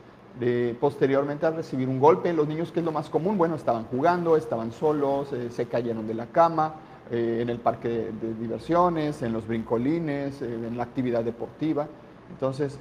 posteriormente, 0.79 1.45
al 1.45 1.55
recibir 1.57 1.89
un 1.89 1.99
golpe, 1.99 2.31
los 2.31 2.47
niños, 2.47 2.71
que 2.71 2.79
es 2.79 2.85
lo 2.85 2.93
más 2.93 3.09
común, 3.09 3.37
bueno, 3.37 3.55
estaban 3.55 3.83
jugando, 3.85 4.37
estaban 4.37 4.71
solos, 4.71 5.33
eh, 5.33 5.49
se 5.49 5.65
cayeron 5.65 6.07
de 6.07 6.13
la 6.13 6.27
cama, 6.27 6.75
eh, 7.11 7.39
en 7.41 7.49
el 7.49 7.57
parque 7.57 7.89
de, 7.89 8.33
diversiones, 8.39 9.23
en 9.23 9.33
los 9.33 9.47
brincolines, 9.47 10.43
eh, 10.43 10.45
en 10.45 10.77
la 10.77 10.83
actividad 10.83 11.23
deportiva. 11.23 11.87
Entonces, 12.29 12.79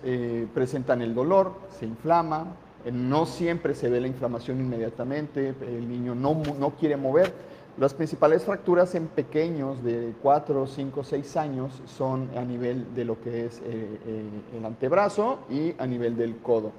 presentan 0.55 1.03
el 1.03 1.15
dolor, 1.15 1.55
se 1.79 1.87
inflama, 1.87 2.55
no 2.93 3.27
siempre 3.27 3.75
se 3.75 3.89
ve 3.89 4.01
la 4.01 4.07
inflamación 4.07 4.61
inmediatamente, 4.61 5.55
el 5.67 5.89
niño 5.89 6.15
no, 6.15 6.43
no 6.59 6.71
quiere 6.77 6.97
mover 6.97 7.33
las 7.79 7.95
principales 7.95 8.45
fracturas 8.45 8.97
en 8.97 9.07
pequeños 9.07 9.85
de 9.85 10.13
4, 10.21 10.67
5, 10.67 11.05
6 11.05 11.37
años 11.37 11.81
son 11.87 12.29
a 12.37 12.43
nivel 12.43 12.93
de 12.93 13.05
lo 13.05 13.21
que 13.21 13.47
es 13.47 13.61
eh, 13.61 14.01
eh, 14.05 14.25
el 14.59 14.65
antebrazo 14.65 15.39
y 15.49 15.75
a 15.79 15.87
nivel 15.87 16.17
del 16.17 16.39
codo. 16.39 16.73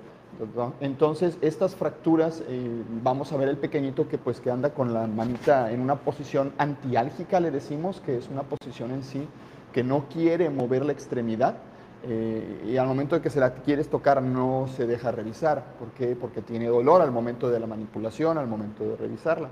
Entonces, 0.82 1.38
estas 1.39 1.76
fracturas, 1.76 2.43
eh, 2.49 2.84
vamos 3.01 3.32
a 3.32 3.38
ver 3.38 3.47
el 3.47 3.57
pequeñito 3.57 4.09
que 4.09 4.17
pues 4.17 4.41
que 4.41 4.51
anda 4.51 4.74
con 4.74 4.93
la 4.93 5.07
manita 5.07 5.72
en 5.72 5.80
una 5.80 5.95
posición 5.95 6.51
antiálgica, 6.57 7.39
le 7.39 7.49
decimos, 7.49 8.01
que 8.05 8.17
es 8.17 8.28
una 8.28 8.43
posición 8.43 8.91
en 8.91 9.03
sí 9.03 9.26
que 9.72 9.84
no 9.84 10.05
quiere 10.09 10.49
mover 10.49 10.84
la 10.84 10.91
extremidad. 10.91 11.55
Y 12.07 12.77
al 12.77 12.87
momento 12.87 13.15
de 13.15 13.21
que 13.21 13.29
se 13.29 13.39
la 13.39 13.53
quieres 13.53 13.89
tocar 13.89 14.21
no 14.21 14.67
se 14.75 14.87
deja 14.87 15.11
revisar. 15.11 15.75
¿Por 15.77 15.89
qué? 15.89 16.15
Porque 16.15 16.41
tiene 16.41 16.67
dolor 16.67 17.01
al 17.01 17.11
momento 17.11 17.49
de 17.49 17.59
la 17.59 17.67
manipulación, 17.67 18.37
al 18.37 18.47
momento 18.47 18.83
de 18.85 18.95
revisarla. 18.95 19.49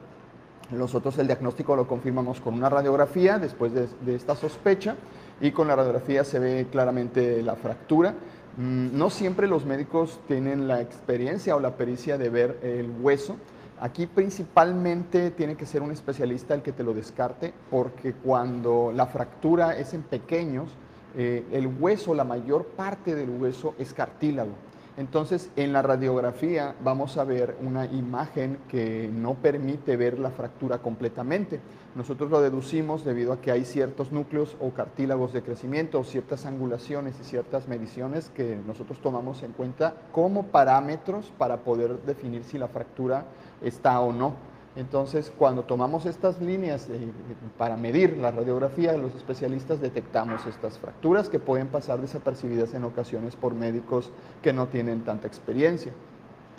Nosotros 0.71 1.17
el 1.17 1.27
diagnóstico 1.27 1.75
lo 1.75 1.87
confirmamos 1.87 2.41
con 2.41 2.53
una 2.53 2.69
radiografía 2.69 3.39
después 3.39 3.71
de, 3.73 4.15
esta 4.15 4.35
sospecha 4.35 4.95
y 5.39 5.51
con 5.51 5.67
la 5.67 5.77
radiografía 5.77 6.25
se 6.25 6.39
ve 6.39 6.67
claramente 6.69 7.41
la 7.41 7.55
fractura. 7.55 8.13
Mm, 8.57 8.97
no 8.97 9.09
siempre 9.09 9.47
los 9.47 9.65
médicos 9.65 10.19
tienen 10.27 10.67
la 10.67 10.81
experiencia 10.81 11.55
o 11.55 11.59
la 11.61 11.77
pericia 11.77 12.17
de 12.17 12.29
ver 12.29 12.59
el 12.63 12.91
hueso. 12.99 13.37
Aquí 13.79 14.07
principalmente 14.07 15.31
tiene 15.31 15.55
que 15.55 15.65
ser 15.65 15.81
un 15.81 15.91
especialista 15.91 16.53
el 16.53 16.63
que 16.63 16.73
te 16.73 16.83
lo 16.83 16.93
descarte 16.93 17.53
porque 17.69 18.13
cuando 18.13 18.91
la 18.93 19.05
fractura 19.05 19.77
es 19.77 19.93
en 19.93 20.01
pequeños, 20.01 20.69
eh, 21.18 21.43
el 21.51 21.65
hueso, 21.65 22.13
la 22.13 22.24
mayor 22.24 22.65
parte 22.68 23.15
del 23.15 23.32
hueso 23.32 23.74
es 23.80 23.93
cartílago. 23.93 24.51
Entonces, 24.97 25.51
en 25.55 25.74
la 25.74 25.82
radiografía 25.82 26.76
vamos 26.84 27.18
a 27.18 27.24
ver 27.24 27.55
una 27.61 27.86
imagen 27.86 28.59
que 28.68 29.09
no 29.11 29.34
permite 29.36 29.95
ver 29.95 30.20
la 30.20 30.32
fractura 30.32 30.80
completamente. 30.80 31.59
Nosotros 31.95 32.30
lo 32.30 32.41
deducimos 32.41 33.03
debido 33.03 33.34
a 33.34 33.41
que 33.41 33.51
hay 33.51 33.65
ciertos 33.65 34.11
núcleos 34.11 34.55
o 34.59 34.72
cartílagos 34.72 35.34
de 35.34 35.41
crecimiento, 35.41 36.03
ciertas 36.03 36.45
angulaciones 36.45 37.15
y 37.20 37.24
ciertas 37.24 37.68
mediciones 37.68 38.30
que 38.30 38.55
nosotros 38.55 38.99
tomamos 39.01 39.41
en 39.41 39.53
cuenta 39.53 39.95
como 40.11 40.47
parámetros 40.47 41.32
para 41.38 41.57
poder 41.57 42.01
definir 42.03 42.43
si 42.43 42.59
la 42.59 42.68
fractura 42.68 43.26
está 43.61 43.99
o 43.99 44.13
no. 44.13 44.36
Entonces, 44.78 45.34
cuando 45.36 45.63
tomamos 45.63 46.05
estas 46.05 46.39
líneas 46.39 46.88
eh, 46.91 47.11
para 47.57 47.75
medir 47.78 48.15
la 48.17 48.30
radiografía, 48.30 48.95
los 48.95 49.15
especialistas 49.15 49.82
detectamos 49.82 50.45
estas 50.45 50.78
fracturas 50.78 51.30
que 51.30 51.39
pueden 51.39 51.67
pasar 51.67 51.99
desapercibidas 51.99 52.75
en 52.75 52.84
ocasiones 52.84 53.36
por 53.36 53.55
médicos 53.55 54.11
que 54.43 54.53
no 54.53 54.67
tienen 54.67 55.01
tanta 55.01 55.25
experiencia. 55.25 55.91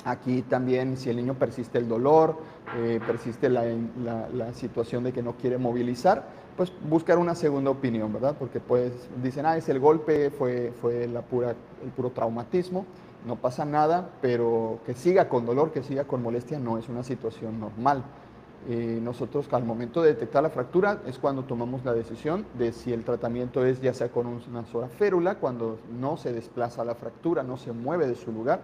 Aquí 0.05 0.43
también, 0.43 0.97
si 0.97 1.11
el 1.11 1.17
niño 1.17 1.35
persiste 1.35 1.79
el 1.79 1.89
dolor, 1.89 2.39
eh, 2.79 2.99
persiste 3.07 3.49
la, 3.49 4.53
situación 4.53 5.05
de 5.05 5.13
que 5.13 5.23
no 5.23 5.35
quiere 5.37 5.57
movilizar, 5.57 6.27
pues 6.57 6.73
buscar 6.89 7.19
una 7.19 7.37
segunda 7.37 7.71
opinión, 7.71 8.13
¿verdad? 8.13 8.35
Porque 8.37 8.59
pues 8.59 8.93
dicen, 9.23 9.47
ah, 9.47 9.57
es 9.57 9.69
el 9.69 9.79
golpe, 9.79 10.31
fue, 10.31 10.73
fue 10.81 11.07
la 11.07 11.23
pura, 11.23 11.51
el 11.85 11.91
puro 11.95 12.11
traumatismo 12.11 12.85
no 13.27 13.37
pasa 13.37 13.65
nada, 13.65 14.11
pero 14.21 14.81
que 14.87 14.95
siga 14.95 15.29
con 15.29 15.47
dolor, 15.47 15.73
que 15.73 15.83
siga 15.83 16.05
con 16.05 16.23
molestia, 16.23 16.59
no 16.59 16.79
es 16.79 16.89
una 16.89 17.03
situación 17.03 17.61
normal. 17.61 18.05
Eh, 18.69 18.99
nosotros 19.01 19.47
al 19.53 19.65
momento 19.65 20.03
de 20.03 20.09
detectar 20.09 20.43
la 20.43 20.51
fractura 20.51 21.01
es 21.07 21.19
cuando 21.19 21.45
tomamos 21.45 21.85
la 21.85 21.95
decisión 21.95 22.45
de 22.59 22.73
si 22.73 22.93
el 22.93 23.05
tratamiento 23.05 23.65
es 23.65 23.81
ya 23.81 23.95
sea 23.95 24.09
con 24.09 24.27
una 24.27 24.67
sola 24.67 24.89
férula, 24.89 25.37
cuando 25.37 25.79
no 25.99 26.17
se 26.17 26.33
desplaza 26.33 26.85
la 26.85 26.95
fractura, 26.95 27.43
no 27.43 27.57
se 27.57 27.73
mueve 27.73 28.07
de 28.07 28.15
su 28.15 28.33
lugar. 28.33 28.63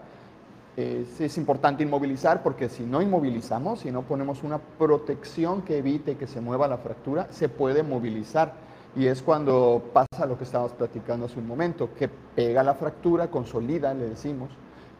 es 0.77 1.39
importante 1.39 1.85
inmovilizar 1.85 2.43
porque 2.43 2.69
si 2.69 2.83
no 2.83 3.01
inmovilizamos, 3.01 3.81
si 3.81 3.93
no 3.93 4.03
ponemos 4.03 4.43
una 4.43 4.59
protección 4.59 5.63
que 5.63 5.79
evite 5.79 6.17
que 6.17 6.27
se 6.27 6.41
mueva 6.41 6.67
la 6.67 6.79
fractura, 6.79 7.29
se 7.31 7.49
puede 7.49 7.85
movilizar 7.85 8.55
y 8.97 9.07
es 9.07 9.23
cuando 9.23 9.83
pasa 9.93 10.27
lo 10.27 10.39
que 10.39 10.45
estábamos 10.45 10.73
platicando 10.73 11.27
hace 11.27 11.39
un 11.39 11.49
momento, 11.49 11.91
que 11.95 12.09
pega 12.09 12.63
la 12.63 12.75
fractura, 12.75 13.29
consolida, 13.29 13.93
le 13.93 14.11
decimos, 14.11 14.51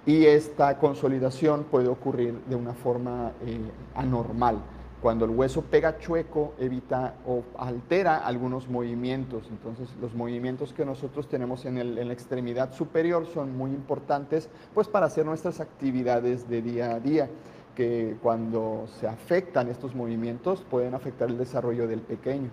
y 0.07 0.27
esta 0.27 0.79
consolidación 0.79 1.65
puede 1.65 1.89
ocurrir 1.89 2.35
de 2.47 2.57
una 2.57 2.75
forma 2.75 3.33
eh, 3.47 3.59
anormal. 3.95 4.59
Cuando 5.01 5.27
el 5.27 5.33
hueso 5.33 5.63
pega 5.63 5.99
chueco, 5.99 6.55
evita 6.59 7.15
o 7.27 7.43
altera 7.59 8.19
algunos 8.19 8.69
movimientos. 8.69 9.47
Entonces, 9.51 9.89
los 10.01 10.15
movimientos 10.15 10.73
que 10.73 10.85
nosotros 10.85 11.29
tenemos 11.29 11.65
en, 11.67 11.77
en, 11.79 12.09
la 12.09 12.13
extremidad 12.13 12.73
superior 12.73 13.27
son 13.27 13.57
muy 13.57 13.71
importantes 13.71 14.49
pues, 14.73 14.89
para 14.89 15.07
hacer 15.07 15.27
nuestras 15.27 15.61
actividades 15.61 16.49
de 16.49 16.63
día 16.63 16.95
a 16.95 17.01
día, 17.01 17.29
que 17.77 18.17
cuando 18.23 18.87
se 18.99 19.07
afectan 19.07 19.69
estos 19.69 19.95
movimientos 19.95 20.65
pueden 20.71 20.95
afectar 20.95 21.29
el 21.29 21.37
desarrollo 21.37 21.87
del 21.87 22.01
pequeño. 22.01 22.49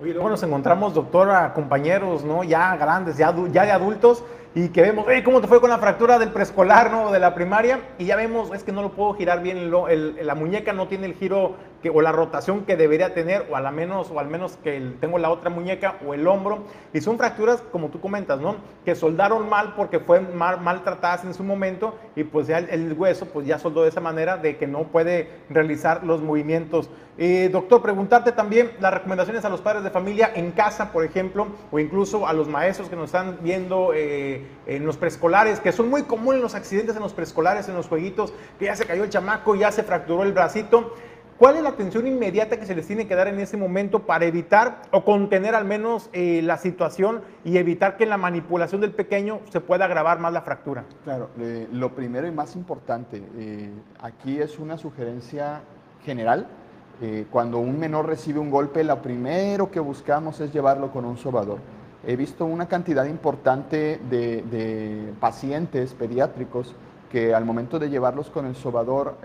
Oye, 0.00 0.12
luego 0.14 0.30
nos 0.30 0.42
encontramos, 0.42 0.94
doctora, 0.94 1.52
compañeros, 1.54 2.24
¿no? 2.24 2.42
Ya 2.42 2.76
grandes, 2.76 3.16
ya, 3.16 3.34
ya 3.52 3.64
de 3.64 3.70
adultos, 3.70 4.24
y 4.54 4.68
que 4.68 4.82
vemos, 4.82 5.06
¿cómo 5.24 5.40
te 5.40 5.46
fue 5.46 5.60
con 5.60 5.70
la 5.70 5.78
fractura 5.78 6.18
del 6.18 6.30
preescolar, 6.30 6.90
¿no? 6.90 7.12
De 7.12 7.18
la 7.18 7.34
primaria, 7.34 7.80
y 7.98 8.06
ya 8.06 8.16
vemos, 8.16 8.52
es 8.52 8.64
que 8.64 8.72
no 8.72 8.82
lo 8.82 8.90
puedo 8.90 9.14
girar 9.14 9.42
bien, 9.42 9.70
la 9.70 10.34
muñeca 10.34 10.72
no 10.72 10.88
tiene 10.88 11.06
el 11.06 11.14
giro 11.14 11.54
o 11.90 12.00
la 12.00 12.12
rotación 12.12 12.64
que 12.64 12.76
debería 12.76 13.14
tener, 13.14 13.46
o, 13.50 13.56
al 13.56 13.72
menos, 13.72 14.10
o 14.10 14.20
al 14.20 14.28
menos 14.28 14.56
que 14.62 14.94
tengo 15.00 15.18
la 15.18 15.30
otra 15.30 15.50
muñeca 15.50 15.96
o 16.06 16.14
el 16.14 16.26
hombro. 16.26 16.64
Y 16.92 17.00
son 17.00 17.18
fracturas, 17.18 17.62
como 17.72 17.88
tú 17.88 18.00
comentas, 18.00 18.40
¿no? 18.40 18.56
Que 18.84 18.94
soldaron 18.94 19.48
mal 19.48 19.74
porque 19.76 19.98
fueron 19.98 20.36
mal, 20.36 20.60
maltratadas 20.60 21.24
en 21.24 21.34
su 21.34 21.44
momento 21.44 21.96
y 22.16 22.24
pues 22.24 22.46
ya 22.46 22.58
el, 22.58 22.92
hueso 22.92 23.26
pues 23.26 23.46
ya 23.46 23.58
soldó 23.58 23.82
de 23.82 23.88
esa 23.88 24.00
manera 24.00 24.36
de 24.36 24.56
que 24.56 24.66
no 24.66 24.84
puede 24.84 25.30
realizar 25.48 26.04
los 26.04 26.20
movimientos. 26.20 26.90
Doctor, 27.50 27.82
preguntarte 27.82 28.32
también 28.32 28.72
las 28.80 28.92
recomendaciones 28.92 29.44
a 29.44 29.48
los 29.48 29.60
padres 29.60 29.84
de 29.84 29.90
familia 29.90 30.32
en 30.34 30.50
casa, 30.50 30.92
por 30.92 31.04
ejemplo, 31.04 31.46
o 31.70 31.78
incluso 31.78 32.26
a 32.26 32.32
los 32.32 32.48
maestros 32.48 32.88
que 32.88 32.96
nos 32.96 33.06
están 33.06 33.38
viendo 33.42 33.92
eh, 33.94 34.44
en 34.66 34.86
los 34.86 34.96
preescolares, 34.96 35.60
que 35.60 35.72
son 35.72 35.90
muy 35.90 36.02
comunes 36.02 36.40
los 36.40 36.54
accidentes 36.54 36.96
en 36.96 37.02
los 37.02 37.12
preescolares, 37.12 37.68
en 37.68 37.74
los 37.74 37.88
jueguitos, 37.88 38.32
que 38.58 38.66
ya 38.66 38.76
se 38.76 38.86
cayó 38.86 39.04
el 39.04 39.10
chamaco, 39.10 39.54
ya 39.54 39.70
se 39.70 39.82
fracturó 39.82 40.22
el 40.22 40.32
bracito. 40.32 40.94
¿Cuál 41.42 41.56
es 41.56 41.64
la 41.64 41.70
atención 41.70 42.06
inmediata 42.06 42.56
que 42.56 42.66
se 42.66 42.76
les 42.76 42.86
tiene 42.86 43.08
que 43.08 43.16
dar 43.16 43.26
en 43.26 43.40
ese 43.40 43.56
momento 43.56 44.06
para 44.06 44.26
evitar 44.26 44.82
o 44.92 45.04
contener 45.04 45.56
al 45.56 45.64
menos 45.64 46.08
eh, 46.12 46.40
la 46.40 46.56
situación 46.56 47.22
y 47.44 47.56
evitar 47.56 47.96
que 47.96 48.04
en 48.04 48.10
la 48.10 48.16
manipulación 48.16 48.80
del 48.80 48.92
pequeño 48.92 49.40
se 49.50 49.60
pueda 49.60 49.86
agravar 49.86 50.20
más 50.20 50.32
la 50.32 50.42
fractura? 50.42 50.84
Claro, 51.02 51.30
eh, 51.40 51.66
lo 51.72 51.96
primero 51.96 52.28
y 52.28 52.30
más 52.30 52.54
importante, 52.54 53.24
eh, 53.36 53.72
aquí 54.00 54.38
es 54.38 54.60
una 54.60 54.78
sugerencia 54.78 55.62
general. 56.04 56.46
cuando 57.32 57.58
un 57.58 57.76
menor 57.76 58.06
recibe 58.06 58.38
un 58.38 58.48
golpe, 58.48 58.84
lo 58.84 59.02
primero 59.02 59.68
que 59.68 59.80
buscamos 59.80 60.38
es 60.38 60.52
llevarlo 60.52 60.92
con 60.92 61.04
un 61.04 61.16
sobador. 61.16 61.58
He 62.06 62.14
visto 62.14 62.44
una 62.44 62.68
cantidad 62.68 63.04
importante 63.06 63.98
de 64.08 65.12
pacientes 65.18 65.92
pediátricos 65.94 66.76
que 67.10 67.34
al 67.34 67.44
momento 67.44 67.80
de 67.80 67.90
llevarlos 67.90 68.30
con 68.30 68.46
el 68.46 68.54
sobador 68.54 69.16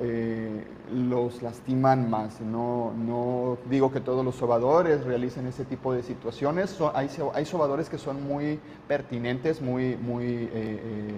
los 0.93 1.41
lastiman 1.41 2.09
más. 2.09 2.41
No, 2.41 2.93
no, 2.93 3.57
digo 3.69 3.91
que 3.91 3.99
todos 3.99 4.23
los 4.23 4.35
sobadores 4.35 5.03
realicen 5.03 5.47
ese 5.47 5.65
tipo 5.65 5.93
de 5.93 6.03
situaciones. 6.03 6.77
hay, 6.93 7.45
sobadores 7.45 7.89
que 7.89 7.97
son 7.97 8.23
muy 8.23 8.59
pertinentes, 8.87 9.61
muy, 9.61 9.97
muy 9.97 10.25
eh, 10.25 11.11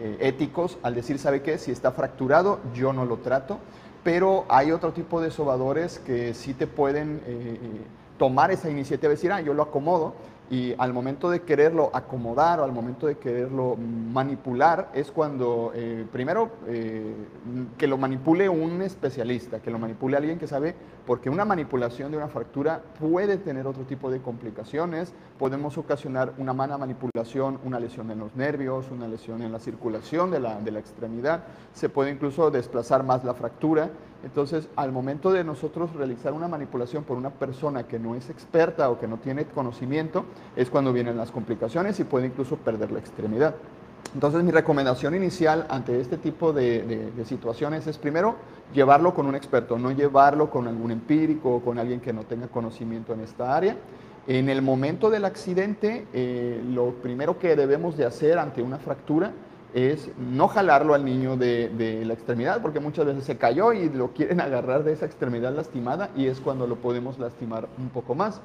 eh, 0.00 0.16
éticos 0.20 0.78
al 0.82 0.94
decir, 0.94 1.18
¿sabe 1.18 1.42
qué? 1.42 1.58
Si 1.58 1.70
está 1.70 1.92
fracturado, 1.92 2.60
yo 2.74 2.92
no 2.92 3.04
lo 3.04 3.18
trato. 3.18 3.58
Pero 4.02 4.44
hay 4.48 4.70
otro 4.70 4.92
tipo 4.92 5.20
de 5.20 5.30
sobadores 5.30 5.98
que 5.98 6.34
sí 6.34 6.52
te 6.52 6.66
pueden 6.66 7.22
tomar 8.18 8.50
esa 8.50 8.68
iniciativa 8.70 9.12
y 9.12 9.16
decir, 9.16 9.32
ah, 9.32 9.40
yo 9.40 9.54
lo 9.54 9.62
acomodo 9.62 10.14
y 10.50 10.74
al 10.76 10.92
momento 10.92 11.30
de 11.30 11.40
quererlo 11.40 11.90
acomodar 11.94 12.60
o 12.60 12.64
al 12.64 12.72
momento 12.72 13.06
de 13.06 13.16
quererlo 13.16 13.76
manipular 13.76 14.90
es 14.94 15.10
cuando, 15.10 15.72
eh, 15.74 16.04
primero, 16.12 16.50
eh, 16.66 17.14
que 17.78 17.86
lo 17.86 17.96
manipule 17.96 18.48
un 18.48 18.82
especialista, 18.82 19.60
que 19.60 19.70
lo 19.70 19.78
manipule 19.78 20.16
alguien 20.16 20.38
que 20.38 20.46
sabe, 20.46 20.74
porque 21.06 21.30
una 21.30 21.44
manipulación 21.44 22.10
de 22.10 22.18
una 22.18 22.28
fractura 22.28 22.82
puede 23.00 23.38
tener 23.38 23.66
otro 23.66 23.84
tipo 23.84 24.10
de 24.10 24.20
complicaciones, 24.20 25.14
podemos 25.38 25.78
ocasionar 25.78 26.34
una 26.36 26.52
mala 26.52 26.76
manipulación, 26.76 27.58
una 27.64 27.80
lesión 27.80 28.10
en 28.10 28.18
los 28.18 28.36
nervios, 28.36 28.90
una 28.90 29.08
lesión 29.08 29.40
en 29.42 29.52
la 29.52 29.60
circulación 29.60 30.30
de 30.30 30.40
la, 30.40 30.60
de 30.60 30.70
la 30.70 30.78
extremidad, 30.78 31.44
se 31.72 31.88
puede 31.88 32.10
incluso 32.10 32.50
desplazar 32.50 33.02
más 33.02 33.24
la 33.24 33.34
fractura 33.34 33.90
entonces, 34.24 34.68
al 34.74 34.90
momento 34.90 35.32
de 35.32 35.44
nosotros 35.44 35.92
realizar 35.92 36.32
una 36.32 36.48
manipulación 36.48 37.04
por 37.04 37.18
una 37.18 37.28
persona 37.28 37.86
que 37.86 37.98
no 37.98 38.14
es 38.14 38.30
experta 38.30 38.88
o 38.88 38.98
que 38.98 39.06
no 39.06 39.18
tiene 39.18 39.44
conocimiento, 39.44 40.24
es 40.56 40.70
cuando 40.70 40.94
vienen 40.94 41.18
las 41.18 41.30
complicaciones 41.30 42.00
y 42.00 42.04
puede 42.04 42.26
incluso 42.26 42.56
perder 42.56 42.90
la 42.90 43.00
extremidad. 43.00 43.54
Entonces, 44.14 44.42
mi 44.42 44.50
recomendación 44.50 45.14
inicial 45.14 45.66
ante 45.68 46.00
este 46.00 46.16
tipo 46.16 46.54
de, 46.54 47.12
situaciones 47.26 47.86
es 47.86 47.98
primero 47.98 48.36
llevarlo 48.72 49.12
con 49.12 49.26
un 49.26 49.34
experto, 49.34 49.78
no 49.78 49.90
llevarlo 49.90 50.48
con 50.48 50.68
algún 50.68 50.90
empírico 50.90 51.56
o 51.56 51.60
con 51.60 51.78
alguien 51.78 52.00
que 52.00 52.12
no 52.12 52.22
tenga 52.22 52.48
conocimiento 52.48 53.12
en 53.12 53.20
esta 53.20 53.54
área. 53.54 53.76
En 54.26 54.48
el 54.48 54.62
momento 54.62 55.10
del 55.10 55.26
accidente, 55.26 56.06
eh, 56.14 56.62
lo 56.66 56.92
primero 56.94 57.38
que 57.38 57.56
debemos 57.56 57.98
de 57.98 58.06
hacer 58.06 58.38
ante 58.38 58.62
una 58.62 58.78
fractura 58.78 59.32
es 59.74 60.08
no 60.16 60.46
jalarlo 60.46 60.94
al 60.94 61.04
niño 61.04 61.36
de, 61.36 62.02
la 62.06 62.14
extremidad, 62.14 62.62
porque 62.62 62.80
muchas 62.80 63.06
veces 63.06 63.24
se 63.24 63.36
cayó 63.36 63.72
y 63.72 63.90
lo 63.90 64.12
quieren 64.12 64.40
agarrar 64.40 64.84
de 64.84 64.92
esa 64.92 65.04
extremidad 65.04 65.54
lastimada 65.54 66.10
y 66.16 66.26
es 66.26 66.40
cuando 66.40 66.66
lo 66.66 66.76
podemos 66.76 67.18
lastimar 67.18 67.68
un 67.76 67.88
poco 67.88 68.14
más. 68.14 68.40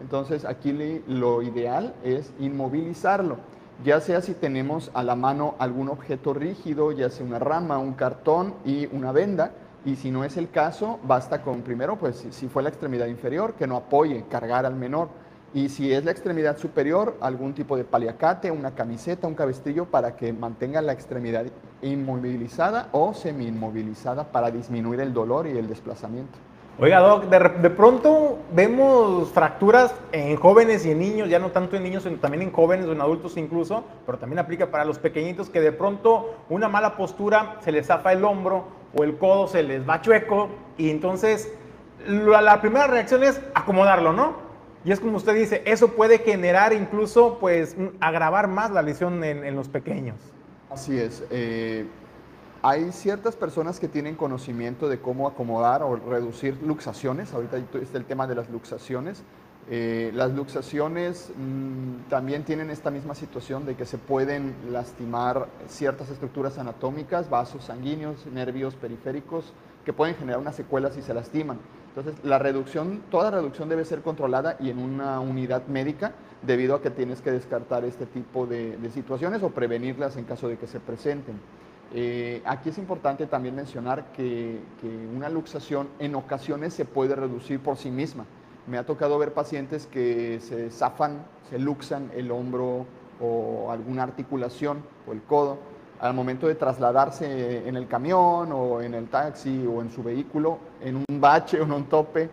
Entonces 0.00 0.44
aquí 0.44 0.72
lo 1.06 1.42
ideal 1.42 1.94
es 2.04 2.32
inmovilizarlo, 2.40 3.38
ya 3.82 4.00
sea 4.00 4.20
si 4.20 4.34
tenemos 4.34 4.90
a 4.92 5.02
la 5.02 5.14
mano 5.14 5.54
algún 5.58 5.88
objeto 5.88 6.34
rígido, 6.34 6.92
ya 6.92 7.10
sea 7.10 7.24
una 7.24 7.38
rama, 7.38 7.78
un 7.78 7.94
cartón 7.94 8.54
y 8.64 8.86
una 8.94 9.12
venda, 9.12 9.52
y 9.84 9.96
si 9.96 10.10
no 10.10 10.24
es 10.24 10.36
el 10.36 10.50
caso, 10.50 10.98
basta 11.04 11.42
con 11.42 11.62
primero, 11.62 11.96
pues 11.96 12.26
si 12.30 12.48
fue 12.48 12.62
la 12.62 12.70
extremidad 12.70 13.06
inferior, 13.06 13.54
que 13.54 13.66
no 13.66 13.76
apoye, 13.76 14.24
cargar 14.30 14.66
al 14.66 14.74
menor 14.74 15.08
y 15.54 15.68
si 15.68 15.92
es 15.92 16.04
la 16.04 16.10
extremidad 16.10 16.58
superior, 16.58 17.16
algún 17.20 17.54
tipo 17.54 17.76
de 17.76 17.84
paliacate, 17.84 18.50
una 18.50 18.72
camiseta, 18.72 19.28
un 19.28 19.36
cabestrillo 19.36 19.84
para 19.84 20.16
que 20.16 20.32
mantenga 20.32 20.82
la 20.82 20.92
extremidad 20.92 21.46
inmovilizada 21.80 22.88
o 22.90 23.14
semi-inmovilizada 23.14 24.24
para 24.32 24.50
disminuir 24.50 25.00
el 25.00 25.14
dolor 25.14 25.46
y 25.46 25.56
el 25.56 25.68
desplazamiento. 25.68 26.36
Oiga, 26.80 26.98
Doc, 26.98 27.26
de, 27.26 27.70
pronto 27.70 28.38
vemos 28.52 29.30
fracturas 29.30 29.94
en 30.10 30.34
jóvenes 30.34 30.84
y 30.84 30.90
en 30.90 30.98
niños, 30.98 31.28
ya 31.28 31.38
no 31.38 31.52
tanto 31.52 31.76
en 31.76 31.84
niños, 31.84 32.02
sino 32.02 32.16
también 32.16 32.42
en 32.42 32.50
jóvenes 32.50 32.86
o 32.86 32.92
en 32.92 33.00
adultos 33.00 33.36
incluso, 33.36 33.84
pero 34.04 34.18
también 34.18 34.40
aplica 34.40 34.72
para 34.72 34.84
los 34.84 34.98
pequeñitos 34.98 35.50
que 35.50 35.60
de 35.60 35.70
pronto 35.70 36.34
una 36.48 36.68
mala 36.68 36.96
postura 36.96 37.58
se 37.60 37.70
les 37.70 37.86
zafa 37.86 38.12
el 38.12 38.24
hombro 38.24 38.64
o 38.92 39.04
el 39.04 39.16
codo 39.18 39.46
se 39.46 39.62
les 39.62 39.88
va 39.88 40.00
chueco 40.00 40.48
y 40.76 40.90
entonces 40.90 41.52
la 42.08 42.60
primera 42.60 42.88
reacción 42.88 43.22
es 43.22 43.40
acomodarlo, 43.54 44.12
¿no? 44.12 44.43
Y 44.84 44.92
es 44.92 45.00
como 45.00 45.16
usted 45.16 45.34
dice, 45.34 45.62
eso 45.64 45.88
puede 45.88 46.18
generar 46.18 46.72
incluso, 46.72 47.38
pues, 47.38 47.74
agravar 48.00 48.48
más 48.48 48.70
la 48.70 48.82
lesión 48.82 49.24
en, 49.24 49.56
los 49.56 49.68
pequeños. 49.68 50.16
Así 50.70 50.98
es. 50.98 51.24
Eh, 51.30 51.86
hay 52.62 52.92
ciertas 52.92 53.34
personas 53.34 53.80
que 53.80 53.88
tienen 53.88 54.14
conocimiento 54.14 54.88
de 54.88 55.00
cómo 55.00 55.26
acomodar 55.26 55.82
o 55.82 55.96
reducir 55.96 56.58
luxaciones. 56.62 57.32
Ahorita 57.32 57.56
está 57.80 57.96
el 57.96 58.04
tema 58.04 58.26
de 58.26 58.34
las 58.34 58.50
luxaciones. 58.50 59.22
Eh, 59.70 60.10
las 60.14 60.30
luxaciones 60.32 61.30
mm, 61.34 62.10
también 62.10 62.44
tienen 62.44 62.68
esta 62.68 62.90
misma 62.90 63.14
situación 63.14 63.64
de 63.64 63.76
que 63.76 63.86
se 63.86 63.96
pueden 63.96 64.54
lastimar 64.70 65.48
ciertas 65.68 66.10
estructuras 66.10 66.58
anatómicas, 66.58 67.30
vasos 67.30 67.64
sanguíneos, 67.64 68.26
nervios 68.26 68.74
periféricos, 68.74 69.54
que 69.84 69.94
pueden 69.94 70.16
generar 70.16 70.38
unas 70.38 70.54
secuelas 70.54 70.94
si 70.94 71.00
se 71.00 71.14
lastiman. 71.14 71.58
Entonces, 71.96 72.24
la 72.24 72.40
reducción, 72.40 73.02
toda 73.08 73.30
reducción 73.30 73.68
debe 73.68 73.84
ser 73.84 74.02
controlada 74.02 74.56
y 74.58 74.70
en 74.70 74.80
una 74.80 75.20
unidad 75.20 75.68
médica 75.68 76.12
debido 76.42 76.74
a 76.74 76.82
que 76.82 76.90
tienes 76.90 77.22
que 77.22 77.30
descartar 77.30 77.84
este 77.84 78.04
tipo 78.04 78.46
de, 78.46 78.76
situaciones 78.92 79.44
o 79.44 79.50
prevenirlas 79.50 80.16
en 80.16 80.24
caso 80.24 80.48
de 80.48 80.58
que 80.58 80.66
se 80.66 80.80
presenten. 80.80 81.36
Eh, 81.94 82.42
aquí 82.46 82.70
es 82.70 82.78
importante 82.78 83.28
también 83.28 83.54
mencionar 83.54 84.10
que, 84.10 84.58
una 85.14 85.28
luxación 85.28 85.88
en 86.00 86.16
ocasiones 86.16 86.74
se 86.74 86.84
puede 86.84 87.14
reducir 87.14 87.60
por 87.60 87.76
sí 87.76 87.92
misma. 87.92 88.24
Me 88.66 88.76
ha 88.76 88.84
tocado 88.84 89.16
ver 89.16 89.32
pacientes 89.32 89.86
que 89.86 90.40
se 90.40 90.70
zafan, 90.70 91.24
se 91.48 91.60
luxan 91.60 92.10
el 92.16 92.32
hombro 92.32 92.86
o 93.20 93.70
alguna 93.70 94.02
articulación 94.02 94.82
o 95.06 95.12
el 95.12 95.22
codo 95.22 95.58
al 96.04 96.12
momento 96.12 96.46
de 96.46 96.54
trasladarse 96.54 97.66
en 97.66 97.76
el 97.76 97.88
camión 97.88 98.52
o 98.52 98.82
en 98.82 98.92
el 98.92 99.08
taxi 99.08 99.66
o 99.66 99.80
en 99.80 99.90
su 99.90 100.02
vehículo, 100.02 100.58
en 100.82 100.96
un 100.96 101.18
bache 101.18 101.58
o 101.58 101.64
en 101.64 101.72
un 101.72 101.84
tope, 101.84 102.28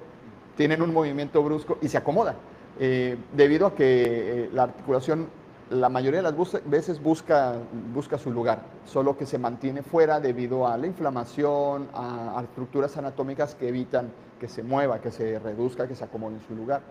tienen 0.57 0.81
un 0.81 0.93
movimiento 0.93 1.41
brusco 1.41 1.77
y 1.81 1.87
se 1.87 1.97
acomoda, 1.97 2.35
eh, 2.77 3.17
debido 3.31 3.67
a 3.67 3.73
que 3.73 3.85
eh, 3.85 4.49
la 4.51 4.63
articulación 4.63 5.29
la 5.69 5.87
mayoría 5.87 6.21
de 6.21 6.29
las 6.29 6.65
veces 6.65 7.01
busca, 7.01 7.55
busca 7.93 8.17
su 8.17 8.29
lugar, 8.29 8.61
solo 8.85 9.15
que 9.15 9.25
se 9.25 9.37
mantiene 9.37 9.83
fuera 9.83 10.19
debido 10.19 10.67
a 10.67 10.77
la 10.77 10.85
inflamación, 10.87 11.87
a, 11.93 12.41
estructuras 12.43 12.97
anatómicas 12.97 13.55
que 13.55 13.69
evitan 13.69 14.11
que 14.37 14.49
se 14.49 14.63
mueva, 14.63 14.99
que 14.99 15.11
se 15.11 15.39
reduzca, 15.39 15.87
que 15.87 15.95
se 15.95 16.03
acomode 16.03 16.35
en 16.35 16.41
su 16.41 16.55
lugar. 16.55 16.81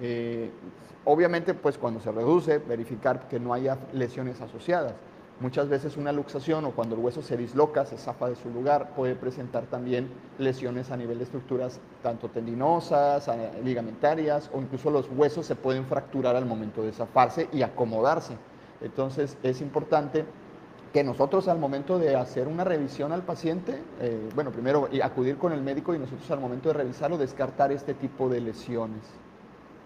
Eh, 0.00 0.50
obviamente, 1.04 1.52
pues 1.52 1.76
cuando 1.76 2.00
se 2.00 2.10
reduce, 2.10 2.56
verificar 2.56 3.28
que 3.28 3.38
no 3.38 3.52
haya 3.52 3.76
lesiones 3.92 4.40
asociadas. 4.40 4.94
Muchas 5.44 5.68
veces 5.68 5.98
una 5.98 6.10
luxación 6.10 6.64
o 6.64 6.70
cuando 6.70 6.94
el 6.94 7.02
hueso 7.02 7.20
se 7.20 7.36
disloca, 7.36 7.84
se 7.84 7.98
zafa 7.98 8.30
de 8.30 8.34
su 8.34 8.48
lugar, 8.48 8.94
puede 8.96 9.14
presentar 9.14 9.64
también 9.64 10.08
lesiones 10.38 10.90
a 10.90 10.96
nivel 10.96 11.18
de 11.18 11.24
estructuras 11.24 11.80
tanto 12.02 12.30
tendinosas, 12.30 13.30
ligamentarias 13.62 14.48
o 14.54 14.62
incluso 14.62 14.90
los 14.90 15.06
huesos 15.14 15.44
se 15.44 15.54
pueden 15.54 15.84
fracturar 15.84 16.34
al 16.34 16.46
momento 16.46 16.80
de 16.80 16.92
zafarse 16.92 17.50
y 17.52 17.60
acomodarse. 17.60 18.38
Entonces 18.80 19.36
es 19.42 19.60
importante 19.60 20.24
que 20.94 21.04
nosotros 21.04 21.46
al 21.48 21.58
momento 21.58 21.98
de 21.98 22.16
hacer 22.16 22.48
una 22.48 22.64
revisión 22.64 23.12
al 23.12 23.20
paciente, 23.20 23.82
eh, 24.00 24.30
bueno, 24.34 24.50
primero 24.50 24.88
acudir 25.02 25.36
con 25.36 25.52
el 25.52 25.60
médico 25.60 25.94
y 25.94 25.98
nosotros 25.98 26.30
al 26.30 26.40
momento 26.40 26.70
de 26.70 26.76
revisarlo 26.76 27.18
descartar 27.18 27.70
este 27.70 27.92
tipo 27.92 28.30
de 28.30 28.40
lesiones. 28.40 29.02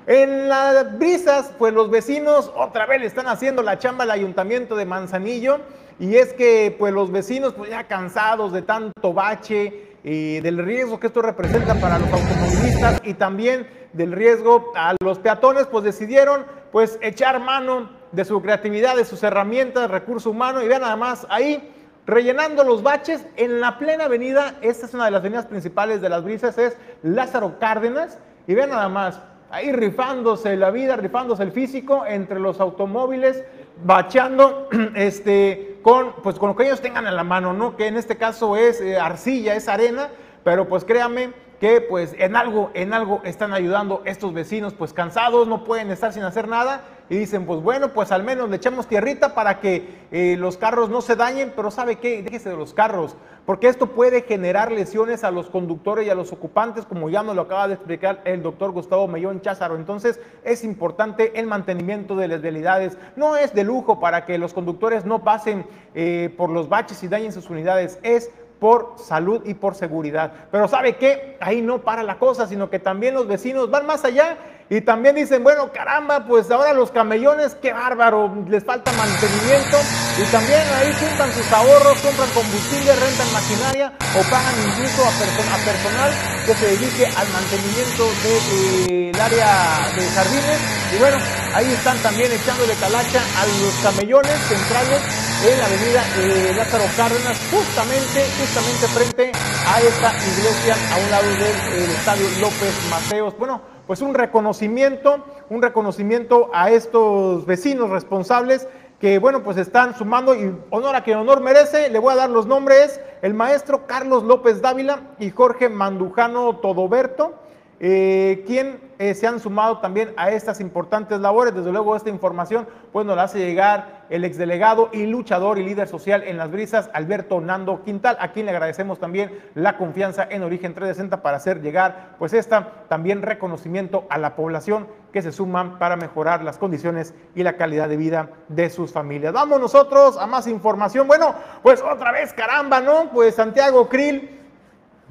En 0.05 0.49
las 0.49 0.97
brisas, 0.97 1.53
pues 1.57 1.73
los 1.73 1.89
vecinos 1.89 2.51
otra 2.55 2.85
vez 2.85 3.01
le 3.01 3.07
están 3.07 3.27
haciendo 3.27 3.63
la 3.63 3.79
chamba 3.79 4.03
al 4.03 4.11
ayuntamiento 4.11 4.75
de 4.75 4.85
Manzanillo. 4.85 5.59
Y 5.99 6.15
es 6.15 6.33
que, 6.33 6.75
pues 6.77 6.93
los 6.93 7.11
vecinos, 7.11 7.53
pues 7.53 7.69
ya 7.69 7.83
cansados 7.83 8.51
de 8.51 8.61
tanto 8.61 9.13
bache 9.13 9.95
y 10.03 10.39
del 10.41 10.57
riesgo 10.57 10.99
que 10.99 11.07
esto 11.07 11.21
representa 11.21 11.75
para 11.75 11.99
los 11.99 12.11
automovilistas 12.11 13.01
y 13.03 13.13
también 13.13 13.67
del 13.93 14.11
riesgo 14.11 14.71
a 14.75 14.95
los 15.01 15.19
peatones, 15.19 15.67
pues 15.67 15.83
decidieron, 15.83 16.45
pues, 16.71 16.97
echar 17.01 17.39
mano 17.39 17.89
de 18.13 18.25
su 18.25 18.41
creatividad, 18.41 18.95
de 18.95 19.05
sus 19.05 19.21
herramientas, 19.23 19.89
recurso 19.91 20.29
humano, 20.29 20.61
y 20.61 20.67
vean 20.67 20.81
nada 20.81 20.95
más 20.95 21.27
ahí 21.29 21.73
rellenando 22.05 22.63
los 22.63 22.83
baches 22.83 23.25
en 23.37 23.59
la 23.59 23.79
plena 23.79 24.05
avenida, 24.05 24.55
esta 24.61 24.85
es 24.85 24.93
una 24.93 25.05
de 25.05 25.11
las 25.11 25.21
avenidas 25.21 25.47
principales 25.47 26.01
de 26.01 26.09
las 26.09 26.23
brisas, 26.23 26.57
es 26.57 26.77
Lázaro 27.01 27.59
Cárdenas, 27.59 28.19
y 28.45 28.53
vean 28.53 28.69
nada 28.69 28.87
más, 28.87 29.19
ahí 29.49 29.71
rifándose 29.71 30.55
la 30.55 30.69
vida, 30.69 30.95
rifándose 30.95 31.43
el 31.43 31.51
físico 31.51 32.05
entre 32.05 32.39
los 32.39 32.59
automóviles, 32.59 33.43
bacheando 33.83 34.69
este, 34.95 35.79
con, 35.81 36.13
pues, 36.21 36.37
con 36.37 36.49
lo 36.49 36.55
que 36.55 36.65
ellos 36.65 36.81
tengan 36.81 37.07
en 37.07 37.15
la 37.15 37.23
mano, 37.23 37.53
¿no? 37.53 37.75
Que 37.75 37.87
en 37.87 37.97
este 37.97 38.17
caso 38.17 38.57
es 38.57 38.79
eh, 38.79 38.99
arcilla, 38.99 39.55
es 39.55 39.67
arena, 39.67 40.09
pero 40.43 40.67
pues 40.67 40.83
créanme 40.83 41.31
que 41.59 41.79
pues 41.79 42.13
en 42.19 42.35
algo, 42.35 42.71
en 42.73 42.93
algo 42.93 43.21
están 43.23 43.53
ayudando 43.53 44.01
estos 44.03 44.33
vecinos, 44.33 44.73
pues 44.73 44.91
cansados, 44.91 45.47
no 45.47 45.63
pueden 45.63 45.89
estar 45.91 46.11
sin 46.11 46.23
hacer 46.23 46.47
nada 46.47 46.81
y 47.09 47.17
dicen, 47.17 47.45
pues 47.45 47.61
bueno, 47.61 47.89
pues 47.89 48.11
al 48.11 48.23
menos 48.23 48.49
le 48.49 48.55
echamos 48.55 48.87
tierrita 48.87 49.35
para 49.35 49.59
que 49.59 50.03
eh, 50.11 50.35
los 50.37 50.57
carros 50.57 50.89
no 50.89 51.01
se 51.01 51.15
dañen, 51.15 51.53
pero 51.55 51.69
¿sabe 51.69 51.97
qué? 51.97 52.23
Déjese 52.23 52.49
de 52.49 52.57
los 52.57 52.73
carros, 52.73 53.15
porque 53.45 53.67
esto 53.67 53.87
puede 53.87 54.21
generar 54.21 54.71
lesiones 54.71 55.23
a 55.23 55.31
los 55.31 55.49
conductores 55.49 56.07
y 56.07 56.09
a 56.09 56.15
los 56.15 56.31
ocupantes, 56.31 56.85
como 56.85 57.09
ya 57.09 57.23
nos 57.23 57.35
lo 57.35 57.43
acaba 57.43 57.67
de 57.67 57.73
explicar 57.73 58.21
el 58.25 58.41
doctor 58.41 58.71
Gustavo 58.71 59.07
Mellón 59.07 59.41
Cházaro. 59.41 59.75
Entonces 59.75 60.19
es 60.43 60.63
importante 60.63 61.37
el 61.39 61.47
mantenimiento 61.47 62.15
de 62.15 62.29
las 62.29 62.41
vialidades. 62.41 62.97
No 63.15 63.35
es 63.35 63.53
de 63.53 63.63
lujo 63.63 63.99
para 63.99 64.25
que 64.25 64.37
los 64.37 64.53
conductores 64.53 65.05
no 65.05 65.23
pasen 65.23 65.65
eh, 65.93 66.33
por 66.37 66.49
los 66.49 66.69
baches 66.69 67.03
y 67.03 67.07
dañen 67.09 67.33
sus 67.33 67.49
unidades, 67.49 67.99
es 68.01 68.31
por 68.63 68.93
salud 68.97 69.41
y 69.45 69.55
por 69.55 69.75
seguridad. 69.75 70.31
Pero 70.49 70.69
¿sabe 70.69 70.95
qué? 70.95 71.35
Ahí 71.41 71.61
no 71.61 71.81
para 71.81 72.01
la 72.01 72.17
cosa, 72.17 72.47
sino 72.47 72.69
que 72.69 72.79
también 72.79 73.13
los 73.13 73.27
vecinos 73.27 73.69
van 73.69 73.85
más 73.85 74.05
allá 74.05 74.37
y 74.73 74.81
también 74.81 75.13
dicen, 75.13 75.43
bueno, 75.43 75.71
caramba, 75.71 76.25
pues 76.25 76.49
ahora 76.49 76.73
los 76.73 76.89
camellones, 76.89 77.53
qué 77.61 77.71
bárbaro, 77.71 78.33
les 78.49 78.63
falta 78.63 78.91
mantenimiento. 78.93 79.77
Y 80.17 80.25
también 80.31 80.61
ahí 80.81 80.91
juntan 80.97 81.31
sus 81.31 81.45
ahorros, 81.53 81.93
compran 82.01 82.29
combustible, 82.33 82.89
rentan 82.95 83.29
maquinaria 83.33 83.93
o 84.17 84.21
pagan 84.33 84.55
incluso 84.65 85.05
a, 85.05 85.57
personal 85.61 86.09
que 86.47 86.55
se 86.55 86.65
dedique 86.65 87.05
al 87.05 87.27
mantenimiento 87.29 88.03
del 88.25 89.11
de, 89.13 89.21
área 89.21 89.93
de 89.93 90.09
jardines. 90.09 90.59
Y 90.89 90.97
bueno, 90.97 91.17
ahí 91.53 91.71
están 91.71 91.97
también 92.01 92.31
echándole 92.31 92.73
calacha 92.73 93.21
a 93.21 93.45
los 93.45 93.73
camellones 93.83 94.37
centrales 94.49 95.01
en 95.45 95.59
la 95.59 95.65
avenida 95.67 96.01
eh, 96.17 96.53
Lázaro 96.57 96.85
Cárdenas, 96.97 97.37
justamente, 97.51 98.25
justamente 98.41 98.87
frente 98.89 99.31
a 99.69 99.81
esta 99.81 100.09
iglesia 100.17 100.73
a 100.73 100.97
un 100.97 101.11
lado 101.11 101.29
del 101.29 101.91
estadio 101.93 102.25
López 102.41 102.73
Mateos. 102.89 103.37
Bueno, 103.37 103.72
pues 103.87 104.01
un 104.01 104.13
reconocimiento, 104.13 105.25
un 105.49 105.61
reconocimiento 105.61 106.49
a 106.53 106.71
estos 106.71 107.45
vecinos 107.45 107.89
responsables 107.89 108.67
que, 108.99 109.19
bueno, 109.19 109.43
pues 109.43 109.57
están 109.57 109.97
sumando 109.97 110.33
y 110.33 110.55
honor 110.69 110.95
a 110.95 111.03
quien 111.03 111.17
honor 111.17 111.41
merece. 111.41 111.89
Le 111.89 111.99
voy 111.99 112.13
a 112.13 112.15
dar 112.15 112.29
los 112.29 112.47
nombres, 112.47 113.01
el 113.21 113.33
maestro 113.33 113.85
Carlos 113.85 114.23
López 114.23 114.61
Dávila 114.61 115.01
y 115.19 115.29
Jorge 115.29 115.67
Mandujano 115.67 116.57
Todoberto. 116.57 117.33
Eh, 117.81 118.45
quien 118.47 118.79
eh, 118.99 119.13
se 119.13 119.27
han 119.27 119.39
sumado 119.39 119.79
también 119.79 120.13
a 120.17 120.31
estas 120.31 120.59
importantes 120.59 121.19
labores. 121.19 121.53
Desde 121.53 121.71
luego 121.71 121.95
esta 121.95 122.09
información 122.09 122.67
pues 122.91 123.05
nos 123.05 123.15
la 123.15 123.23
hace 123.23 123.39
llegar 123.39 124.03
el 124.09 124.23
exdelegado 124.25 124.89
y 124.91 125.05
luchador 125.05 125.57
y 125.57 125.63
líder 125.63 125.87
social 125.87 126.23
en 126.23 126.37
las 126.37 126.51
brisas, 126.51 126.89
Alberto 126.93 127.41
Nando 127.41 127.83
Quintal, 127.83 128.17
a 128.19 128.31
quien 128.31 128.45
le 128.45 128.51
agradecemos 128.51 128.99
también 128.99 129.39
la 129.55 129.77
confianza 129.77 130.27
en 130.29 130.43
Origen 130.43 130.73
360 130.73 131.21
para 131.21 131.37
hacer 131.37 131.61
llegar 131.61 132.15
pues 132.19 132.33
esta 132.33 132.85
también 132.89 133.21
reconocimiento 133.21 134.05
a 134.09 134.17
la 134.17 134.35
población 134.35 134.87
que 135.11 135.21
se 135.21 135.31
suman 135.31 135.79
para 135.79 135.95
mejorar 135.95 136.43
las 136.43 136.57
condiciones 136.57 137.13
y 137.35 137.43
la 137.43 137.57
calidad 137.57 137.87
de 137.87 137.97
vida 137.97 138.29
de 138.49 138.69
sus 138.69 138.91
familias. 138.91 139.33
Vamos 139.33 139.59
nosotros 139.59 140.17
a 140.17 140.27
más 140.27 140.47
información. 140.47 141.07
Bueno, 141.07 141.35
pues 141.61 141.81
otra 141.81 142.11
vez, 142.11 142.33
caramba, 142.33 142.81
¿no? 142.81 143.09
Pues 143.11 143.35
Santiago 143.35 143.87
Krill 143.89 144.42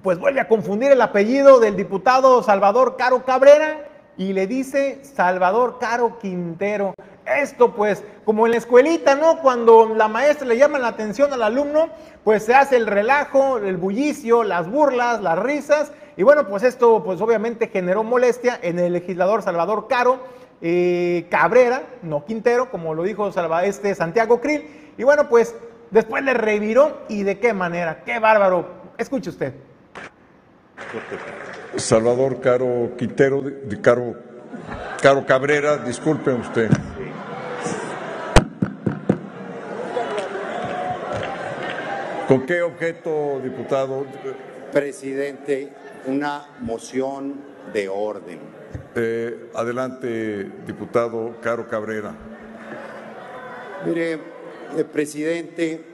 pues 0.02 0.18
vuelve 0.18 0.40
a 0.40 0.48
confundir 0.48 0.90
el 0.90 1.00
apellido 1.00 1.60
del 1.60 1.76
diputado 1.76 2.42
Salvador 2.42 2.96
Caro 2.96 3.24
Cabrera 3.24 3.86
y 4.16 4.32
le 4.32 4.46
dice 4.46 5.00
Salvador 5.04 5.78
Caro 5.78 6.18
Quintero. 6.18 6.94
Esto 7.24 7.72
pues, 7.74 8.04
como 8.24 8.46
en 8.46 8.52
la 8.52 8.58
escuelita, 8.58 9.14
¿no? 9.14 9.38
Cuando 9.38 9.94
la 9.94 10.08
maestra 10.08 10.46
le 10.46 10.58
llama 10.58 10.80
la 10.80 10.88
atención 10.88 11.32
al 11.32 11.42
alumno, 11.42 11.88
pues 12.24 12.44
se 12.44 12.54
hace 12.54 12.76
el 12.76 12.86
relajo, 12.86 13.58
el 13.58 13.76
bullicio, 13.76 14.42
las 14.42 14.68
burlas, 14.68 15.22
las 15.22 15.38
risas. 15.38 15.92
Y 16.16 16.24
bueno, 16.24 16.48
pues 16.48 16.64
esto 16.64 17.02
pues 17.04 17.20
obviamente 17.20 17.68
generó 17.68 18.02
molestia 18.02 18.58
en 18.60 18.80
el 18.80 18.92
legislador 18.92 19.42
Salvador 19.42 19.86
Caro 19.88 20.18
eh, 20.60 21.26
Cabrera, 21.30 21.84
no 22.02 22.24
Quintero, 22.24 22.70
como 22.70 22.94
lo 22.94 23.04
dijo 23.04 23.30
este 23.62 23.94
Santiago 23.94 24.40
Krill. 24.40 24.92
Y 24.98 25.04
bueno, 25.04 25.28
pues 25.28 25.54
después 25.92 26.24
le 26.24 26.34
reviró 26.34 26.98
y 27.08 27.22
de 27.22 27.38
qué 27.38 27.52
manera, 27.52 28.02
qué 28.04 28.18
bárbaro. 28.18 28.82
Escuche 28.98 29.30
usted. 29.30 29.54
Salvador 31.76 32.40
Caro 32.40 32.92
Quintero, 32.96 33.42
de 33.42 33.80
Caro, 33.80 34.14
Caro 35.00 35.24
Cabrera, 35.26 35.78
disculpe 35.78 36.30
usted. 36.32 36.70
¿Con 42.28 42.46
qué 42.46 42.62
objeto, 42.62 43.40
diputado? 43.42 44.06
Presidente, 44.72 45.72
una 46.06 46.46
moción 46.60 47.42
de 47.72 47.88
orden. 47.88 48.38
Eh, 48.94 49.50
adelante, 49.54 50.50
diputado 50.66 51.36
Caro 51.40 51.68
Cabrera. 51.68 52.14
Mire, 53.86 54.18
el 54.76 54.86
presidente, 54.86 55.84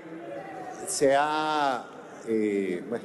se 0.87 1.15
ha, 1.17 1.87
eh, 2.27 2.83
bueno, 2.89 3.05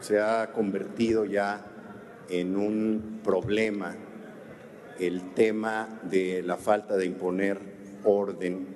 se 0.00 0.20
ha 0.20 0.52
convertido 0.52 1.24
ya 1.24 1.64
en 2.28 2.56
un 2.56 3.20
problema 3.22 3.94
el 4.98 5.34
tema 5.34 6.00
de 6.02 6.42
la 6.42 6.56
falta 6.56 6.96
de 6.96 7.06
imponer 7.06 7.58
orden 8.04 8.66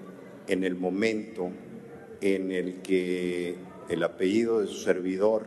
en 0.47 0.65
el 0.65 0.75
momento 0.75 1.51
en 2.21 2.53
el 2.53 2.83
que 2.83 3.57
el 3.89 4.03
apellido 4.03 4.61
de 4.61 4.67
su 4.67 4.77
servidor 4.77 5.47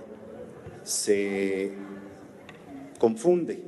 se 0.84 1.72
confunde. 3.00 3.62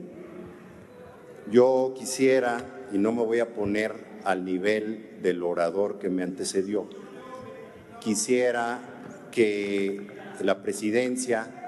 Yo 1.51 1.93
quisiera, 1.95 2.87
y 2.91 2.97
no 2.97 3.11
me 3.11 3.23
voy 3.23 3.39
a 3.39 3.53
poner 3.53 3.93
al 4.23 4.43
nivel 4.43 5.19
del 5.21 5.43
orador 5.43 5.99
que 5.99 6.09
me 6.09 6.23
antecedió, 6.23 6.89
quisiera 8.01 8.79
que 9.31 10.07
la 10.41 10.63
presidencia 10.63 11.64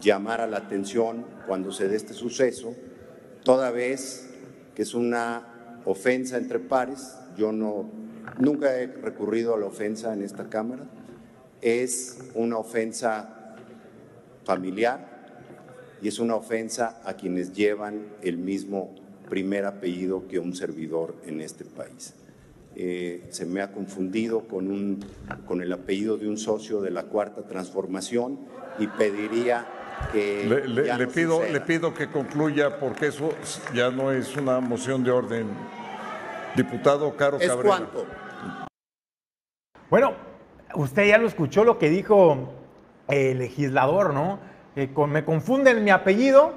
llamar 0.00 0.48
la 0.48 0.58
atención 0.58 1.24
cuando 1.46 1.72
se 1.72 1.88
dé 1.88 1.96
este 1.96 2.14
suceso, 2.14 2.74
toda 3.44 3.70
vez 3.70 4.28
que 4.74 4.82
es 4.82 4.94
una 4.94 5.80
ofensa 5.84 6.36
entre 6.36 6.58
pares, 6.58 7.16
yo 7.36 7.52
no, 7.52 7.88
nunca 8.38 8.76
he 8.76 8.86
recurrido 8.86 9.54
a 9.54 9.58
la 9.58 9.66
ofensa 9.66 10.12
en 10.12 10.22
esta 10.22 10.48
Cámara, 10.48 10.84
es 11.62 12.18
una 12.34 12.58
ofensa 12.58 13.54
familiar 14.44 15.16
y 16.02 16.08
es 16.08 16.18
una 16.18 16.34
ofensa 16.34 17.00
a 17.04 17.14
quienes 17.14 17.52
llevan 17.52 18.06
el 18.22 18.36
mismo 18.38 18.94
primer 19.28 19.64
apellido 19.64 20.28
que 20.28 20.38
un 20.38 20.54
servidor 20.54 21.16
en 21.26 21.40
este 21.40 21.64
país. 21.64 22.14
eh, 22.78 23.24
se 23.30 23.46
me 23.46 23.62
ha 23.62 23.72
confundido 23.72 24.46
con, 24.46 24.70
un, 24.70 25.02
con 25.46 25.62
el 25.62 25.72
apellido 25.72 26.18
de 26.18 26.28
un 26.28 26.36
socio 26.36 26.82
de 26.82 26.90
la 26.90 27.04
Cuarta 27.04 27.42
Transformación 27.42 28.38
y 28.78 28.86
pediría 28.86 29.66
que... 30.12 30.44
Le, 30.46 30.68
le- 30.68 30.86
ya 30.86 30.98
le 30.98 31.06
no 31.06 31.12
pido, 31.12 31.42
le 31.42 31.60
pido 31.60 31.94
que 31.94 32.08
concluya 32.08 32.78
porque 32.78 33.06
eso 33.08 33.30
ya 33.74 33.90
no 33.90 34.12
es 34.12 34.36
una 34.36 34.60
moción 34.60 35.02
de 35.04 35.10
orden. 35.10 35.46
Diputado 36.54 37.14
Caro 37.16 37.38
¿Es 37.38 37.48
Cabrera. 37.48 37.68
cuánto? 37.68 38.06
Bueno, 39.90 40.14
usted 40.74 41.06
ya 41.06 41.18
lo 41.18 41.26
escuchó 41.26 41.64
lo 41.64 41.78
que 41.78 41.88
dijo 41.90 42.48
el 43.08 43.38
legislador, 43.38 44.12
¿no? 44.14 44.38
Que 44.74 44.92
con- 44.92 45.10
me 45.10 45.24
confunden 45.24 45.84
mi 45.84 45.90
apellido 45.90 46.52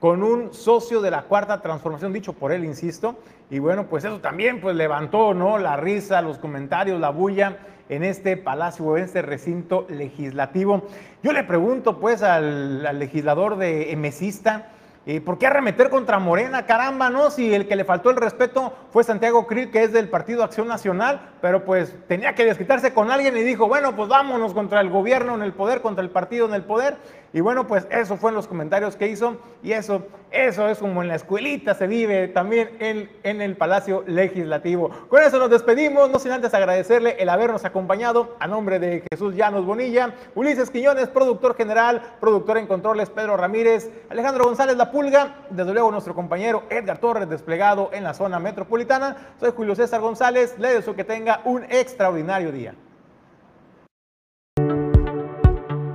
con 0.00 0.22
un 0.22 0.52
socio 0.54 1.00
de 1.00 1.10
la 1.10 1.22
cuarta 1.22 1.60
transformación, 1.60 2.12
dicho 2.12 2.32
por 2.32 2.52
él, 2.52 2.64
insisto. 2.64 3.16
Y 3.50 3.58
bueno, 3.58 3.86
pues 3.86 4.04
eso 4.04 4.20
también 4.20 4.60
pues 4.60 4.76
levantó, 4.76 5.34
¿no? 5.34 5.58
La 5.58 5.76
risa, 5.76 6.20
los 6.22 6.38
comentarios, 6.38 7.00
la 7.00 7.10
bulla 7.10 7.58
en 7.88 8.04
este 8.04 8.36
palacio, 8.36 8.96
en 8.96 9.04
este 9.04 9.22
recinto 9.22 9.86
legislativo. 9.88 10.82
Yo 11.22 11.32
le 11.32 11.44
pregunto 11.44 11.98
pues 11.98 12.22
al, 12.22 12.98
legislador 12.98 13.56
de 13.56 13.92
Emesista, 13.92 14.72
eh, 15.06 15.22
¿Por 15.22 15.38
qué 15.38 15.46
arremeter 15.46 15.88
contra 15.88 16.18
Morena? 16.18 16.66
Caramba, 16.66 17.08
¿no? 17.08 17.30
Si 17.30 17.54
el 17.54 17.66
que 17.66 17.76
le 17.76 17.86
faltó 17.86 18.10
el 18.10 18.16
respeto 18.16 18.74
fue 18.90 19.04
Santiago 19.04 19.46
Krill, 19.46 19.70
que 19.70 19.82
es 19.82 19.90
del 19.90 20.10
Partido 20.10 20.44
Acción 20.44 20.68
Nacional, 20.68 21.30
pero 21.40 21.64
pues 21.64 21.96
tenía 22.08 22.34
que 22.34 22.44
desquitarse 22.44 22.92
con 22.92 23.10
alguien 23.10 23.34
y 23.34 23.42
dijo, 23.42 23.68
bueno, 23.68 23.96
pues 23.96 24.10
vámonos 24.10 24.52
contra 24.52 24.82
el 24.82 24.90
gobierno 24.90 25.34
en 25.34 25.40
el 25.40 25.54
poder, 25.54 25.80
contra 25.80 26.04
el 26.04 26.10
partido 26.10 26.46
en 26.46 26.52
el 26.52 26.62
poder. 26.62 26.98
Y 27.32 27.40
bueno, 27.40 27.66
pues 27.66 27.86
eso 27.90 28.16
fue 28.16 28.30
en 28.30 28.36
los 28.36 28.48
comentarios 28.48 28.96
que 28.96 29.08
hizo 29.08 29.36
y 29.62 29.72
eso, 29.72 30.06
eso 30.30 30.66
es 30.68 30.78
como 30.78 31.02
en 31.02 31.08
la 31.08 31.16
escuelita 31.16 31.74
se 31.74 31.86
vive 31.86 32.28
también 32.28 32.70
en, 32.78 33.10
en 33.22 33.42
el 33.42 33.56
Palacio 33.56 34.02
Legislativo. 34.06 34.90
Con 35.08 35.22
eso 35.22 35.38
nos 35.38 35.50
despedimos, 35.50 36.08
no 36.10 36.18
sin 36.18 36.32
antes 36.32 36.54
agradecerle 36.54 37.16
el 37.18 37.28
habernos 37.28 37.66
acompañado 37.66 38.36
a 38.40 38.46
nombre 38.46 38.78
de 38.78 39.04
Jesús 39.10 39.34
Llanos 39.34 39.66
Bonilla, 39.66 40.14
Ulises 40.34 40.70
Quiñones, 40.70 41.08
productor 41.08 41.54
general, 41.54 42.00
productor 42.18 42.56
en 42.56 42.66
controles 42.66 43.10
Pedro 43.10 43.36
Ramírez, 43.36 43.90
Alejandro 44.08 44.44
González 44.44 44.78
La 44.78 44.90
Pulga, 44.90 45.46
desde 45.50 45.74
luego 45.74 45.90
nuestro 45.90 46.14
compañero 46.14 46.62
Edgar 46.70 46.98
Torres 46.98 47.28
desplegado 47.28 47.90
en 47.92 48.04
la 48.04 48.14
zona 48.14 48.38
metropolitana. 48.38 49.34
Soy 49.38 49.52
Julio 49.54 49.74
César 49.74 50.00
González, 50.00 50.54
le 50.58 50.74
deseo 50.74 50.96
que 50.96 51.04
tenga 51.04 51.42
un 51.44 51.64
extraordinario 51.64 52.52
día. 52.52 52.74